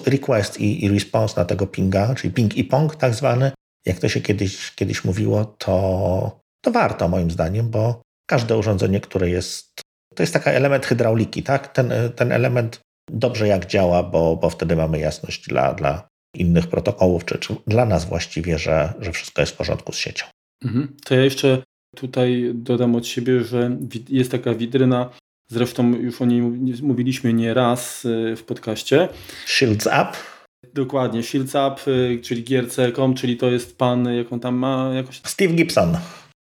request 0.06 0.60
i, 0.60 0.84
i 0.84 0.88
response 0.88 1.40
na 1.40 1.44
tego 1.44 1.66
pinga, 1.66 2.14
czyli 2.14 2.34
ping 2.34 2.56
i 2.56 2.64
pong 2.64 2.96
tak 2.96 3.14
zwany, 3.14 3.52
jak 3.86 3.98
to 3.98 4.08
się 4.08 4.20
kiedyś, 4.20 4.74
kiedyś 4.74 5.04
mówiło, 5.04 5.44
to, 5.44 6.40
to 6.64 6.70
warto 6.70 7.08
moim 7.08 7.30
zdaniem, 7.30 7.70
bo 7.70 8.02
każde 8.26 8.56
urządzenie, 8.56 9.00
które 9.00 9.30
jest, 9.30 9.80
to 10.14 10.22
jest 10.22 10.32
taki 10.32 10.48
element 10.48 10.86
hydrauliki, 10.86 11.42
tak? 11.42 11.72
Ten, 11.72 11.92
ten 12.16 12.32
element 12.32 12.80
dobrze 13.10 13.48
jak 13.48 13.66
działa, 13.66 14.02
bo, 14.02 14.36
bo 14.36 14.50
wtedy 14.50 14.76
mamy 14.76 14.98
jasność 14.98 15.48
dla, 15.48 15.74
dla 15.74 16.08
innych 16.36 16.66
protokołów, 16.66 17.24
czy, 17.24 17.38
czy 17.38 17.56
dla 17.66 17.86
nas 17.86 18.04
właściwie, 18.04 18.58
że, 18.58 18.92
że 19.00 19.12
wszystko 19.12 19.42
jest 19.42 19.52
w 19.52 19.56
porządku 19.56 19.92
z 19.92 19.96
siecią. 19.96 20.26
Mhm. 20.64 20.96
To 21.04 21.14
ja 21.14 21.24
jeszcze 21.24 21.62
tutaj 21.96 22.50
dodam 22.54 22.94
od 22.94 23.06
siebie, 23.06 23.44
że 23.44 23.76
jest 24.08 24.30
taka 24.30 24.54
witryna, 24.54 25.10
zresztą 25.50 25.94
już 25.94 26.22
o 26.22 26.24
niej 26.24 26.42
mówiliśmy 26.82 27.32
nie 27.32 27.54
raz 27.54 28.04
y, 28.04 28.36
w 28.36 28.44
podcaście. 28.44 29.08
Shields 29.46 29.86
Up. 29.86 30.35
Dokładnie, 30.76 31.22
Shields 31.22 31.54
Up, 31.54 31.90
y, 31.90 32.20
czyli 32.22 32.42
GRC.com, 32.42 33.14
czyli 33.14 33.36
to 33.36 33.50
jest 33.50 33.78
pan, 33.78 34.14
jak 34.14 34.32
on 34.32 34.40
tam 34.40 34.54
ma 34.54 34.90
jakoś... 34.94 35.20
Steve 35.24 35.54
Gibson. 35.54 35.96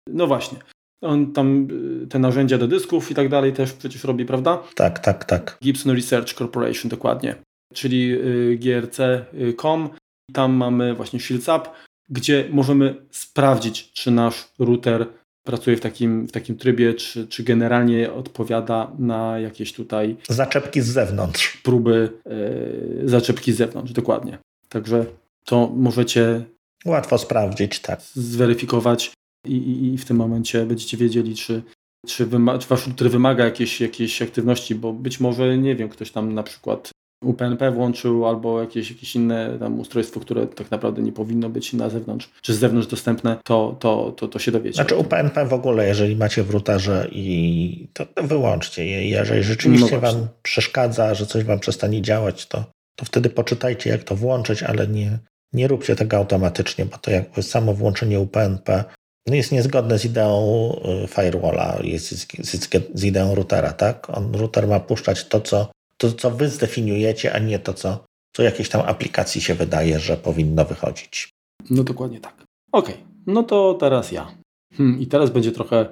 No 0.07 0.27
właśnie. 0.27 0.57
On 1.01 1.33
tam 1.33 1.67
y, 2.03 2.07
te 2.07 2.19
narzędzia 2.19 2.57
do 2.57 2.67
dysków 2.67 3.11
i 3.11 3.15
tak 3.15 3.29
dalej 3.29 3.53
też 3.53 3.73
przecież 3.73 4.03
robi, 4.03 4.25
prawda? 4.25 4.63
Tak, 4.75 4.99
tak, 4.99 5.25
tak. 5.25 5.57
Gibson 5.63 5.95
Research 5.95 6.33
Corporation, 6.33 6.89
dokładnie. 6.89 7.35
czyli 7.73 8.13
y, 8.13 8.57
grc.com. 8.61 9.89
Tam 10.33 10.53
mamy 10.53 10.93
właśnie 10.93 11.19
Shields 11.19 11.47
Up, 11.47 11.69
gdzie 12.09 12.47
możemy 12.51 12.95
sprawdzić, 13.11 13.91
czy 13.91 14.11
nasz 14.11 14.49
router 14.59 15.07
pracuje 15.43 15.77
w 15.77 15.79
takim, 15.79 16.27
w 16.27 16.31
takim 16.31 16.57
trybie, 16.57 16.93
czy, 16.93 17.27
czy 17.27 17.43
generalnie 17.43 18.13
odpowiada 18.13 18.91
na 18.99 19.39
jakieś 19.39 19.73
tutaj 19.73 20.15
zaczepki 20.29 20.81
z 20.81 20.87
zewnątrz. 20.87 21.57
Próby 21.63 22.09
yy, 22.25 23.09
zaczepki 23.09 23.53
z 23.53 23.57
zewnątrz, 23.57 23.93
dokładnie. 23.93 24.37
Także 24.69 25.05
to 25.45 25.71
możecie 25.75 26.43
łatwo 26.85 27.17
sprawdzić, 27.17 27.79
tak. 27.79 28.01
Zweryfikować 28.01 29.11
i, 29.47 29.57
i, 29.57 29.93
i 29.93 29.97
w 29.97 30.05
tym 30.05 30.17
momencie 30.17 30.65
będziecie 30.65 30.97
wiedzieli, 30.97 31.35
czy, 31.35 31.61
czy, 32.07 32.27
wyma- 32.27 32.59
czy 32.59 32.67
wasz 32.67 32.87
router 32.87 33.11
wymaga 33.11 33.45
jakiejś, 33.45 33.81
jakiejś 33.81 34.21
aktywności, 34.21 34.75
bo 34.75 34.93
być 34.93 35.19
może, 35.19 35.57
nie 35.57 35.75
wiem, 35.75 35.89
ktoś 35.89 36.11
tam 36.11 36.33
na 36.33 36.43
przykład 36.43 36.91
UPnP 37.23 37.71
włączył 37.71 38.25
albo 38.25 38.61
jakieś, 38.61 38.91
jakieś 38.91 39.15
inne 39.15 39.57
tam 39.59 39.79
ustrojstwo, 39.79 40.19
które 40.19 40.47
tak 40.47 40.71
naprawdę 40.71 41.01
nie 41.01 41.11
powinno 41.11 41.49
być 41.49 41.73
na 41.73 41.89
zewnątrz, 41.89 42.29
czy 42.41 42.53
z 42.53 42.59
zewnątrz 42.59 42.87
dostępne, 42.87 43.37
to, 43.43 43.75
to, 43.79 44.13
to, 44.17 44.27
to 44.27 44.39
się 44.39 44.51
dowiecie. 44.51 44.75
Znaczy 44.75 44.95
UPnP 44.95 45.45
w 45.45 45.53
ogóle, 45.53 45.87
jeżeli 45.87 46.15
macie 46.15 46.43
w 46.43 46.49
routerze 46.49 47.07
i 47.11 47.87
to, 47.93 48.05
wyłączcie 48.23 48.85
je. 48.85 49.09
Jeżeli 49.09 49.43
rzeczywiście 49.43 49.95
no 49.95 50.01
wam 50.01 50.27
przeszkadza, 50.43 51.15
że 51.15 51.25
coś 51.25 51.43
wam 51.43 51.59
przestanie 51.59 52.01
działać, 52.01 52.45
to, 52.47 52.63
to 52.95 53.05
wtedy 53.05 53.29
poczytajcie 53.29 53.89
jak 53.89 54.03
to 54.03 54.15
włączyć, 54.15 54.63
ale 54.63 54.87
nie, 54.87 55.19
nie 55.53 55.67
róbcie 55.67 55.95
tego 55.95 56.17
automatycznie, 56.17 56.85
bo 56.85 56.97
to 56.97 57.11
jakby 57.11 57.43
samo 57.43 57.73
włączenie 57.73 58.19
UPnP 58.19 58.83
jest 59.27 59.51
niezgodne 59.51 59.99
z 59.99 60.05
ideą 60.05 60.71
y, 61.03 61.07
firewalla, 61.07 61.79
jest 61.83 62.11
z, 62.11 62.27
z, 62.49 62.69
z 62.93 63.03
ideą 63.03 63.35
routera, 63.35 63.73
tak? 63.73 64.09
On, 64.09 64.35
router 64.35 64.67
ma 64.67 64.79
puszczać 64.79 65.27
to, 65.27 65.41
co 65.41 65.71
to, 66.03 66.11
co 66.11 66.31
wy 66.31 66.49
zdefiniujecie, 66.49 67.33
a 67.33 67.39
nie 67.39 67.59
to, 67.59 67.73
co, 67.73 68.05
co 68.35 68.43
jakiejś 68.43 68.69
tam 68.69 68.81
aplikacji 68.81 69.41
się 69.41 69.53
wydaje, 69.53 69.99
że 69.99 70.17
powinno 70.17 70.65
wychodzić. 70.65 71.29
No 71.69 71.83
dokładnie 71.83 72.19
tak. 72.19 72.43
Okej, 72.71 72.95
okay. 72.95 73.05
no 73.27 73.43
to 73.43 73.73
teraz 73.73 74.11
ja. 74.11 74.31
Hmm, 74.73 75.01
I 75.01 75.07
teraz 75.07 75.29
będzie 75.29 75.51
trochę 75.51 75.85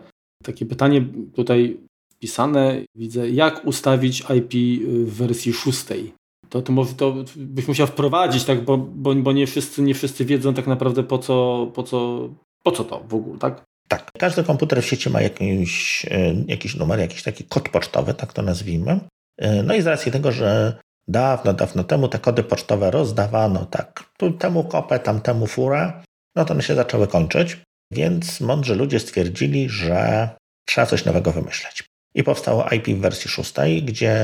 takie 0.43 0.65
pytanie 0.65 1.05
tutaj 1.33 1.77
wpisane. 2.09 2.81
Widzę, 2.95 3.29
jak 3.29 3.65
ustawić 3.65 4.19
IP 4.19 4.81
w 5.05 5.13
wersji 5.13 5.53
szóstej. 5.53 6.13
To, 6.49 6.61
to 6.61 6.85
to 6.97 7.15
byś 7.35 7.67
musiał 7.67 7.87
wprowadzić, 7.87 8.43
tak, 8.43 8.65
bo, 8.65 8.77
bo, 8.77 9.15
bo 9.15 9.31
nie, 9.31 9.47
wszyscy, 9.47 9.81
nie 9.81 9.93
wszyscy 9.93 10.25
wiedzą 10.25 10.53
tak 10.53 10.67
naprawdę 10.67 11.03
po 11.03 11.17
co, 11.17 11.67
po 11.73 11.83
co, 11.83 12.29
po 12.63 12.71
co 12.71 12.83
to 12.83 13.03
w 13.07 13.13
ogóle, 13.13 13.39
tak? 13.39 13.63
Tak. 13.87 14.11
Każdy 14.19 14.43
komputer 14.43 14.81
w 14.81 14.85
sieci 14.85 15.09
ma 15.09 15.21
jakiś, 15.21 16.05
e, 16.11 16.33
jakiś 16.47 16.75
numer, 16.75 16.99
jakiś 16.99 17.23
taki 17.23 17.43
kod 17.43 17.69
pocztowy, 17.69 18.13
tak 18.13 18.33
to 18.33 18.41
nazwijmy. 18.41 18.99
E, 19.37 19.63
no 19.63 19.73
i 19.75 19.81
z 19.81 19.87
racji 19.87 20.11
tego, 20.11 20.31
że 20.31 20.73
dawno, 21.07 21.53
dawno 21.53 21.83
temu 21.83 22.07
te 22.07 22.19
kody 22.19 22.43
pocztowe 22.43 22.91
rozdawano 22.91 23.65
tak, 23.65 24.03
tu 24.17 24.31
temu 24.31 24.63
kopę, 24.63 24.99
tamtemu 24.99 25.47
furę, 25.47 26.03
no 26.35 26.45
to 26.45 26.53
one 26.53 26.63
się 26.63 26.75
zaczęły 26.75 27.07
kończyć, 27.07 27.57
więc 27.91 28.41
mądrzy 28.41 28.75
ludzie 28.75 28.99
stwierdzili, 28.99 29.69
że 29.69 30.29
trzeba 30.65 30.87
coś 30.87 31.05
nowego 31.05 31.31
wymyśleć. 31.31 31.83
I 32.15 32.23
powstało 32.23 32.69
IP 32.69 32.87
w 32.87 33.01
wersji 33.01 33.29
szóstej, 33.29 33.83
gdzie 33.83 34.15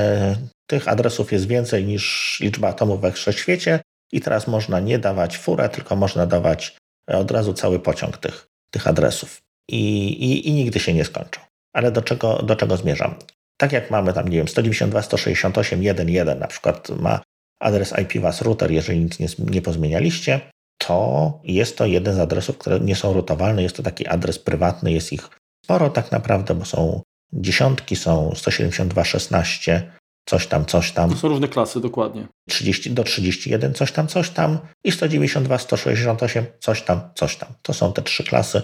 tych 0.66 0.88
adresów 0.88 1.32
jest 1.32 1.46
więcej 1.46 1.84
niż 1.84 2.36
liczba 2.40 2.68
atomów 2.68 3.00
we 3.00 3.12
wszechświecie 3.12 3.80
i 4.12 4.20
teraz 4.20 4.46
można 4.46 4.80
nie 4.80 4.98
dawać 4.98 5.38
furę, 5.38 5.68
tylko 5.68 5.96
można 5.96 6.26
dawać 6.26 6.76
od 7.06 7.30
razu 7.30 7.54
cały 7.54 7.78
pociąg 7.78 8.18
tych, 8.18 8.46
tych 8.70 8.86
adresów. 8.86 9.40
I, 9.70 10.08
i, 10.08 10.48
I 10.48 10.52
nigdy 10.52 10.80
się 10.80 10.94
nie 10.94 11.04
skończą. 11.04 11.40
Ale 11.72 11.92
do 11.92 12.02
czego, 12.02 12.42
do 12.42 12.56
czego 12.56 12.76
zmierzam? 12.76 13.14
Tak 13.60 13.72
jak 13.72 13.90
mamy 13.90 14.12
tam, 14.12 14.28
nie 14.28 14.36
wiem, 14.36 14.46
192.168.1.1 14.46 16.38
na 16.38 16.46
przykład 16.46 16.88
ma 16.90 17.20
adres 17.60 17.94
IP 18.02 18.22
was 18.22 18.42
router, 18.42 18.70
jeżeli 18.70 19.00
nic 19.00 19.18
nie, 19.18 19.28
nie 19.38 19.62
pozmienialiście, 19.62 20.40
to 20.78 21.40
jest 21.44 21.78
to 21.78 21.86
jeden 21.86 22.14
z 22.14 22.18
adresów, 22.18 22.58
które 22.58 22.80
nie 22.80 22.96
są 22.96 23.12
rutowalne. 23.12 23.62
Jest 23.62 23.76
to 23.76 23.82
taki 23.82 24.06
adres 24.06 24.38
prywatny, 24.38 24.92
jest 24.92 25.12
ich 25.12 25.28
sporo 25.64 25.90
tak 25.90 26.12
naprawdę, 26.12 26.54
bo 26.54 26.64
są 26.64 27.02
dziesiątki, 27.32 27.96
są 27.96 28.30
172.16, 28.34 29.80
coś 30.28 30.46
tam, 30.46 30.66
coś 30.66 30.92
tam. 30.92 31.10
To 31.10 31.16
są 31.16 31.28
różne 31.28 31.48
klasy, 31.48 31.80
dokładnie. 31.80 32.28
30 32.48 32.90
do 32.90 33.04
31, 33.04 33.74
coś 33.74 33.92
tam, 33.92 34.08
coś 34.08 34.30
tam 34.30 34.58
i 34.84 34.92
192, 34.92 35.58
168, 35.58 36.46
coś 36.60 36.82
tam, 36.82 37.00
coś 37.14 37.36
tam. 37.36 37.48
To 37.62 37.74
są 37.74 37.92
te 37.92 38.02
trzy 38.02 38.24
klasy 38.24 38.62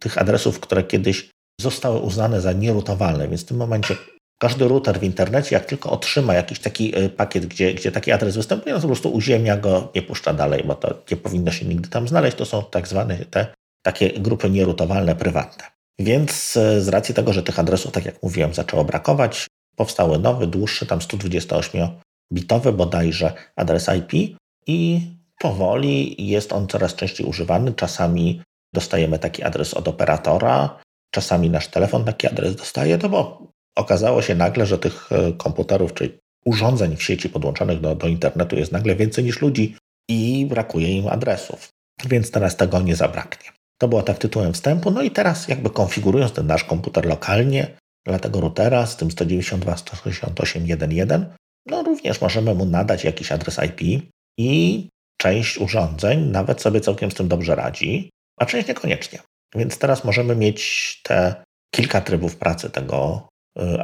tych 0.00 0.18
adresów, 0.18 0.60
które 0.60 0.84
kiedyś 0.84 1.30
zostały 1.60 1.98
uznane 1.98 2.40
za 2.40 2.52
nierutowalne, 2.52 3.28
więc 3.28 3.42
w 3.42 3.46
tym 3.46 3.56
momencie 3.56 3.96
każdy 4.40 4.68
router 4.68 5.00
w 5.00 5.04
internecie, 5.04 5.56
jak 5.56 5.64
tylko 5.64 5.90
otrzyma 5.90 6.34
jakiś 6.34 6.58
taki 6.58 6.96
e, 6.96 7.08
pakiet, 7.08 7.46
gdzie, 7.46 7.74
gdzie 7.74 7.92
taki 7.92 8.12
adres 8.12 8.36
występuje, 8.36 8.74
no 8.74 8.78
to 8.78 8.82
po 8.82 8.88
prostu 8.88 9.12
uziemia 9.12 9.56
go, 9.56 9.92
nie 9.94 10.02
puszcza 10.02 10.32
dalej, 10.32 10.64
bo 10.64 10.74
to 10.74 10.94
nie 11.10 11.16
powinno 11.16 11.50
się 11.50 11.66
nigdy 11.66 11.88
tam 11.88 12.08
znaleźć. 12.08 12.36
To 12.36 12.44
są 12.44 12.64
tak 12.64 12.88
zwane 12.88 13.16
te 13.16 13.46
takie 13.82 14.10
grupy 14.10 14.50
nierutowalne, 14.50 15.16
prywatne. 15.16 15.64
Więc 15.98 16.56
e, 16.56 16.80
z 16.80 16.88
racji 16.88 17.14
tego, 17.14 17.32
że 17.32 17.42
tych 17.42 17.58
adresów, 17.58 17.92
tak 17.92 18.04
jak 18.04 18.22
mówiłem, 18.22 18.54
zaczęło 18.54 18.84
brakować, 18.84 19.46
powstały 19.76 20.18
nowy, 20.18 20.46
dłuższy, 20.46 20.86
tam 20.86 20.98
128-bitowy 20.98 22.72
bodajże 22.72 23.32
adres 23.56 23.90
IP 23.98 24.36
i 24.66 25.00
powoli 25.38 26.26
jest 26.28 26.52
on 26.52 26.66
coraz 26.66 26.94
częściej 26.94 27.26
używany. 27.26 27.72
Czasami 27.72 28.42
dostajemy 28.74 29.18
taki 29.18 29.42
adres 29.42 29.74
od 29.74 29.88
operatora, 29.88 30.78
czasami 31.10 31.50
nasz 31.50 31.68
telefon 31.68 32.04
taki 32.04 32.26
adres 32.26 32.56
dostaje, 32.56 32.98
no 33.02 33.08
bo 33.08 33.50
okazało 33.76 34.22
się 34.22 34.34
nagle, 34.34 34.66
że 34.66 34.78
tych 34.78 35.12
e, 35.12 35.32
komputerów, 35.32 35.94
czyli 35.94 36.18
urządzeń 36.44 36.96
w 36.96 37.02
sieci 37.02 37.28
podłączonych 37.28 37.80
do, 37.80 37.94
do 37.94 38.08
internetu 38.08 38.56
jest 38.56 38.72
nagle 38.72 38.96
więcej 38.96 39.24
niż 39.24 39.40
ludzi 39.40 39.76
i 40.08 40.46
brakuje 40.46 40.88
im 40.88 41.08
adresów. 41.08 41.68
Więc 42.06 42.30
teraz 42.30 42.56
tego 42.56 42.80
nie 42.80 42.96
zabraknie. 42.96 43.50
To 43.78 43.88
było 43.88 44.02
tak 44.02 44.18
tytułem 44.18 44.52
wstępu. 44.52 44.90
No 44.90 45.02
i 45.02 45.10
teraz 45.10 45.48
jakby 45.48 45.70
konfigurując 45.70 46.32
ten 46.32 46.46
nasz 46.46 46.64
komputer 46.64 47.06
lokalnie 47.06 47.76
dla 48.06 48.18
tego 48.18 48.40
routera 48.40 48.86
z 48.86 48.96
tym 48.96 49.08
192.168.1.1, 49.08 51.24
no 51.66 51.82
również 51.82 52.20
możemy 52.20 52.54
mu 52.54 52.64
nadać 52.64 53.04
jakiś 53.04 53.32
adres 53.32 53.60
IP 53.66 54.02
i 54.38 54.88
część 55.20 55.58
urządzeń 55.58 56.20
nawet 56.20 56.62
sobie 56.62 56.80
całkiem 56.80 57.10
z 57.10 57.14
tym 57.14 57.28
dobrze 57.28 57.54
radzi, 57.54 58.10
a 58.38 58.46
część 58.46 58.68
niekoniecznie. 58.68 59.18
Więc 59.54 59.78
teraz 59.78 60.04
możemy 60.04 60.36
mieć 60.36 61.00
te 61.02 61.34
kilka 61.74 62.00
trybów 62.00 62.36
pracy 62.36 62.70
tego 62.70 63.28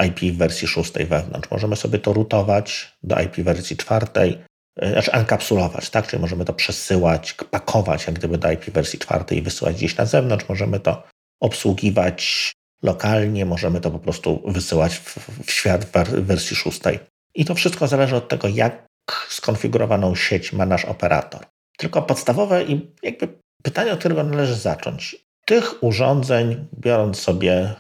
IP 0.07 0.35
w 0.35 0.37
wersji 0.37 0.69
szóstej 0.69 1.07
wewnątrz. 1.07 1.51
Możemy 1.51 1.77
sobie 1.77 1.99
to 1.99 2.13
rutować 2.13 2.97
do 3.03 3.21
IP 3.21 3.37
wersji 3.37 3.77
czwartej, 3.77 4.39
e, 4.81 4.93
znaczy 4.93 5.13
enkapsulować, 5.13 5.91
tak? 5.91 6.07
Czyli 6.07 6.21
możemy 6.21 6.45
to 6.45 6.53
przesyłać, 6.53 7.33
pakować 7.33 8.07
jak 8.07 8.17
gdyby 8.17 8.39
do 8.39 8.53
IP 8.53 8.71
wersji 8.71 8.99
czwartej 8.99 9.39
i 9.39 9.43
wysyłać 9.43 9.77
gdzieś 9.77 9.97
na 9.97 10.07
zewnątrz. 10.07 10.49
Możemy 10.49 10.81
to 10.81 11.03
obsługiwać 11.41 12.53
lokalnie, 12.83 13.47
możemy 13.47 13.81
to 13.81 13.91
po 13.91 13.99
prostu 13.99 14.43
wysyłać 14.47 14.95
w, 14.95 15.19
w 15.47 15.51
świat 15.51 15.85
w 15.85 15.91
wersji 16.11 16.57
szóstej. 16.57 16.99
I 17.35 17.45
to 17.45 17.55
wszystko 17.55 17.89
zależy 17.89 18.17
od 18.17 18.29
tego, 18.29 18.49
jak 18.49 18.87
skonfigurowaną 19.29 20.15
sieć 20.15 20.53
ma 20.53 20.67
nasz 20.67 20.85
operator. 20.85 21.47
Tylko 21.79 22.03
podstawowe 22.03 22.65
i 22.65 22.95
jakby 23.03 23.29
pytanie, 23.63 23.93
od 23.93 23.99
którego 23.99 24.25
należy 24.25 24.55
zacząć 24.55 25.17
tych 25.47 25.83
urządzeń, 25.83 26.67
biorąc 26.79 27.19
sobie 27.19 27.75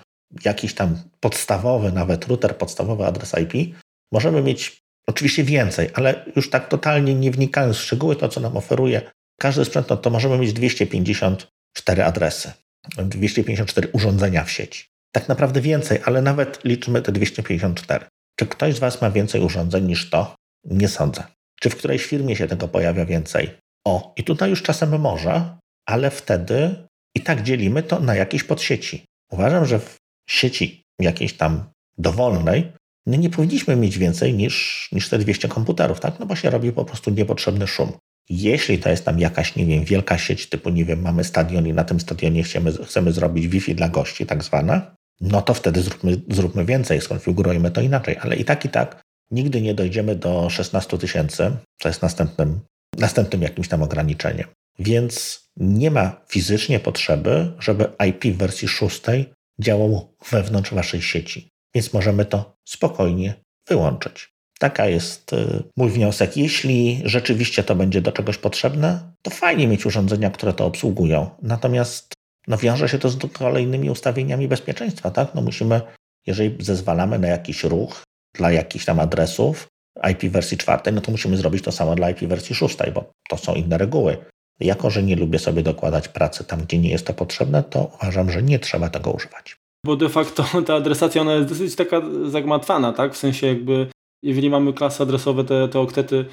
jakiś 0.44 0.74
tam 0.74 0.98
podstawowy, 1.20 1.92
nawet 1.92 2.26
router, 2.26 2.56
podstawowy 2.58 3.06
adres 3.06 3.34
IP, 3.42 3.76
możemy 4.12 4.42
mieć 4.42 4.82
oczywiście 5.06 5.44
więcej, 5.44 5.90
ale 5.94 6.24
już 6.36 6.50
tak 6.50 6.68
totalnie 6.68 7.14
nie 7.14 7.30
wnikając 7.30 7.76
w 7.76 7.80
szczegóły, 7.80 8.16
to 8.16 8.28
co 8.28 8.40
nam 8.40 8.56
oferuje 8.56 9.10
każdy 9.40 9.64
sprzęt, 9.64 9.88
no 9.90 9.96
to 9.96 10.10
możemy 10.10 10.38
mieć 10.38 10.52
254 10.52 12.04
adresy, 12.04 12.52
254 12.98 13.88
urządzenia 13.92 14.44
w 14.44 14.50
sieci. 14.50 14.84
Tak 15.12 15.28
naprawdę 15.28 15.60
więcej, 15.60 15.98
ale 16.04 16.22
nawet 16.22 16.64
liczymy 16.64 17.02
te 17.02 17.12
254. 17.12 18.06
Czy 18.38 18.46
ktoś 18.46 18.74
z 18.74 18.78
Was 18.78 19.02
ma 19.02 19.10
więcej 19.10 19.40
urządzeń 19.40 19.84
niż 19.84 20.10
to? 20.10 20.34
Nie 20.64 20.88
sądzę. 20.88 21.22
Czy 21.60 21.70
w 21.70 21.76
którejś 21.76 22.06
firmie 22.06 22.36
się 22.36 22.48
tego 22.48 22.68
pojawia 22.68 23.04
więcej? 23.04 23.50
O, 23.86 24.14
i 24.16 24.24
tutaj 24.24 24.50
już 24.50 24.62
czasem 24.62 25.00
może, 25.00 25.56
ale 25.86 26.10
wtedy 26.10 26.86
i 27.14 27.20
tak 27.20 27.42
dzielimy 27.42 27.82
to 27.82 28.00
na 28.00 28.14
jakieś 28.14 28.44
podsieci. 28.44 29.04
Uważam, 29.32 29.66
że 29.66 29.78
w 29.78 29.96
sieci 30.26 30.84
jakiejś 31.00 31.32
tam 31.32 31.64
dowolnej 31.98 32.72
my 33.06 33.18
nie 33.18 33.30
powinniśmy 33.30 33.76
mieć 33.76 33.98
więcej 33.98 34.34
niż, 34.34 34.88
niż 34.92 35.08
te 35.08 35.18
200 35.18 35.48
komputerów, 35.48 36.00
tak? 36.00 36.18
No 36.20 36.26
bo 36.26 36.36
się 36.36 36.50
robi 36.50 36.72
po 36.72 36.84
prostu 36.84 37.10
niepotrzebny 37.10 37.66
szum. 37.66 37.92
Jeśli 38.28 38.78
to 38.78 38.90
jest 38.90 39.04
tam 39.04 39.18
jakaś, 39.18 39.56
nie 39.56 39.66
wiem, 39.66 39.84
wielka 39.84 40.18
sieć 40.18 40.48
typu, 40.48 40.70
nie 40.70 40.84
wiem, 40.84 41.02
mamy 41.02 41.24
stadion 41.24 41.66
i 41.66 41.72
na 41.72 41.84
tym 41.84 42.00
stadionie 42.00 42.42
chcemy, 42.42 42.72
chcemy 42.72 43.12
zrobić 43.12 43.48
Wi-Fi 43.48 43.74
dla 43.74 43.88
gości, 43.88 44.26
tak 44.26 44.44
zwane, 44.44 44.96
no 45.20 45.42
to 45.42 45.54
wtedy 45.54 45.82
zróbmy, 45.82 46.20
zróbmy 46.30 46.64
więcej, 46.64 47.00
skonfigurujmy 47.00 47.70
to 47.70 47.80
inaczej. 47.80 48.16
Ale 48.20 48.36
i 48.36 48.44
tak, 48.44 48.64
i 48.64 48.68
tak 48.68 49.02
nigdy 49.30 49.60
nie 49.60 49.74
dojdziemy 49.74 50.16
do 50.16 50.50
16 50.50 50.98
tysięcy, 50.98 51.56
co 51.80 51.88
jest 51.88 52.02
następnym, 52.02 52.60
następnym 52.98 53.42
jakimś 53.42 53.68
tam 53.68 53.82
ograniczeniem. 53.82 54.48
Więc 54.78 55.40
nie 55.56 55.90
ma 55.90 56.20
fizycznie 56.28 56.80
potrzeby, 56.80 57.52
żeby 57.58 57.88
IP 58.08 58.24
w 58.24 58.36
wersji 58.36 58.68
szóstej 58.68 59.32
działał 59.60 60.14
wewnątrz 60.30 60.74
waszej 60.74 61.02
sieci. 61.02 61.48
Więc 61.74 61.92
możemy 61.92 62.24
to 62.24 62.56
spokojnie 62.64 63.34
wyłączyć. 63.68 64.28
Taka 64.58 64.86
jest 64.86 65.32
y, 65.32 65.62
mój 65.76 65.90
wniosek. 65.90 66.36
Jeśli 66.36 67.02
rzeczywiście 67.04 67.62
to 67.64 67.74
będzie 67.74 68.02
do 68.02 68.12
czegoś 68.12 68.38
potrzebne, 68.38 69.12
to 69.22 69.30
fajnie 69.30 69.68
mieć 69.68 69.86
urządzenia, 69.86 70.30
które 70.30 70.52
to 70.52 70.66
obsługują. 70.66 71.30
Natomiast 71.42 72.12
no, 72.48 72.56
wiąże 72.56 72.88
się 72.88 72.98
to 72.98 73.08
z 73.08 73.32
kolejnymi 73.32 73.90
ustawieniami 73.90 74.48
bezpieczeństwa. 74.48 75.10
Tak? 75.10 75.34
No, 75.34 75.42
musimy, 75.42 75.80
jeżeli 76.26 76.64
zezwalamy 76.64 77.18
na 77.18 77.28
jakiś 77.28 77.64
ruch 77.64 78.02
dla 78.34 78.52
jakichś 78.52 78.84
tam 78.84 79.00
adresów 79.00 79.68
IP 80.12 80.32
wersji 80.32 80.58
czwartej, 80.58 80.92
no 80.92 81.00
to 81.00 81.10
musimy 81.10 81.36
zrobić 81.36 81.64
to 81.64 81.72
samo 81.72 81.94
dla 81.94 82.10
IP 82.10 82.20
wersji 82.20 82.54
szóstej, 82.54 82.92
bo 82.92 83.10
to 83.28 83.36
są 83.36 83.54
inne 83.54 83.78
reguły. 83.78 84.16
Jako, 84.60 84.90
że 84.90 85.02
nie 85.02 85.16
lubię 85.16 85.38
sobie 85.38 85.62
dokładać 85.62 86.08
pracy 86.08 86.44
tam, 86.44 86.60
gdzie 86.60 86.78
nie 86.78 86.90
jest 86.90 87.06
to 87.06 87.12
potrzebne, 87.12 87.62
to 87.62 87.90
uważam, 87.94 88.30
że 88.30 88.42
nie 88.42 88.58
trzeba 88.58 88.88
tego 88.88 89.10
używać. 89.10 89.56
Bo 89.86 89.96
de 89.96 90.08
facto 90.08 90.44
ta 90.66 90.74
adresacja 90.74 91.20
ona 91.20 91.34
jest 91.34 91.48
dosyć 91.48 91.74
taka 91.74 92.02
zagmatwana, 92.24 92.92
tak? 92.92 93.14
W 93.14 93.16
sensie 93.16 93.46
jakby 93.46 93.86
jeżeli 94.22 94.50
mamy 94.50 94.72
klasy 94.72 95.02
adresowe, 95.02 95.44
te, 95.44 95.68
te 95.68 95.80
oktety 95.80 96.24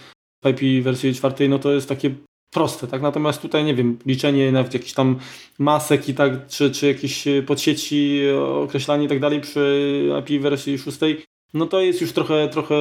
w 0.45 0.49
IP 0.49 0.83
wersji 0.83 1.13
czwartej, 1.13 1.49
no 1.49 1.59
to 1.59 1.71
jest 1.71 1.89
takie 1.89 2.15
proste, 2.53 2.87
tak? 2.87 3.01
Natomiast 3.01 3.41
tutaj, 3.41 3.63
nie 3.63 3.75
wiem, 3.75 3.97
liczenie 4.05 4.51
nawet 4.51 4.73
jakichś 4.73 4.93
tam 4.93 5.19
masek 5.59 6.09
i 6.09 6.13
tak, 6.13 6.47
czy, 6.47 6.71
czy 6.71 6.87
jakieś 6.87 7.25
podsieci, 7.47 8.21
określanie 8.63 9.05
i 9.05 9.07
tak 9.07 9.19
dalej 9.19 9.41
przy 9.41 10.03
IP 10.19 10.41
wersji 10.41 10.77
szóstej, 10.77 11.23
no 11.53 11.65
to 11.65 11.81
jest 11.81 12.01
już 12.01 12.13
trochę, 12.13 12.49
trochę 12.49 12.75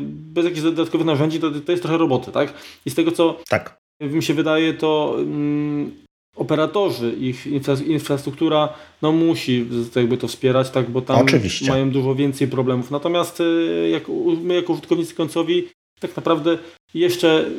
bez 0.00 0.44
jakichś 0.44 0.62
dodatkowych 0.62 1.06
narzędzi, 1.06 1.40
to, 1.40 1.50
to 1.50 1.72
jest 1.72 1.82
trochę 1.82 1.98
roboty, 1.98 2.32
tak? 2.32 2.54
I 2.86 2.90
z 2.90 2.94
tego, 2.94 3.12
co 3.12 3.40
tak. 3.48 3.83
Mi 4.00 4.22
się 4.22 4.34
wydaje, 4.34 4.74
to 4.74 5.16
mm, 5.18 6.04
operatorzy, 6.36 7.12
ich 7.12 7.46
infrastruktura 7.86 8.74
no 9.02 9.12
musi 9.12 9.66
jakby 9.96 10.16
to 10.16 10.28
wspierać, 10.28 10.70
tak, 10.70 10.90
bo 10.90 11.02
tam 11.02 11.22
Oczywiście. 11.22 11.68
mają 11.68 11.90
dużo 11.90 12.14
więcej 12.14 12.48
problemów. 12.48 12.90
Natomiast 12.90 13.40
y, 13.40 13.88
jak 13.92 14.08
my 14.42 14.54
jako 14.54 14.72
użytkownicy 14.72 15.14
końcowi 15.14 15.68
tak 16.00 16.16
naprawdę 16.16 16.58
jeszcze 16.94 17.50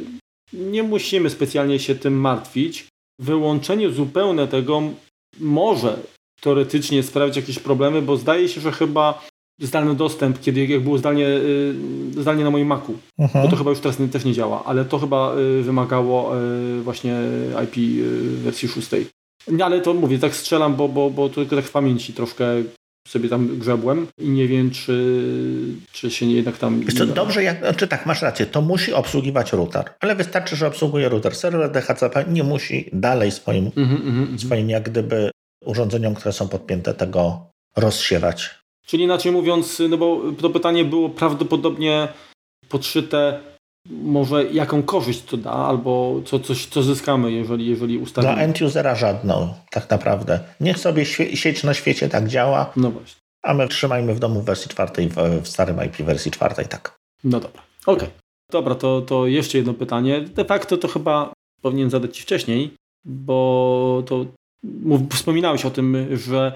nie 0.54 0.84
musimy 0.84 1.30
specjalnie 1.30 1.80
się 1.80 1.96
tym 1.96 2.22
martwić. 2.22 2.88
Wyłączenie 3.20 3.90
zupełne 3.90 4.48
tego 4.48 4.82
może 5.40 5.98
teoretycznie 6.42 7.04
sprawić 7.04 7.36
jakieś 7.36 7.60
problemy, 7.60 8.02
bo 8.02 8.18
zdaje 8.18 8.50
się, 8.50 8.62
że 8.62 8.72
chyba 8.72 9.26
zdalny 9.62 9.96
dostęp, 9.96 10.42
kiedy 10.42 10.66
jak 10.66 10.84
było 10.84 10.98
zdalnie, 10.98 11.28
y, 11.28 11.74
zdalnie 12.22 12.44
na 12.44 12.50
moim 12.50 12.68
Macu, 12.68 12.98
mhm. 13.20 13.46
bo 13.46 13.52
to 13.52 13.58
chyba 13.58 13.70
już 13.70 13.80
teraz 13.80 13.98
też 14.12 14.26
nie 14.26 14.34
działa, 14.34 14.64
ale 14.66 14.86
to 14.86 15.00
chyba 15.00 15.36
y, 15.36 15.64
wymagało 15.64 16.38
y, 16.38 16.82
właśnie 16.82 17.16
IP 17.64 18.04
wersji 18.44 18.68
szóstej. 18.68 19.08
Ale 19.64 19.82
to 19.82 19.94
mówię, 19.94 20.20
tak 20.20 20.36
strzelam, 20.36 20.76
bo, 20.76 20.90
bo, 20.90 21.10
bo 21.10 21.30
tylko 21.30 21.56
tak 21.56 21.66
w 21.66 21.72
pamięci 21.72 22.14
troszkę 22.14 22.46
sobie 23.08 23.30
tam 23.30 23.60
grzebłem 23.60 24.08
i 24.18 24.30
nie 24.30 24.48
wiem, 24.48 24.72
czy, 24.72 24.96
czy 25.92 26.12
się 26.12 26.26
jednak 26.26 26.58
tam... 26.58 26.82
Wiesz 26.82 26.94
co, 26.94 27.06
dobrze, 27.06 27.44
jak, 27.44 27.60
znaczy 27.60 27.88
tak, 27.88 28.06
masz 28.06 28.22
rację, 28.22 28.46
to 28.46 28.62
musi 28.62 28.94
obsługiwać 28.94 29.54
router, 29.54 29.86
ale 30.00 30.16
wystarczy, 30.16 30.56
że 30.56 30.68
obsługuje 30.68 31.10
router. 31.10 31.36
Serwer 31.36 31.72
DHCP 31.72 32.26
nie 32.28 32.44
musi 32.44 32.90
dalej 32.94 33.32
swoim, 33.32 33.72
mm 33.76 33.90
-hmm, 33.90 34.40
swoim 34.40 34.70
jak 34.70 34.90
gdyby 34.90 35.32
urządzeniom, 35.66 36.16
które 36.16 36.34
są 36.34 36.48
podpięte, 36.48 36.94
tego 36.94 37.50
rozsiewać. 37.78 38.65
Czyli 38.86 39.04
inaczej 39.04 39.32
mówiąc, 39.32 39.82
no 39.90 39.98
bo 39.98 40.22
to 40.42 40.50
pytanie 40.50 40.86
było 40.86 41.10
prawdopodobnie 41.10 42.08
podszyte 42.70 43.40
może 43.90 44.44
jaką 44.44 44.84
korzyść 44.84 45.24
to 45.24 45.38
da, 45.38 45.52
albo 45.52 46.22
co, 46.26 46.40
coś, 46.40 46.66
co 46.66 46.84
zyskamy, 46.84 47.32
jeżeli, 47.32 47.68
jeżeli 47.68 47.98
ustawimy. 47.98 48.34
Dla 48.34 48.44
end-usera 48.44 48.96
żadną, 48.96 49.54
tak 49.72 49.90
naprawdę. 49.90 50.40
Niech 50.60 50.80
sobie 50.80 51.06
sieć 51.36 51.64
na 51.64 51.74
świecie 51.74 52.10
tak 52.10 52.28
działa, 52.28 52.72
no 52.76 52.92
właśnie. 52.92 53.22
a 53.44 53.54
my 53.54 53.68
trzymajmy 53.68 54.16
w 54.16 54.20
domu 54.20 54.42
w 54.42 54.46
wersji 54.46 54.70
czwartej, 54.70 55.10
w, 55.42 55.48
starym 55.48 55.86
IP 55.86 55.96
wersji 55.96 56.32
czwartej, 56.32 56.66
tak. 56.68 56.96
No 57.24 57.40
dobra, 57.40 57.62
okej. 57.86 58.08
Okay. 58.08 58.20
Dobra, 58.52 58.76
to, 58.76 59.02
to 59.02 59.28
jeszcze 59.28 59.58
jedno 59.58 59.74
pytanie. 59.74 60.22
De 60.22 60.46
facto 60.46 60.78
to 60.78 60.88
chyba 60.88 61.34
powinien 61.62 61.90
zadać 61.90 62.18
Ci 62.18 62.24
wcześniej, 62.24 62.74
bo 63.06 64.04
to 64.06 64.26
wspominałeś 65.14 65.66
o 65.66 65.72
tym, 65.72 66.18
że 66.18 66.54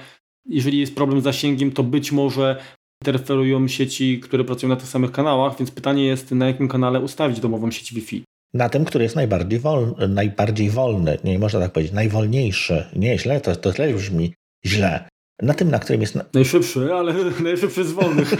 jeżeli 0.49 0.79
jest 0.79 0.95
problem 0.95 1.21
z 1.21 1.23
zasięgiem, 1.23 1.71
to 1.71 1.83
być 1.83 2.11
może 2.11 2.61
interferują 3.03 3.67
sieci, 3.67 4.19
które 4.19 4.43
pracują 4.43 4.69
na 4.69 4.75
tych 4.75 4.89
samych 4.89 5.11
kanałach, 5.11 5.57
więc 5.57 5.71
pytanie 5.71 6.05
jest, 6.05 6.31
na 6.31 6.47
jakim 6.47 6.67
kanale 6.67 6.99
ustawić 6.99 7.39
domową 7.39 7.71
sieć 7.71 7.93
Wi-Fi. 7.93 8.23
Na 8.53 8.69
tym, 8.69 8.85
który 8.85 9.03
jest 9.03 9.15
najbardziej, 9.15 9.59
wolny, 9.59 10.07
najbardziej 10.07 10.69
wolny, 10.69 11.17
nie 11.23 11.39
można 11.39 11.59
tak 11.59 11.71
powiedzieć, 11.71 11.93
najwolniejszy. 11.93 12.85
Nie, 12.95 13.19
źle, 13.19 13.41
to, 13.41 13.55
to 13.55 13.73
źle 13.73 13.93
brzmi, 13.93 14.33
źle. 14.65 15.09
Na 15.41 15.53
tym, 15.53 15.71
na 15.71 15.79
którym 15.79 16.01
jest... 16.01 16.15
Na... 16.15 16.25
Najszybszy, 16.33 16.93
ale 16.93 17.13
najszybszy 17.43 17.85
z 17.85 17.91
wolnych. 17.91 18.33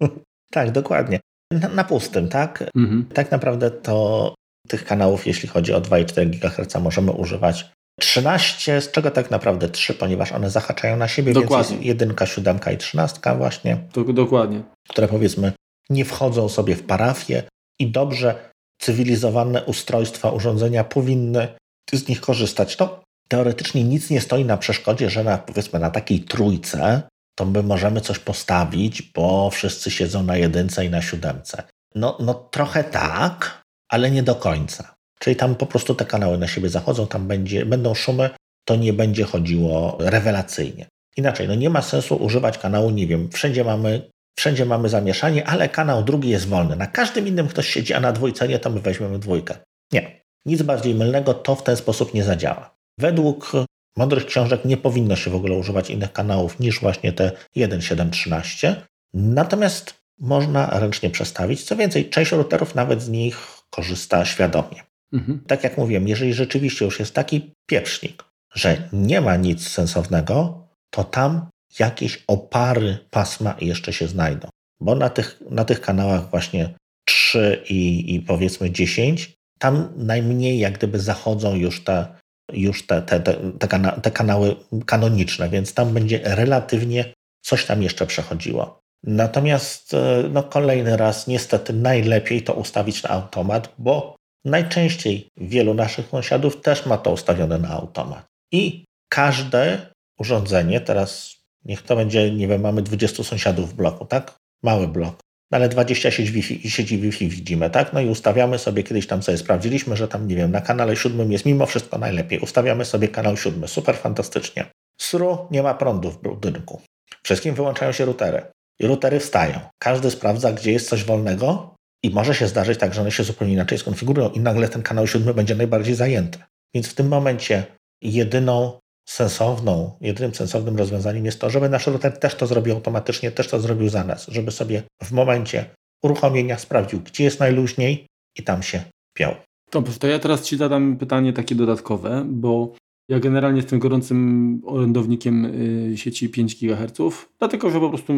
tak, 0.52 0.72
dokładnie. 0.72 1.20
Na, 1.52 1.68
na 1.68 1.84
pustym, 1.84 2.28
tak? 2.28 2.64
Mhm. 2.76 3.04
Tak 3.14 3.30
naprawdę 3.30 3.70
to 3.70 4.34
tych 4.68 4.84
kanałów, 4.84 5.26
jeśli 5.26 5.48
chodzi 5.48 5.72
o 5.72 5.80
2,4 5.80 6.30
GHz, 6.30 6.74
możemy 6.82 7.12
używać 7.12 7.70
13, 8.00 8.80
z 8.80 8.90
czego 8.90 9.10
tak 9.10 9.30
naprawdę 9.30 9.68
3, 9.68 9.94
ponieważ 9.94 10.32
one 10.32 10.50
zahaczają 10.50 10.96
na 10.96 11.08
siebie, 11.08 11.32
dokładnie. 11.32 11.56
więc 11.56 11.70
jest 11.70 11.82
jedynka, 11.82 12.26
siódemka 12.26 12.72
i 12.72 12.78
trzynastka 12.78 13.34
właśnie. 13.34 13.76
dokładnie. 14.12 14.62
Które 14.88 15.08
powiedzmy 15.08 15.52
nie 15.90 16.04
wchodzą 16.04 16.48
sobie 16.48 16.76
w 16.76 16.82
parafię 16.82 17.42
i 17.78 17.90
dobrze 17.90 18.50
cywilizowane 18.80 19.64
ustrojstwa, 19.64 20.30
urządzenia 20.30 20.84
powinny 20.84 21.48
z 21.92 22.08
nich 22.08 22.20
korzystać. 22.20 22.78
No, 22.78 23.00
teoretycznie 23.28 23.84
nic 23.84 24.10
nie 24.10 24.20
stoi 24.20 24.44
na 24.44 24.56
przeszkodzie, 24.56 25.10
że 25.10 25.24
na, 25.24 25.38
powiedzmy 25.38 25.78
na 25.78 25.90
takiej 25.90 26.20
trójce 26.20 27.02
to 27.34 27.44
my 27.44 27.62
możemy 27.62 28.00
coś 28.00 28.18
postawić, 28.18 29.02
bo 29.02 29.50
wszyscy 29.50 29.90
siedzą 29.90 30.22
na 30.22 30.36
jedynce 30.36 30.84
i 30.84 30.90
na 30.90 31.02
siódemce. 31.02 31.62
No, 31.94 32.18
no 32.20 32.34
trochę 32.34 32.84
tak, 32.84 33.62
ale 33.88 34.10
nie 34.10 34.22
do 34.22 34.34
końca. 34.34 34.93
Czyli 35.24 35.36
tam 35.36 35.54
po 35.54 35.66
prostu 35.66 35.94
te 35.94 36.04
kanały 36.04 36.38
na 36.38 36.46
siebie 36.46 36.68
zachodzą, 36.68 37.06
tam 37.06 37.28
będzie, 37.28 37.66
będą 37.66 37.94
szumy, 37.94 38.30
to 38.64 38.76
nie 38.76 38.92
będzie 38.92 39.24
chodziło 39.24 39.96
rewelacyjnie. 40.00 40.86
Inaczej, 41.16 41.48
no 41.48 41.54
nie 41.54 41.70
ma 41.70 41.82
sensu 41.82 42.16
używać 42.16 42.58
kanału, 42.58 42.90
nie 42.90 43.06
wiem, 43.06 43.30
wszędzie 43.32 43.64
mamy, 43.64 44.10
wszędzie 44.38 44.64
mamy 44.64 44.88
zamieszanie, 44.88 45.46
ale 45.46 45.68
kanał 45.68 46.02
drugi 46.02 46.28
jest 46.28 46.48
wolny. 46.48 46.76
Na 46.76 46.86
każdym 46.86 47.28
innym 47.28 47.48
ktoś 47.48 47.68
siedzi, 47.68 47.94
a 47.94 48.00
na 48.00 48.12
dwójce 48.12 48.48
nie, 48.48 48.58
to 48.58 48.70
my 48.70 48.80
weźmiemy 48.80 49.18
dwójkę. 49.18 49.54
Nie. 49.92 50.20
Nic 50.46 50.62
bardziej 50.62 50.94
mylnego, 50.94 51.34
to 51.34 51.54
w 51.54 51.62
ten 51.62 51.76
sposób 51.76 52.14
nie 52.14 52.24
zadziała. 52.24 52.74
Według 52.98 53.52
mądrych 53.96 54.26
książek 54.26 54.64
nie 54.64 54.76
powinno 54.76 55.16
się 55.16 55.30
w 55.30 55.34
ogóle 55.34 55.54
używać 55.54 55.90
innych 55.90 56.12
kanałów 56.12 56.60
niż 56.60 56.80
właśnie 56.80 57.12
te 57.12 57.32
1.7.13. 57.56 58.74
Natomiast 59.14 59.94
można 60.20 60.78
ręcznie 60.80 61.10
przestawić. 61.10 61.62
Co 61.62 61.76
więcej, 61.76 62.10
część 62.10 62.32
routerów 62.32 62.74
nawet 62.74 63.02
z 63.02 63.08
nich 63.08 63.36
korzysta 63.70 64.24
świadomie. 64.24 64.93
Mhm. 65.14 65.40
Tak 65.46 65.64
jak 65.64 65.78
mówiłem, 65.78 66.08
jeżeli 66.08 66.34
rzeczywiście 66.34 66.84
już 66.84 66.98
jest 66.98 67.14
taki 67.14 67.52
pieprznik, 67.66 68.24
że 68.54 68.88
nie 68.92 69.20
ma 69.20 69.36
nic 69.36 69.68
sensownego, 69.68 70.66
to 70.90 71.04
tam 71.04 71.48
jakieś 71.78 72.24
opary 72.26 72.98
pasma 73.10 73.56
jeszcze 73.60 73.92
się 73.92 74.06
znajdą. 74.08 74.48
Bo 74.80 74.94
na 74.94 75.10
tych, 75.10 75.40
na 75.50 75.64
tych 75.64 75.80
kanałach 75.80 76.30
właśnie 76.30 76.74
3 77.06 77.62
i, 77.68 78.14
i 78.14 78.20
powiedzmy 78.20 78.70
10, 78.70 79.32
tam 79.58 79.88
najmniej 79.96 80.58
jak 80.58 80.78
gdyby 80.78 81.00
zachodzą 81.00 81.54
już 81.54 81.84
te, 81.84 82.06
już 82.52 82.86
te, 82.86 83.02
te, 83.02 83.20
te, 83.20 83.34
te, 83.58 83.68
kana, 83.68 83.92
te 83.92 84.10
kanały 84.10 84.56
kanoniczne, 84.86 85.48
więc 85.48 85.74
tam 85.74 85.94
będzie 85.94 86.20
relatywnie 86.24 87.12
coś 87.42 87.66
tam 87.66 87.82
jeszcze 87.82 88.06
przechodziło. 88.06 88.80
Natomiast 89.02 89.94
e, 89.94 90.28
no, 90.32 90.42
kolejny 90.42 90.96
raz 90.96 91.26
niestety 91.26 91.72
najlepiej 91.72 92.42
to 92.42 92.54
ustawić 92.54 93.02
na 93.02 93.10
automat, 93.10 93.72
bo 93.78 94.16
Najczęściej 94.44 95.28
wielu 95.36 95.74
naszych 95.74 96.08
sąsiadów 96.08 96.60
też 96.60 96.86
ma 96.86 96.98
to 96.98 97.10
ustawione 97.10 97.58
na 97.58 97.68
automat. 97.68 98.26
I 98.52 98.84
każde 99.08 99.86
urządzenie, 100.18 100.80
teraz 100.80 101.36
niech 101.64 101.82
to 101.82 101.96
będzie, 101.96 102.30
nie 102.30 102.48
wiem, 102.48 102.60
mamy 102.60 102.82
20 102.82 103.24
sąsiadów 103.24 103.70
w 103.70 103.74
bloku, 103.74 104.06
tak? 104.06 104.36
Mały 104.62 104.88
blok. 104.88 105.16
Ale 105.52 105.68
20 105.68 106.10
sieci 106.10 106.32
Wi-Fi, 106.32 106.70
sieci 106.70 106.98
Wi-Fi 106.98 107.28
widzimy, 107.28 107.70
tak? 107.70 107.92
No 107.92 108.00
i 108.00 108.08
ustawiamy 108.08 108.58
sobie, 108.58 108.82
kiedyś 108.82 109.06
tam 109.06 109.22
sobie 109.22 109.38
sprawdziliśmy, 109.38 109.96
że 109.96 110.08
tam, 110.08 110.28
nie 110.28 110.36
wiem, 110.36 110.50
na 110.50 110.60
kanale 110.60 110.96
siódmym 110.96 111.32
jest 111.32 111.46
mimo 111.46 111.66
wszystko 111.66 111.98
najlepiej. 111.98 112.38
Ustawiamy 112.38 112.84
sobie 112.84 113.08
kanał 113.08 113.36
siódmy, 113.36 113.68
super 113.68 113.96
fantastycznie. 113.96 114.66
SRU 115.00 115.38
nie 115.50 115.62
ma 115.62 115.74
prądu 115.74 116.10
w 116.10 116.22
budynku. 116.22 116.80
Wszystkim 117.22 117.54
wyłączają 117.54 117.92
się 117.92 118.04
routery. 118.04 118.42
I 118.80 118.86
routery 118.86 119.20
wstają. 119.20 119.60
Każdy 119.78 120.10
sprawdza, 120.10 120.52
gdzie 120.52 120.72
jest 120.72 120.88
coś 120.88 121.04
wolnego, 121.04 121.73
i 122.04 122.10
może 122.10 122.34
się 122.34 122.46
zdarzyć 122.46 122.78
tak, 122.78 122.94
że 122.94 123.00
one 123.00 123.10
się 123.10 123.24
zupełnie 123.24 123.54
inaczej 123.54 123.78
skonfigurują 123.78 124.30
i 124.30 124.40
nagle 124.40 124.68
ten 124.68 124.82
kanał 124.82 125.06
siódmy 125.06 125.34
będzie 125.34 125.54
najbardziej 125.54 125.94
zajęty. 125.94 126.38
Więc 126.74 126.88
w 126.88 126.94
tym 126.94 127.08
momencie 127.08 127.66
jedyną 128.02 128.78
sensowną, 129.08 129.96
jedynym 130.00 130.34
sensownym 130.34 130.76
rozwiązaniem 130.76 131.24
jest 131.24 131.40
to, 131.40 131.50
żeby 131.50 131.68
nasz 131.68 131.86
router 131.86 132.18
też 132.18 132.34
to 132.34 132.46
zrobił 132.46 132.74
automatycznie, 132.74 133.30
też 133.30 133.48
to 133.48 133.60
zrobił 133.60 133.88
za 133.88 134.04
nas, 134.04 134.26
żeby 134.28 134.50
sobie 134.50 134.82
w 135.02 135.12
momencie 135.12 135.64
uruchomienia 136.02 136.58
sprawdził, 136.58 137.00
gdzie 137.00 137.24
jest 137.24 137.40
najluźniej 137.40 138.06
i 138.38 138.42
tam 138.42 138.62
się 138.62 138.82
piął. 139.16 139.34
Dobrze, 139.72 139.98
to 139.98 140.06
ja 140.06 140.18
teraz 140.18 140.42
Ci 140.42 140.56
zadam 140.56 140.96
pytanie 140.96 141.32
takie 141.32 141.54
dodatkowe, 141.54 142.24
bo 142.26 142.74
ja 143.08 143.20
generalnie 143.20 143.60
jestem 143.60 143.78
gorącym 143.78 144.60
orędownikiem 144.64 145.44
y, 145.44 145.96
sieci 145.96 146.28
5 146.28 146.56
GHz, 146.56 147.26
dlatego 147.38 147.70
że 147.70 147.80
po 147.80 147.88
prostu 147.88 148.12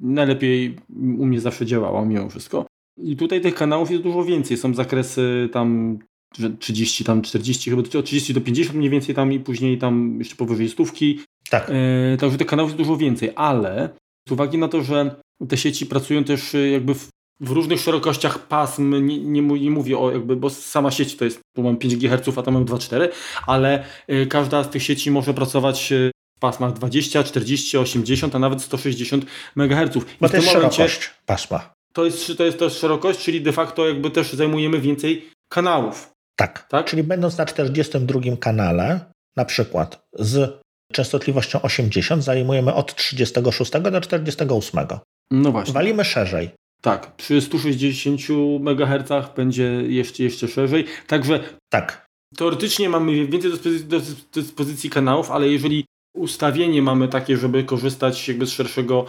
najlepiej 0.00 0.76
u 0.96 1.26
mnie 1.26 1.40
zawsze 1.40 1.66
działała 1.66 2.04
mimo 2.04 2.28
wszystko. 2.28 2.66
I 3.02 3.16
tutaj 3.16 3.40
tych 3.40 3.54
kanałów 3.54 3.90
jest 3.90 4.02
dużo 4.02 4.24
więcej. 4.24 4.56
Są 4.56 4.74
zakresy 4.74 5.48
tam 5.52 5.98
30, 6.58 7.04
tam 7.04 7.22
40, 7.22 7.70
chyba 7.70 7.82
od 7.82 8.04
30 8.04 8.34
do 8.34 8.40
50 8.40 8.76
mniej 8.78 8.90
więcej 8.90 9.14
tam 9.14 9.32
i 9.32 9.40
później 9.40 9.78
tam 9.78 10.18
jeszcze 10.18 10.36
powyżej 10.36 10.68
stówki. 10.68 11.20
Tak. 11.50 11.70
E, 11.70 12.16
także 12.16 12.38
tych 12.38 12.46
kanałów 12.46 12.70
jest 12.70 12.78
dużo 12.78 12.96
więcej, 12.96 13.30
ale 13.36 13.88
z 14.28 14.32
uwagi 14.32 14.58
na 14.58 14.68
to, 14.68 14.82
że 14.82 15.14
te 15.48 15.56
sieci 15.56 15.86
pracują 15.86 16.24
też 16.24 16.54
e, 16.54 16.68
jakby 16.68 16.94
w, 16.94 17.08
w 17.40 17.50
różnych 17.50 17.80
szerokościach 17.80 18.46
pasm, 18.46 19.06
nie, 19.06 19.18
nie, 19.18 19.42
nie, 19.42 19.70
mówię 19.70 19.98
o 19.98 20.12
jakby, 20.12 20.36
bo 20.36 20.50
sama 20.50 20.90
sieć 20.90 21.16
to 21.16 21.24
jest, 21.24 21.40
tu 21.56 21.62
mam 21.62 21.76
5 21.76 21.96
GHz, 21.96 22.38
a 22.38 22.42
tam 22.42 22.54
mam 22.54 22.64
2,4, 22.64 23.08
ale 23.46 23.84
y, 24.12 24.26
każda 24.26 24.64
z 24.64 24.70
tych 24.70 24.82
sieci 24.82 25.10
może 25.10 25.34
pracować 25.34 25.92
w 26.36 26.40
pasmach 26.40 26.72
20, 26.72 27.24
40, 27.24 27.78
80, 27.78 28.34
a 28.34 28.38
nawet 28.38 28.62
160 28.62 29.24
MHz. 29.56 29.96
I 29.96 30.00
bo 30.20 30.28
to 30.28 30.36
jest 30.36 30.54
momencie, 30.54 30.76
szerokość 30.76 31.10
pasma. 31.26 31.77
To 31.98 32.04
jest, 32.04 32.36
to 32.36 32.44
jest 32.44 32.58
też 32.58 32.78
szerokość, 32.78 33.20
czyli 33.20 33.40
de 33.40 33.52
facto 33.52 33.88
jakby 33.88 34.10
też 34.10 34.32
zajmujemy 34.32 34.80
więcej 34.80 35.28
kanałów. 35.48 36.10
Tak. 36.36 36.68
tak? 36.68 36.86
Czyli 36.86 37.02
będąc 37.02 37.38
na 37.38 37.46
42 37.46 38.20
kanale, 38.40 39.00
na 39.36 39.44
przykład 39.44 40.00
z 40.18 40.60
częstotliwością 40.92 41.62
80 41.62 42.24
zajmujemy 42.24 42.74
od 42.74 42.94
36 42.94 43.72
do 43.72 44.00
48. 44.00 44.86
No 45.30 45.52
właśnie. 45.52 45.74
Walimy 45.74 46.04
szerzej. 46.04 46.50
Tak, 46.82 47.16
przy 47.16 47.40
160 47.40 48.20
MHz 48.60 49.34
będzie 49.36 49.64
jeszcze, 49.88 50.22
jeszcze 50.22 50.48
szerzej. 50.48 50.84
Także 51.06 51.40
tak. 51.72 52.06
teoretycznie 52.36 52.88
mamy 52.88 53.26
więcej 53.26 53.50
do 53.84 54.00
dyspozycji, 54.34 54.90
kanałów, 54.90 55.30
ale 55.30 55.48
jeżeli 55.48 55.84
ustawienie 56.16 56.82
mamy 56.82 57.08
takie, 57.08 57.36
żeby 57.36 57.64
korzystać 57.64 58.28
jakby 58.28 58.46
z 58.46 58.52
szerszego 58.52 59.06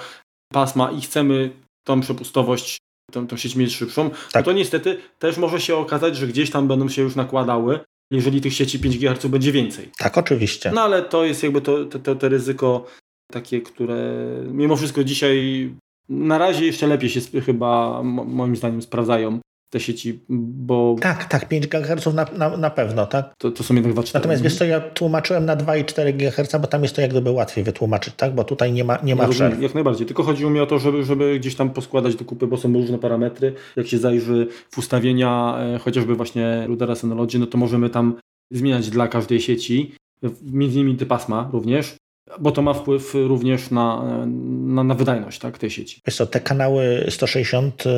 pasma 0.53 0.91
i 0.91 1.01
chcemy 1.01 1.51
tą 1.89 2.01
przepustowość, 2.01 2.77
tą, 3.11 3.27
tą 3.27 3.37
sieć 3.37 3.55
mieć 3.55 3.75
szybszą, 3.75 4.09
tak. 4.31 4.45
to 4.45 4.51
niestety 4.51 4.97
też 5.19 5.37
może 5.37 5.61
się 5.61 5.75
okazać, 5.75 6.17
że 6.17 6.27
gdzieś 6.27 6.49
tam 6.51 6.67
będą 6.67 6.89
się 6.89 7.01
już 7.01 7.15
nakładały, 7.15 7.79
jeżeli 8.11 8.41
tych 8.41 8.53
sieci 8.53 8.79
5 8.79 8.97
GHz 8.97 9.25
będzie 9.25 9.51
więcej. 9.51 9.89
Tak, 9.97 10.17
oczywiście. 10.17 10.71
No 10.71 10.81
ale 10.81 11.01
to 11.01 11.25
jest 11.25 11.43
jakby 11.43 11.61
to, 11.61 11.85
to, 11.85 11.99
to, 11.99 12.15
to 12.15 12.29
ryzyko 12.29 12.85
takie, 13.31 13.61
które 13.61 14.23
mimo 14.51 14.75
wszystko 14.75 15.03
dzisiaj 15.03 15.69
na 16.09 16.37
razie 16.37 16.65
jeszcze 16.65 16.87
lepiej 16.87 17.09
się 17.09 17.41
chyba 17.41 18.03
moim 18.03 18.55
zdaniem 18.55 18.81
sprawdzają 18.81 19.39
te 19.69 19.79
sieci, 19.79 20.19
bo... 20.29 20.95
Tak, 21.01 21.25
tak, 21.25 21.47
5 21.47 21.67
GHz 21.67 22.13
na, 22.13 22.25
na, 22.37 22.57
na 22.57 22.69
pewno, 22.69 23.05
tak? 23.05 23.33
To, 23.37 23.51
to 23.51 23.63
są 23.63 23.75
jednak 23.75 23.93
2,4. 23.93 24.13
Natomiast 24.13 24.43
wiesz 24.43 24.57
co, 24.57 24.65
ja 24.65 24.79
tłumaczyłem 24.79 25.45
na 25.45 25.57
2,4 25.57 26.13
GHz, 26.17 26.61
bo 26.61 26.67
tam 26.67 26.83
jest 26.83 26.95
to 26.95 27.01
jak 27.01 27.11
gdyby 27.11 27.31
łatwiej 27.31 27.63
wytłumaczyć, 27.63 28.13
tak? 28.17 28.35
Bo 28.35 28.43
tutaj 28.43 28.71
nie 28.71 28.83
ma, 28.83 28.97
nie 29.03 29.15
ma 29.15 29.27
ja 29.39 29.49
Jak 29.59 29.73
najbardziej, 29.73 30.07
tylko 30.07 30.23
chodziło 30.23 30.51
mi 30.51 30.59
o 30.59 30.65
to, 30.65 30.79
żeby, 30.79 31.03
żeby 31.03 31.39
gdzieś 31.39 31.55
tam 31.55 31.69
poskładać 31.69 32.15
do 32.15 32.25
kupy, 32.25 32.47
bo 32.47 32.57
są 32.57 32.73
różne 32.73 32.99
parametry. 32.99 33.53
Jak 33.75 33.87
się 33.87 33.97
zajrzy 33.97 34.47
w 34.69 34.77
ustawienia 34.77 35.57
e, 35.75 35.79
chociażby 35.79 36.15
właśnie 36.15 36.63
Rudera 36.67 36.95
Synology, 36.95 37.39
no 37.39 37.47
to 37.47 37.57
możemy 37.57 37.89
tam 37.89 38.15
zmieniać 38.51 38.89
dla 38.89 39.07
każdej 39.07 39.41
sieci, 39.41 39.95
między 40.43 40.79
innymi 40.79 40.97
te 40.97 41.05
pasma 41.05 41.49
również, 41.53 41.95
bo 42.39 42.51
to 42.51 42.61
ma 42.61 42.73
wpływ 42.73 43.13
również 43.13 43.71
na, 43.71 44.03
na, 44.65 44.83
na 44.83 44.95
wydajność 44.95 45.39
tak, 45.39 45.57
tej 45.57 45.69
sieci. 45.69 46.01
Wiesz 46.07 46.15
co, 46.15 46.25
te 46.25 46.39
kanały 46.39 47.05
160 47.09 47.85
y, 47.85 47.89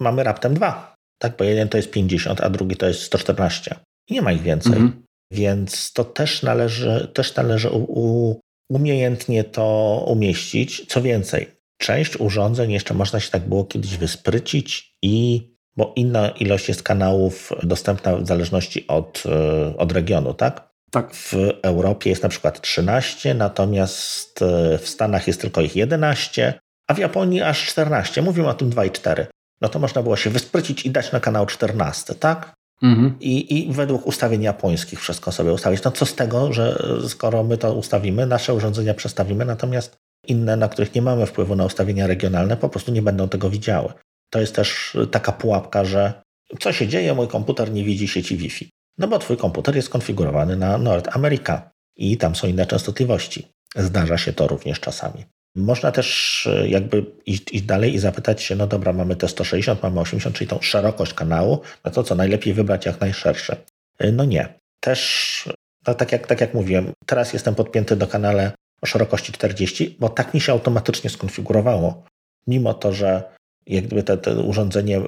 mamy 0.00 0.22
raptem 0.22 0.54
dwa 0.54 0.92
tak? 1.22 1.36
Bo 1.36 1.44
jeden 1.44 1.68
to 1.68 1.76
jest 1.76 1.90
50, 1.90 2.40
a 2.40 2.50
drugi 2.50 2.76
to 2.76 2.86
jest 2.86 3.02
114. 3.02 3.74
I 4.08 4.14
nie 4.14 4.22
ma 4.22 4.32
ich 4.32 4.42
więcej. 4.42 4.72
Mhm. 4.72 5.02
Więc 5.32 5.92
to 5.92 6.04
też 6.04 6.42
należy, 6.42 7.08
też 7.14 7.36
należy 7.36 7.70
u, 7.70 7.78
u, 7.78 8.40
umiejętnie 8.70 9.44
to 9.44 9.64
umieścić. 10.08 10.86
Co 10.86 11.02
więcej, 11.02 11.46
część 11.78 12.16
urządzeń 12.16 12.72
jeszcze 12.72 12.94
można 12.94 13.20
się 13.20 13.30
tak 13.30 13.48
było 13.48 13.64
kiedyś 13.64 13.96
wysprycić 13.96 14.96
i 15.02 15.48
bo 15.76 15.92
inna 15.96 16.28
ilość 16.28 16.68
jest 16.68 16.82
kanałów 16.82 17.52
dostępna 17.62 18.16
w 18.16 18.26
zależności 18.26 18.86
od, 18.86 19.22
e, 19.26 19.76
od 19.76 19.92
regionu, 19.92 20.34
tak? 20.34 20.72
Tak. 20.90 21.14
W 21.14 21.34
Europie 21.62 22.10
jest 22.10 22.22
na 22.22 22.28
przykład 22.28 22.60
13, 22.60 23.34
natomiast 23.34 24.42
e, 24.42 24.78
w 24.78 24.88
Stanach 24.88 25.26
jest 25.26 25.40
tylko 25.40 25.60
ich 25.60 25.76
11, 25.76 26.54
a 26.88 26.94
w 26.94 26.98
Japonii 26.98 27.42
aż 27.42 27.66
14. 27.66 28.22
Mówimy 28.22 28.48
o 28.48 28.54
tym 28.54 28.70
2 28.70 28.84
i 28.84 28.90
4 28.90 29.26
no 29.62 29.68
to 29.68 29.78
można 29.78 30.02
było 30.02 30.16
się 30.16 30.30
wysprycić 30.30 30.86
i 30.86 30.90
dać 30.90 31.12
na 31.12 31.20
kanał 31.20 31.46
14, 31.46 32.14
tak? 32.14 32.54
Mhm. 32.82 33.14
I, 33.20 33.58
I 33.58 33.72
według 33.72 34.06
ustawień 34.06 34.42
japońskich 34.42 35.00
wszystko 35.00 35.32
sobie 35.32 35.52
ustawić. 35.52 35.82
No 35.82 35.90
co 35.90 36.06
z 36.06 36.14
tego, 36.14 36.52
że 36.52 36.82
skoro 37.08 37.44
my 37.44 37.58
to 37.58 37.74
ustawimy, 37.74 38.26
nasze 38.26 38.54
urządzenia 38.54 38.94
przestawimy, 38.94 39.44
natomiast 39.44 39.96
inne, 40.26 40.56
na 40.56 40.68
których 40.68 40.94
nie 40.94 41.02
mamy 41.02 41.26
wpływu 41.26 41.56
na 41.56 41.64
ustawienia 41.64 42.06
regionalne, 42.06 42.56
po 42.56 42.68
prostu 42.68 42.92
nie 42.92 43.02
będą 43.02 43.28
tego 43.28 43.50
widziały. 43.50 43.92
To 44.30 44.40
jest 44.40 44.54
też 44.54 44.96
taka 45.10 45.32
pułapka, 45.32 45.84
że 45.84 46.22
co 46.60 46.72
się 46.72 46.88
dzieje, 46.88 47.14
mój 47.14 47.28
komputer 47.28 47.72
nie 47.72 47.84
widzi 47.84 48.08
sieci 48.08 48.36
Wi-Fi. 48.36 48.70
No 48.98 49.08
bo 49.08 49.18
twój 49.18 49.36
komputer 49.36 49.76
jest 49.76 49.88
konfigurowany 49.88 50.56
na 50.56 50.78
Nord 50.78 51.16
America 51.16 51.70
i 51.96 52.16
tam 52.16 52.34
są 52.36 52.46
inne 52.46 52.66
częstotliwości. 52.66 53.48
Zdarza 53.76 54.18
się 54.18 54.32
to 54.32 54.46
również 54.46 54.80
czasami. 54.80 55.24
Można 55.56 55.92
też 55.92 56.46
e, 56.46 56.68
jakby 56.68 57.06
iść, 57.26 57.52
iść, 57.52 57.64
dalej 57.64 57.94
i 57.94 57.98
zapytać 57.98 58.42
się, 58.42 58.56
no 58.56 58.66
dobra, 58.66 58.92
mamy 58.92 59.16
te 59.16 59.28
160, 59.28 59.82
mamy 59.82 60.00
80, 60.00 60.36
czyli 60.36 60.48
tą 60.48 60.60
szerokość 60.60 61.14
kanału, 61.14 61.60
no 61.84 61.90
to 61.90 62.02
co, 62.02 62.14
najlepiej 62.14 62.54
wybrać 62.54 62.86
jak 62.86 63.00
najszersze? 63.00 63.56
E, 63.98 64.12
no 64.12 64.24
nie. 64.24 64.54
Też, 64.80 65.48
no 65.86 65.94
tak, 65.94 66.12
jak, 66.12 66.26
tak 66.26 66.40
jak 66.40 66.54
mówiłem, 66.54 66.92
teraz 67.06 67.32
jestem 67.32 67.54
podpięty 67.54 67.96
do 67.96 68.06
kanale 68.06 68.52
o 68.82 68.86
szerokości 68.86 69.32
40, 69.32 69.96
bo 70.00 70.08
tak 70.08 70.34
mi 70.34 70.40
się 70.40 70.52
automatycznie 70.52 71.10
skonfigurowało. 71.10 72.04
Mimo 72.46 72.74
to, 72.74 72.92
że 72.92 73.22
jak 73.66 73.86
gdyby 73.86 74.02
te, 74.02 74.16
te 74.16 74.34
urządzenie, 74.34 75.00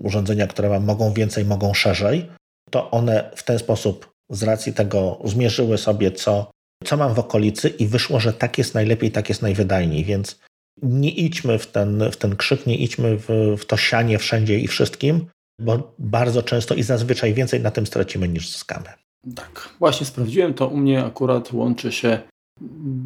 urządzenia, 0.00 0.46
które 0.46 0.68
mam, 0.68 0.84
mogą 0.84 1.12
więcej, 1.12 1.44
mogą 1.44 1.74
szerzej, 1.74 2.30
to 2.70 2.90
one 2.90 3.30
w 3.36 3.42
ten 3.42 3.58
sposób 3.58 4.14
z 4.30 4.42
racji 4.42 4.72
tego 4.72 5.20
zmierzyły 5.24 5.78
sobie, 5.78 6.12
co 6.12 6.50
co 6.84 6.96
mam 6.96 7.14
w 7.14 7.18
okolicy 7.18 7.68
i 7.68 7.86
wyszło, 7.86 8.20
że 8.20 8.32
tak 8.32 8.58
jest 8.58 8.74
najlepiej, 8.74 9.10
tak 9.10 9.28
jest 9.28 9.42
najwydajniej, 9.42 10.04
więc 10.04 10.40
nie 10.82 11.10
idźmy 11.10 11.58
w 11.58 11.66
ten, 11.66 12.10
w 12.10 12.16
ten 12.16 12.36
krzyk, 12.36 12.66
nie 12.66 12.76
idźmy 12.76 13.18
w, 13.18 13.56
w 13.58 13.64
to 13.66 13.76
sianie 13.76 14.18
wszędzie 14.18 14.58
i 14.58 14.66
wszystkim, 14.66 15.26
bo 15.60 15.94
bardzo 15.98 16.42
często 16.42 16.74
i 16.74 16.82
zazwyczaj 16.82 17.34
więcej 17.34 17.60
na 17.60 17.70
tym 17.70 17.86
stracimy 17.86 18.28
niż 18.28 18.52
zyskamy. 18.52 18.88
Tak, 19.34 19.68
właśnie 19.78 20.06
sprawdziłem, 20.06 20.54
to 20.54 20.68
u 20.68 20.76
mnie 20.76 21.04
akurat 21.04 21.52
łączy 21.52 21.92
się 21.92 22.18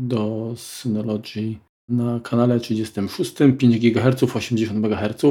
do 0.09 0.55
Synology 0.57 1.55
na 1.89 2.21
kanale 2.21 2.61
36, 2.61 3.35
5 3.59 3.79
GHz, 3.79 4.23
80 4.37 4.85
MHz. 4.85 5.23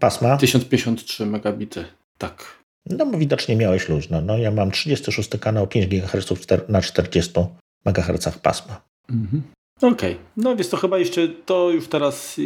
Pasma? 0.00 0.36
1053 0.36 1.26
megabity, 1.26 1.84
tak. 2.18 2.60
No 2.86 3.06
bo 3.06 3.18
widocznie 3.18 3.56
miałeś 3.56 3.88
luźno. 3.88 4.20
No 4.20 4.38
ja 4.38 4.50
mam 4.50 4.70
36 4.70 5.30
kanał, 5.40 5.66
5 5.66 5.86
GHz 5.86 6.32
na 6.68 6.82
40 6.82 7.32
MHz 7.84 8.38
pasma. 8.38 8.80
Mhm. 9.10 9.42
Okej, 9.76 10.12
okay. 10.12 10.24
no 10.36 10.56
więc 10.56 10.68
to 10.68 10.76
chyba 10.76 10.98
jeszcze, 10.98 11.28
to 11.28 11.70
już 11.70 11.88
teraz 11.88 12.40